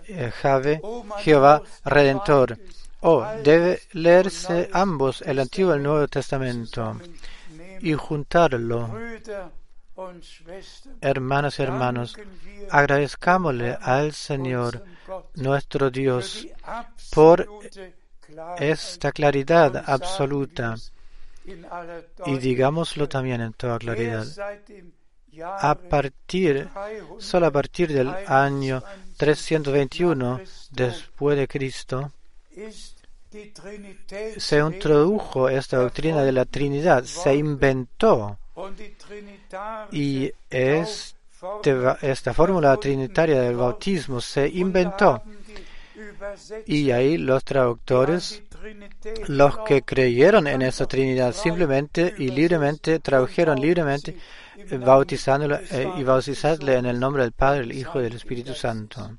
eh, 0.08 0.32
Jave, 0.42 0.82
Jehová 1.20 1.62
Redentor. 1.86 2.58
Oh, 3.02 3.26
debe 3.44 3.82
leerse 3.94 4.70
ambos, 4.74 5.22
el 5.24 5.40
Antiguo 5.40 5.74
y 5.74 5.78
el 5.78 5.84
Nuevo 5.84 6.08
Testamento, 6.08 7.00
y 7.80 7.94
juntarlo. 7.94 8.90
Hermanos 11.02 11.60
y 11.60 11.64
hermanos, 11.64 12.18
agradezcámosle 12.70 13.78
al 13.82 14.14
Señor, 14.14 14.84
nuestro 15.36 15.90
Dios, 15.90 16.48
por 17.12 17.48
esta 18.60 19.12
claridad 19.12 19.84
absoluta 19.86 20.76
y 22.26 22.38
digámoslo 22.38 23.10
también 23.10 23.42
en 23.42 23.54
toda 23.54 23.80
claridad. 23.80 24.26
A 25.60 25.76
partir, 25.76 26.68
solo 27.20 27.46
a 27.46 27.52
partir 27.52 27.92
del 27.94 28.10
año 28.28 28.84
321 29.18 30.42
después 30.72 31.38
de 31.38 31.48
Cristo, 31.48 32.12
se 34.38 34.60
introdujo 34.60 35.48
esta 35.48 35.78
doctrina 35.78 36.24
de 36.24 36.32
la 36.34 36.46
Trinidad, 36.46 37.04
se 37.06 37.36
inventó. 37.36 38.38
Y 39.92 40.32
este 40.50 41.22
esta 42.02 42.34
fórmula 42.34 42.78
trinitaria 42.78 43.42
del 43.42 43.56
bautismo 43.56 44.22
se 44.22 44.48
inventó. 44.48 45.24
Y 46.68 46.92
ahí 46.92 47.18
los 47.18 47.44
traductores, 47.44 48.44
los 49.28 49.58
que 49.60 49.82
creyeron 49.82 50.48
en 50.48 50.62
esa 50.62 50.86
Trinidad 50.86 51.34
simplemente 51.34 52.14
y 52.18 52.30
libremente 52.30 53.00
tradujeron 53.00 53.60
libremente 53.60 54.16
bautizándolo 54.80 55.58
eh, 55.72 55.92
y 55.98 56.04
bautizadle 56.04 56.76
en 56.78 56.86
el 56.86 57.00
nombre 57.00 57.24
del 57.24 57.32
Padre, 57.32 57.62
el 57.62 57.72
Hijo 57.72 58.00
y 58.00 58.04
del 58.04 58.16
Espíritu 58.16 58.54
Santo. 58.54 59.18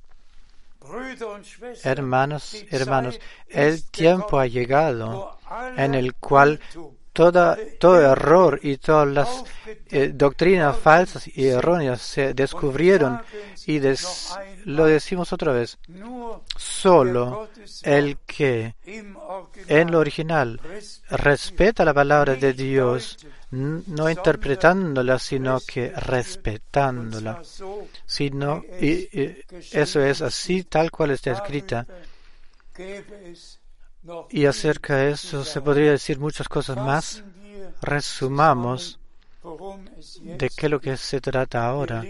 Hermanos, 1.85 2.65
hermanos, 2.71 3.21
el 3.49 3.85
tiempo 3.85 4.39
ha 4.39 4.47
llegado 4.47 5.39
en 5.77 5.95
el 5.95 6.15
cual 6.15 6.61
todo 7.13 8.01
error 8.01 8.59
y 8.63 8.79
todas 8.79 9.09
las 9.09 9.45
eh, 9.91 10.13
doctrinas 10.15 10.77
falsas 10.79 11.29
y 11.29 11.47
erróneas 11.47 12.01
se 12.01 12.33
descubrieron 12.33 13.21
y 13.67 13.81
lo 14.65 14.87
decimos 14.87 15.33
otra 15.33 15.53
vez, 15.53 15.79
solo 16.57 17.49
el 17.83 18.19
que 18.27 18.75
en 19.69 19.91
lo 19.91 19.99
original 19.99 20.59
respeta 21.11 21.85
la 21.85 21.93
palabra 21.93 22.35
de 22.35 22.55
Dios, 22.55 23.19
no 23.53 24.09
interpretándola, 24.09 25.19
sino 25.19 25.61
que 25.61 25.91
respetándola, 25.91 27.43
sino, 28.07 28.63
y, 28.81 29.21
y 29.21 29.45
eso 29.73 30.01
es 30.03 30.23
así 30.23 30.65
tal 30.65 30.91
cual 30.91 31.11
está 31.11 31.33
escrita. 31.33 31.87
Y 34.31 34.47
acerca 34.47 34.97
de 34.97 35.11
eso 35.11 35.45
se 35.45 35.61
podría 35.61 35.93
decir 35.93 36.19
muchas 36.19 36.49
cosas 36.49 36.77
más. 36.79 37.23
Resumamos 37.83 38.99
de 40.23 40.51
qué 40.51 40.67
es 40.67 40.71
lo 40.71 40.81
que 40.81 40.97
se 40.97 41.21
trata 41.21 41.67
ahora. 41.67 42.05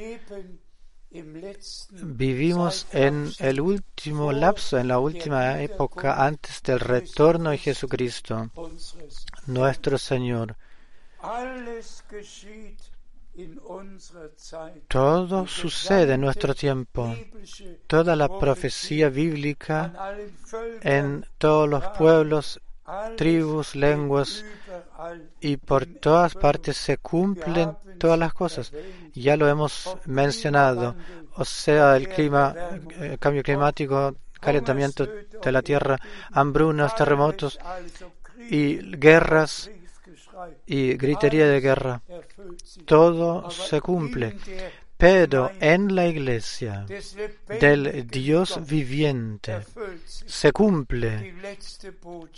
Vivimos 1.10 2.86
en 2.92 3.30
el 3.38 3.60
último 3.60 4.32
lapso, 4.32 4.78
en 4.78 4.88
la 4.88 4.98
última 4.98 5.60
época 5.60 6.24
antes 6.24 6.62
del 6.62 6.80
retorno 6.80 7.50
de 7.50 7.58
Jesucristo, 7.58 8.50
nuestro 9.46 9.98
Señor. 9.98 10.56
Todo 14.88 15.46
sucede 15.46 16.14
en 16.14 16.20
nuestro 16.20 16.54
tiempo. 16.54 17.14
Toda 17.86 18.14
la 18.14 18.28
profecía 18.28 19.08
bíblica 19.08 20.14
en 20.82 21.24
todos 21.38 21.68
los 21.68 21.86
pueblos, 21.96 22.60
tribus, 23.16 23.74
lenguas 23.74 24.44
y 25.40 25.56
por 25.56 25.86
todas 25.86 26.34
partes 26.34 26.76
se 26.76 26.98
cumplen 26.98 27.76
todas 27.98 28.18
las 28.18 28.34
cosas. 28.34 28.72
Ya 29.14 29.36
lo 29.36 29.48
hemos 29.48 29.96
mencionado, 30.06 30.94
o 31.34 31.44
sea, 31.44 31.96
el 31.96 32.08
clima, 32.08 32.54
el 33.00 33.18
cambio 33.18 33.42
climático, 33.42 34.16
calentamiento 34.40 35.06
de 35.06 35.52
la 35.52 35.62
tierra, 35.62 35.98
hambrunas, 36.32 36.94
terremotos 36.94 37.58
y 38.50 38.76
guerras 38.96 39.70
y 40.66 40.94
gritería 40.94 41.46
de 41.46 41.60
guerra. 41.60 42.02
Todo 42.84 43.50
se 43.50 43.80
cumple. 43.80 44.36
Pero 44.96 45.50
en 45.58 45.96
la 45.96 46.06
iglesia 46.06 46.86
del 47.60 48.06
Dios 48.06 48.64
viviente 48.64 49.62
se 50.06 50.52
cumple 50.52 51.34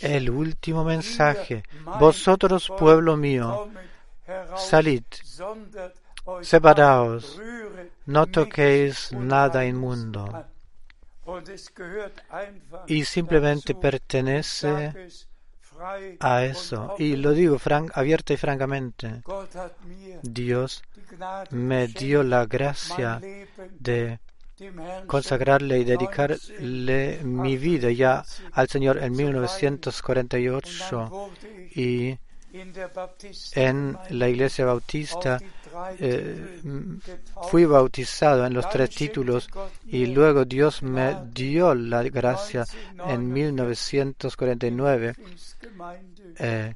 el 0.00 0.30
último 0.30 0.82
mensaje. 0.82 1.62
Vosotros, 2.00 2.72
pueblo 2.78 3.18
mío, 3.18 3.68
salid, 4.57 5.02
separaos, 6.40 7.38
no 8.07 8.26
toquéis 8.26 9.12
nada 9.12 9.66
inmundo. 9.66 10.46
Y 12.86 13.05
simplemente 13.05 13.74
pertenece 13.74 14.92
a 16.20 16.45
eso. 16.45 16.95
Y 16.99 17.16
lo 17.16 17.33
digo 17.33 17.59
abierta 17.95 18.33
y 18.33 18.37
francamente. 18.37 19.22
Dios 20.22 20.83
me 21.51 21.89
dio 21.89 22.22
la 22.22 22.47
gracia 22.47 23.20
de 23.79 24.20
consagrarle 25.07 25.81
y 25.81 25.85
dedicarle 25.85 27.20
mi 27.22 27.57
vida 27.57 27.91
ya 27.91 28.25
al 28.53 28.68
Señor 28.68 29.03
en 29.03 29.12
1948 29.12 31.31
y 31.75 32.16
en 33.55 33.99
la 34.11 34.29
iglesia 34.29 34.64
bautista 34.64 35.41
eh, 35.99 36.61
fui 37.51 37.64
bautizado 37.64 38.47
en 38.47 38.55
los 38.55 38.68
tres 38.70 38.91
títulos 38.91 39.49
y 39.87 40.07
luego 40.07 40.45
Dios 40.45 40.83
me 40.83 41.16
dio 41.33 41.75
la 41.75 42.03
gracia 42.05 42.64
en 43.09 43.33
1949 43.33 45.14
eh, 46.39 46.75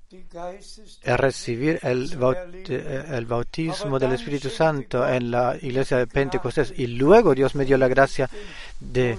a 1.07 1.17
recibir 1.17 1.79
el, 1.83 2.17
baut- 2.19 2.71
el 2.71 3.27
bautismo 3.27 3.99
del 3.99 4.13
Espíritu 4.13 4.51
Santo 4.51 5.07
en 5.09 5.31
la 5.31 5.57
iglesia 5.61 5.97
de 5.99 6.07
Pentecostés. 6.07 6.73
Y 6.77 6.87
luego 6.89 7.35
Dios 7.35 7.55
me 7.55 7.65
dio 7.65 7.77
la 7.77 7.89
gracia 7.89 8.29
de 8.79 9.19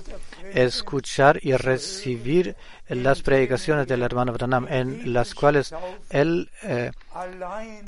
escuchar 0.53 1.39
y 1.41 1.53
recibir 1.53 2.55
las 2.87 3.21
predicaciones 3.21 3.87
del 3.87 4.01
hermano 4.01 4.33
Branham 4.33 4.67
en 4.69 5.13
las 5.13 5.35
cuales 5.35 5.73
él 6.09 6.49
eh, 6.63 6.91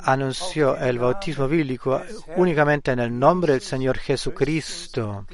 anunció 0.04 0.76
el 0.76 0.98
bautismo 0.98 1.48
bíblico 1.48 2.00
únicamente 2.36 2.92
en 2.92 3.00
el 3.00 3.18
nombre 3.18 3.52
del 3.52 3.62
Señor 3.62 3.98
Jesucristo. 3.98 5.26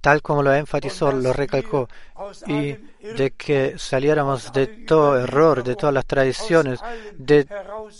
tal 0.00 0.22
como 0.22 0.42
lo 0.42 0.54
enfatizó, 0.54 1.10
lo 1.10 1.32
recalcó, 1.32 1.88
y 2.46 2.76
de 3.00 3.32
que 3.36 3.78
saliéramos 3.78 4.52
de 4.52 4.66
todo 4.86 5.18
error, 5.18 5.64
de 5.64 5.74
todas 5.74 5.94
las 5.94 6.06
tradiciones, 6.06 6.80
de 7.16 7.48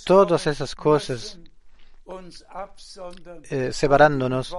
todas 0.05 0.47
esas 0.47 0.75
cosas, 0.75 1.39
eh, 3.51 3.71
separándonos, 3.73 4.57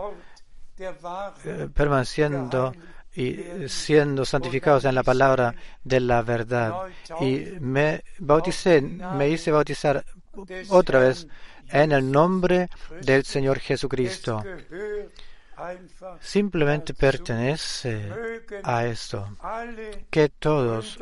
permaneciendo 1.74 2.74
y 3.16 3.68
siendo 3.68 4.26
santificados 4.26 4.86
en 4.86 4.96
la 4.96 5.04
palabra 5.04 5.56
de 5.84 6.00
la 6.00 6.22
verdad. 6.22 6.74
Y 7.20 7.46
me 7.60 8.04
bauticé, 8.20 8.82
me 8.82 9.30
hice 9.30 9.52
bautizar 9.52 10.06
otra 10.70 11.00
vez 11.00 11.28
en 11.70 11.92
el 11.92 12.12
nombre 12.12 12.70
del 13.02 13.26
Señor 13.26 13.60
Jesucristo. 13.60 14.44
Simplemente 16.22 16.94
pertenece 16.94 18.12
a 18.64 18.86
esto. 18.86 19.28
Que 20.12 20.30
todos 20.30 21.00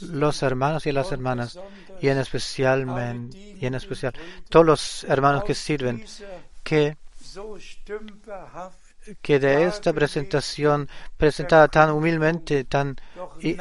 los 0.00 0.42
hermanos 0.42 0.86
y 0.86 0.92
las 0.92 1.12
hermanas, 1.12 1.58
y 2.00 2.08
en 2.08 2.18
especial, 2.18 2.86
y 3.34 3.66
en 3.66 3.74
especial 3.74 4.14
todos 4.48 4.64
los 4.64 5.04
hermanos 5.04 5.44
que 5.44 5.54
sirven, 5.54 6.04
que 6.62 6.96
que 9.20 9.38
de 9.38 9.64
esta 9.64 9.92
presentación 9.92 10.88
presentada 11.16 11.68
tan 11.68 11.90
humildemente, 11.90 12.64
tan 12.64 12.96
y, 13.40 13.56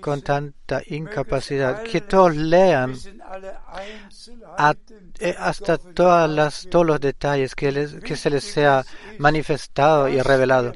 con 0.00 0.22
tanta 0.22 0.82
incapacidad, 0.86 1.82
que 1.82 2.00
todos 2.00 2.34
lean 2.34 2.94
eh, 5.20 5.34
hasta 5.38 5.78
todas 5.78 6.30
las, 6.30 6.68
todos 6.70 6.86
los 6.86 7.00
detalles 7.00 7.54
que, 7.54 7.72
les, 7.72 7.94
que 7.94 8.16
se 8.16 8.30
les 8.30 8.44
sea 8.44 8.84
manifestado 9.18 10.08
y 10.08 10.20
revelado 10.20 10.72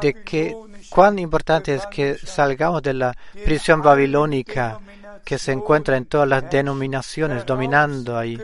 de 0.00 0.24
que 0.24 0.56
cuán 0.90 1.18
importante 1.18 1.74
es 1.74 1.86
que 1.86 2.18
salgamos 2.18 2.82
de 2.82 2.94
la 2.94 3.16
prisión 3.44 3.80
babilónica 3.80 4.80
que 5.24 5.38
se 5.38 5.52
encuentra 5.52 5.96
en 5.96 6.06
todas 6.06 6.28
las 6.28 6.50
denominaciones 6.50 7.46
dominando 7.46 8.18
ahí 8.18 8.38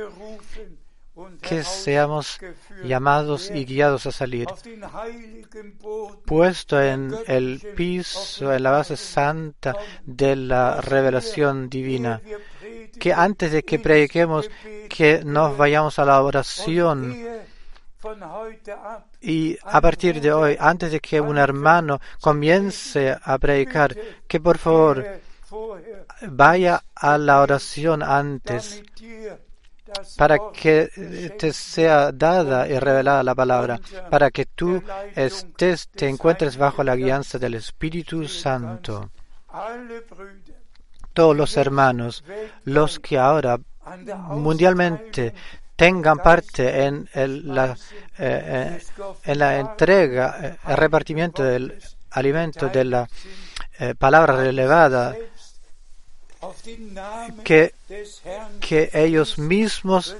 que 1.40 1.62
seamos 1.62 2.40
llamados 2.84 3.50
y 3.50 3.64
guiados 3.64 4.06
a 4.06 4.12
salir, 4.12 4.46
puesto 6.24 6.80
en 6.80 7.14
el 7.26 7.60
piso, 7.76 8.52
en 8.52 8.62
la 8.62 8.70
base 8.70 8.96
santa 8.96 9.76
de 10.04 10.36
la 10.36 10.80
revelación 10.80 11.68
divina, 11.68 12.22
que 12.98 13.12
antes 13.12 13.52
de 13.52 13.62
que 13.62 13.78
prediquemos, 13.78 14.50
que 14.88 15.22
nos 15.24 15.56
vayamos 15.56 15.98
a 15.98 16.04
la 16.04 16.22
oración. 16.22 17.14
Y 19.20 19.56
a 19.62 19.80
partir 19.80 20.20
de 20.20 20.32
hoy, 20.32 20.56
antes 20.58 20.90
de 20.90 21.00
que 21.00 21.20
un 21.20 21.38
hermano 21.38 22.00
comience 22.20 23.16
a 23.22 23.38
predicar, 23.38 23.94
que 24.26 24.40
por 24.40 24.58
favor 24.58 25.20
vaya 26.22 26.82
a 26.94 27.18
la 27.18 27.40
oración 27.40 28.02
antes 28.02 28.82
para 30.16 30.38
que 30.52 31.32
te 31.38 31.52
sea 31.52 32.12
dada 32.12 32.68
y 32.68 32.78
revelada 32.78 33.22
la 33.22 33.34
palabra, 33.34 33.80
para 34.10 34.30
que 34.30 34.46
tú 34.46 34.82
estés, 35.14 35.88
te 35.88 36.08
encuentres 36.08 36.56
bajo 36.56 36.82
la 36.82 36.96
guianza 36.96 37.38
del 37.38 37.54
Espíritu 37.54 38.26
Santo. 38.28 39.10
Todos 41.12 41.36
los 41.36 41.56
hermanos, 41.56 42.24
los 42.64 42.98
que 42.98 43.18
ahora 43.18 43.58
mundialmente 44.28 45.34
tengan 45.76 46.18
parte 46.18 46.84
en, 46.84 47.08
la, 47.14 47.76
eh, 48.18 48.78
eh, 49.24 49.34
la 49.34 49.58
entrega, 49.58 50.36
eh, 50.40 50.56
el 50.68 50.76
repartimiento 50.76 51.42
del 51.42 51.78
alimento 52.12 52.68
de 52.68 52.84
la 52.84 53.08
palabra 53.98 54.36
relevada 54.36 55.16
que, 57.44 57.74
que 58.60 58.90
ellos 58.92 59.38
mismos 59.38 60.16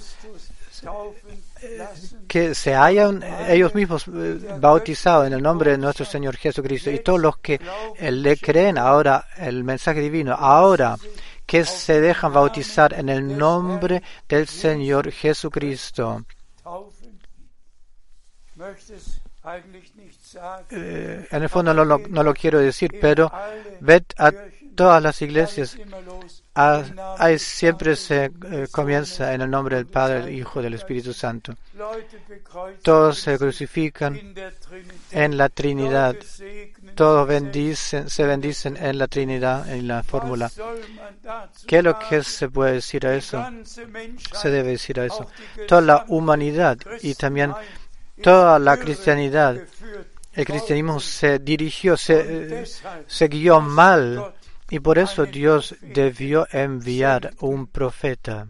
que 2.27 2.55
se 2.55 2.75
hayan 2.75 3.23
ellos 3.49 3.75
mismos 3.75 4.07
eh, 4.09 4.57
bautizados 4.59 5.27
en 5.27 5.35
el 5.35 5.43
nombre 5.43 5.73
de 5.73 5.79
nuestro 5.79 6.05
Señor 6.05 6.37
Jesucristo 6.37 6.91
y 6.91 6.99
todos 7.01 7.21
los 7.21 7.39
que 7.39 7.61
eh, 7.99 8.11
le 8.11 8.37
creen 8.37 8.79
ahora 8.79 9.27
el 9.37 9.63
mensaje 9.63 10.01
divino, 10.01 10.33
ahora 10.35 10.97
que 11.47 11.65
se 11.65 12.01
dejan 12.01 12.33
bautizar 12.33 12.95
en 12.95 13.09
el 13.09 13.37
nombre 13.37 14.03
del 14.29 14.49
Señor 14.49 15.11
Jesucristo. 15.13 16.25
Eh, 20.71 21.27
en 21.31 21.43
el 21.43 21.49
fondo 21.49 21.75
no 21.75 21.85
lo, 21.85 21.99
no 21.99 22.23
lo 22.23 22.35
quiero 22.35 22.59
decir, 22.59 22.99
pero 23.01 23.31
todas 24.75 25.03
las 25.03 25.21
iglesias 25.23 25.77
siempre 27.39 27.97
se 27.97 28.25
eh, 28.25 28.69
comienza 28.71 29.33
en 29.33 29.41
el 29.41 29.51
nombre 29.51 29.77
del 29.77 29.87
Padre, 29.87 30.23
del 30.23 30.35
Hijo, 30.35 30.61
del 30.61 30.75
Espíritu 30.75 31.13
Santo. 31.13 31.55
Todos 32.83 33.19
se 33.19 33.39
crucifican 33.39 34.35
en 35.11 35.37
la 35.37 35.49
Trinidad. 35.49 36.17
Todos 36.95 37.27
bendicen, 37.27 38.11
se 38.11 38.27
bendicen 38.27 38.77
en 38.77 38.99
la 38.99 39.09
Trinidad, 39.09 39.69
en 39.71 39.89
la 39.89 40.03
fórmula. 40.03 40.51
¿Qué 41.67 41.79
es 41.79 41.85
lo 41.85 41.99
que 41.99 42.23
se 42.23 42.49
puede 42.49 42.75
decir 42.75 43.07
a 43.07 43.15
eso? 43.15 43.45
Se 43.65 44.51
debe 44.51 44.73
decir 44.73 45.01
a 45.01 45.07
eso. 45.07 45.27
Toda 45.67 45.81
la 45.81 46.05
humanidad 46.09 46.77
y 47.01 47.15
también 47.15 47.55
toda 48.23 48.59
la 48.59 48.77
cristianidad. 48.77 49.57
El 50.35 50.47
cristianismo 50.47 50.99
se 50.99 51.39
dirigió, 51.39 51.97
se, 51.97 52.63
eh, 52.63 52.65
se 53.07 53.29
guió 53.29 53.61
mal 53.61 54.33
y 54.73 54.81
por 54.81 54.99
eso 54.99 55.27
Dios 55.27 55.77
debió 55.83 56.49
enviar 56.51 57.35
un 57.41 57.67
profeta 57.67 58.47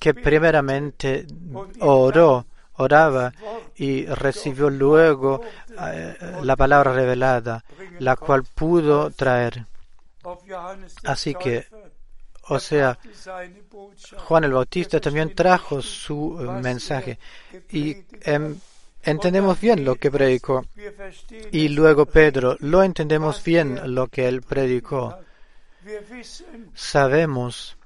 que 0.00 0.14
primeramente 0.14 1.26
oró, 1.80 2.46
oraba 2.76 3.34
y 3.76 4.06
recibió 4.06 4.70
luego 4.70 5.42
eh, 5.92 6.16
la 6.42 6.56
palabra 6.56 6.94
revelada, 6.94 7.62
la 7.98 8.16
cual 8.16 8.44
pudo 8.54 9.10
traer. 9.10 9.66
Así 11.04 11.34
que, 11.34 11.66
o 12.44 12.58
sea, 12.58 12.98
Juan 14.16 14.44
el 14.44 14.52
Bautista 14.54 14.98
también 14.98 15.34
trajo 15.34 15.82
su 15.82 16.38
eh, 16.40 16.62
mensaje 16.62 17.18
y 17.70 17.98
em, 18.22 18.58
entendemos 19.10 19.60
bien 19.60 19.84
lo 19.84 19.96
que 19.96 20.10
predicó. 20.10 20.64
Y 21.52 21.68
luego 21.68 22.06
Pedro, 22.06 22.56
lo 22.60 22.82
entendemos 22.82 23.42
bien 23.42 23.94
lo 23.94 24.08
que 24.08 24.28
él 24.28 24.42
predicó. 24.42 25.18
Sabemos 26.74 27.76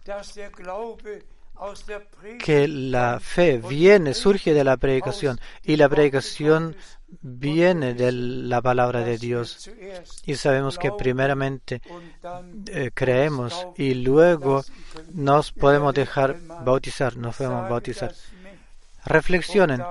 que 2.44 2.66
la 2.66 3.20
fe 3.20 3.58
viene, 3.58 4.14
surge 4.14 4.52
de 4.52 4.64
la 4.64 4.76
predicación 4.76 5.38
y 5.62 5.76
la 5.76 5.88
predicación 5.88 6.76
viene 7.20 7.94
de 7.94 8.10
la 8.10 8.60
palabra 8.60 9.00
de 9.00 9.18
Dios. 9.18 9.70
Y 10.26 10.34
sabemos 10.34 10.78
que 10.78 10.90
primeramente 10.92 11.82
eh, 12.66 12.90
creemos 12.92 13.66
y 13.76 13.94
luego 13.94 14.64
nos 15.12 15.52
podemos 15.52 15.94
dejar 15.94 16.36
bautizar, 16.64 17.16
nos 17.16 17.36
podemos 17.36 17.68
bautizar. 17.68 18.12
Reflexionen 19.04 19.82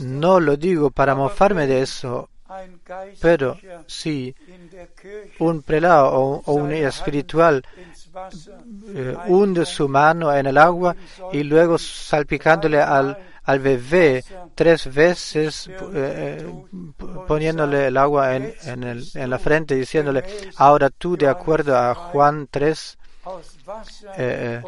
no 0.00 0.40
lo 0.40 0.56
digo 0.56 0.90
para 0.90 1.14
mofarme 1.14 1.66
de 1.66 1.82
eso, 1.82 2.28
pero 3.20 3.56
si 3.86 4.34
un 5.38 5.62
prelado 5.62 6.10
o, 6.12 6.52
un 6.54 6.72
espiritual 6.72 7.62
eh, 8.94 9.16
hunde 9.26 9.66
su 9.66 9.88
mano 9.88 10.34
en 10.34 10.46
el 10.46 10.56
agua 10.56 10.96
y 11.32 11.42
luego 11.42 11.78
salpicándole 11.78 12.80
al, 12.80 13.16
al 13.44 13.58
bebé 13.60 14.24
tres 14.54 14.92
veces, 14.92 15.70
eh, 15.94 16.46
poniéndole 17.26 17.88
el 17.88 17.96
agua 17.96 18.34
en, 18.36 18.54
en, 18.64 18.82
en, 18.84 19.30
la 19.30 19.38
frente, 19.38 19.74
diciéndole, 19.74 20.24
ahora 20.56 20.90
tú, 20.90 21.16
de 21.16 21.28
acuerdo 21.28 21.76
a 21.76 21.94
Juan 21.94 22.48
3, 22.50 22.98
eh, 24.16 24.62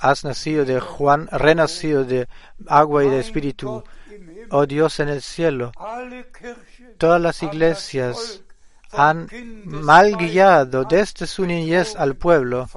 has 0.00 0.24
nacido 0.24 0.64
de 0.64 0.80
Juan, 0.80 1.28
renacido 1.30 2.04
de 2.04 2.28
agua 2.66 3.04
y 3.04 3.08
de 3.10 3.20
espíritu. 3.20 3.84
Oh 4.50 4.66
Dios 4.66 4.98
en 5.00 5.08
el 5.08 5.22
cielo, 5.22 5.72
todas 6.98 7.20
las 7.20 7.42
iglesias 7.42 8.42
han 8.92 9.28
mal 9.64 10.16
guiado 10.16 10.84
desde 10.84 11.26
su 11.26 11.46
niñez 11.46 11.94
al 11.96 12.16
pueblo, 12.16 12.68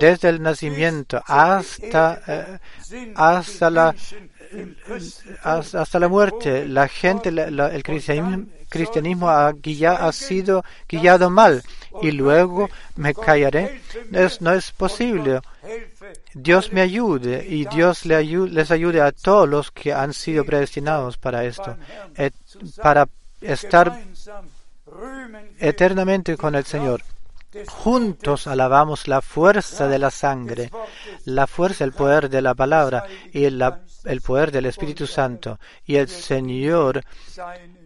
desde 0.00 0.28
el 0.28 0.42
nacimiento 0.42 1.22
hasta, 1.26 2.20
eh, 2.26 2.58
hasta, 3.14 3.70
la, 3.70 3.94
hasta 5.42 5.98
la 5.98 6.08
muerte. 6.08 6.66
La 6.66 6.88
gente, 6.88 7.28
el 7.28 7.82
cristianismo, 8.68 9.28
ha, 9.30 10.12
sido 10.12 10.64
guiado 10.88 11.30
mal 11.30 11.62
y 12.02 12.10
luego 12.12 12.68
me 12.96 13.14
callaré. 13.14 13.80
no 14.40 14.52
es 14.52 14.72
posible. 14.72 15.40
Dios 16.34 16.72
me 16.72 16.80
ayude 16.80 17.44
y 17.48 17.64
Dios 17.66 18.04
les 18.06 18.70
ayude 18.70 19.00
a 19.00 19.12
todos 19.12 19.48
los 19.48 19.70
que 19.70 19.92
han 19.92 20.12
sido 20.12 20.44
predestinados 20.44 21.16
para 21.16 21.44
esto, 21.44 21.76
para 22.82 23.08
estar 23.40 24.00
eternamente 25.58 26.36
con 26.36 26.54
el 26.54 26.64
Señor. 26.64 27.02
Juntos 27.68 28.46
alabamos 28.46 29.08
la 29.08 29.20
fuerza 29.20 29.88
de 29.88 29.98
la 29.98 30.10
sangre, 30.10 30.70
la 31.24 31.46
fuerza, 31.46 31.84
el 31.84 31.92
poder 31.92 32.28
de 32.28 32.42
la 32.42 32.54
palabra 32.54 33.04
y 33.32 33.44
el 33.44 34.20
poder 34.24 34.50
del 34.52 34.66
Espíritu 34.66 35.06
Santo. 35.06 35.58
Y 35.84 35.96
el 35.96 36.08
Señor 36.08 37.02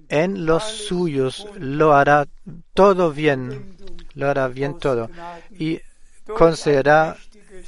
en 0.09 0.45
los 0.45 0.65
suyos 0.65 1.47
lo 1.57 1.95
hará 1.95 2.27
todo 2.75 3.13
bien, 3.13 3.77
lo 4.15 4.29
hará 4.29 4.49
bien 4.49 4.79
todo. 4.79 5.09
Y 5.51 5.81
concederá 6.27 7.17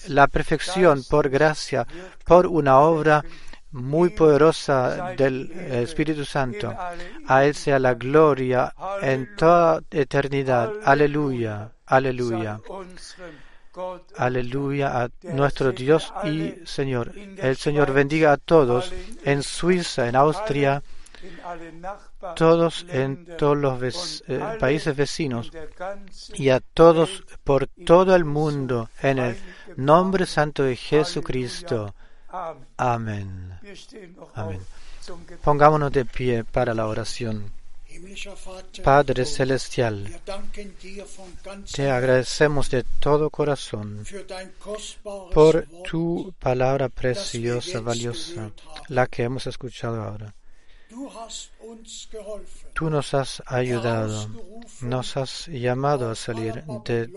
la 0.08 0.26
perfección 0.26 1.04
por 1.08 1.28
gracia, 1.28 1.86
por 2.24 2.46
una 2.46 2.80
obra 2.80 3.24
muy 3.72 4.10
poderosa 4.10 5.14
del 5.16 5.50
Espíritu 5.50 6.24
Santo. 6.24 6.76
A 7.26 7.44
Él 7.44 7.54
sea 7.54 7.78
la 7.78 7.94
gloria 7.94 8.74
en 9.00 9.34
toda 9.36 9.80
eternidad. 9.90 10.70
Aleluya, 10.84 11.70
aleluya. 11.97 12.60
Aleluya 14.16 15.02
a 15.02 15.10
nuestro 15.23 15.73
Dios 15.73 16.12
y 16.24 16.55
Señor. 16.66 17.12
El 17.16 17.56
Señor 17.56 17.93
bendiga 17.93 18.32
a 18.32 18.36
todos 18.36 18.93
en 19.24 19.43
Suiza, 19.43 20.09
en 20.09 20.16
Austria, 20.16 20.82
todos 22.36 22.85
en 22.89 23.24
todos 23.39 23.56
los 23.56 24.24
eh, 24.28 24.40
países 24.60 24.94
vecinos 24.94 25.51
y 26.35 26.51
a 26.51 26.60
todos 26.60 27.24
por 27.44 27.66
todo 27.66 28.14
el 28.14 28.24
mundo 28.24 28.90
en 29.01 29.19
el 29.19 29.36
nombre 29.77 30.27
santo 30.27 30.64
de 30.64 30.77
Jesucristo. 30.77 31.94
Amén. 32.77 33.59
Gebet. 34.35 34.60
Pongámonos 35.43 35.93
de 35.93 36.05
pie 36.05 36.44
para 36.44 36.74
la 36.74 36.86
oración. 36.86 37.51
Padre 38.82 39.24
Celestial, 39.24 40.20
te 41.72 41.90
agradecemos 41.90 42.70
de 42.70 42.84
todo 43.00 43.30
corazón 43.30 44.04
por 45.32 45.66
tu 45.88 46.34
palabra 46.38 46.88
preciosa, 46.88 47.80
valiosa, 47.80 48.50
la 48.88 49.06
que 49.06 49.22
hemos 49.22 49.46
escuchado 49.46 50.02
ahora. 50.02 50.34
Tú 52.74 52.90
nos 52.90 53.14
has 53.14 53.43
ayudado, 53.47 54.28
nos 54.81 55.16
has 55.16 55.47
llamado 55.47 56.10
a 56.10 56.14
salir 56.14 56.64
de 56.85 57.10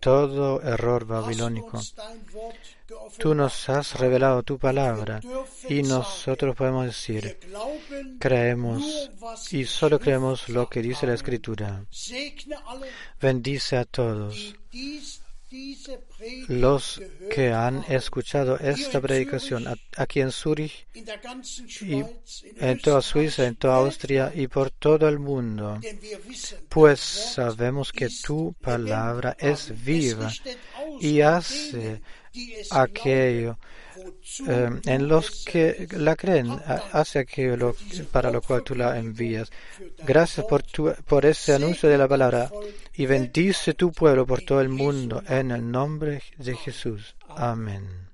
todo 0.00 0.60
error 0.62 1.06
babilónico. 1.06 1.80
Tú 3.18 3.34
nos 3.34 3.68
has 3.68 3.98
revelado 3.98 4.42
tu 4.42 4.58
palabra 4.58 5.20
y 5.68 5.82
nosotros 5.82 6.54
podemos 6.54 6.86
decir, 6.86 7.38
creemos 8.18 9.10
y 9.50 9.64
solo 9.64 9.98
creemos 9.98 10.48
lo 10.48 10.68
que 10.68 10.82
dice 10.82 11.06
la. 11.06 11.12
Escritura. 11.22 11.84
Bendice 13.20 13.76
a 13.76 13.84
todos 13.84 14.54
los 16.48 17.00
que 17.30 17.52
han 17.52 17.84
escuchado 17.88 18.58
esta 18.58 19.00
predicación 19.00 19.66
aquí 19.96 20.20
en 20.20 20.30
Zurich, 20.30 20.86
y 20.94 22.02
en 22.58 22.78
toda 22.80 23.02
Suiza, 23.02 23.46
en 23.46 23.56
toda 23.56 23.76
Austria 23.76 24.32
y 24.34 24.46
por 24.46 24.70
todo 24.70 25.08
el 25.08 25.18
mundo. 25.18 25.80
Pues 26.68 27.00
sabemos 27.00 27.92
que 27.92 28.08
tu 28.08 28.54
palabra 28.60 29.36
es 29.38 29.72
viva 29.84 30.32
y 31.00 31.20
hace 31.20 32.00
aquello 32.70 33.58
eh, 34.46 34.70
en 34.86 35.08
los 35.08 35.44
que 35.44 35.88
la 35.92 36.16
creen, 36.16 36.58
hace 36.92 37.24
diese 37.24 38.04
para 38.04 38.30
lo 38.30 38.40
cual 38.40 38.62
tú 38.62 38.74
la 38.74 38.98
envías. 38.98 39.50
Gracias 40.06 40.46
por, 40.46 40.62
tu, 40.62 40.92
por 41.06 41.26
ese 41.26 41.54
anuncio 41.54 41.88
de 41.88 41.98
la 41.98 42.08
palabra 42.08 42.50
y 42.94 43.06
bendice 43.06 43.74
tu 43.74 43.92
pueblo 43.92 44.26
por 44.26 44.42
todo 44.42 44.60
el 44.60 44.68
mundo 44.68 45.22
en 45.28 45.50
el 45.50 45.70
nombre 45.70 46.22
de 46.38 46.56
Jesús. 46.56 47.14
Amén. 47.28 48.12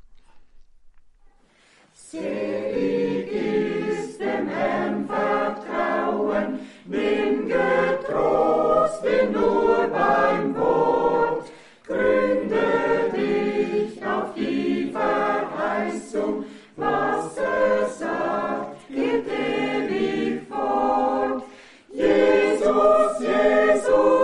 Jesus, 21.90 23.18
Jesus. 23.18 24.17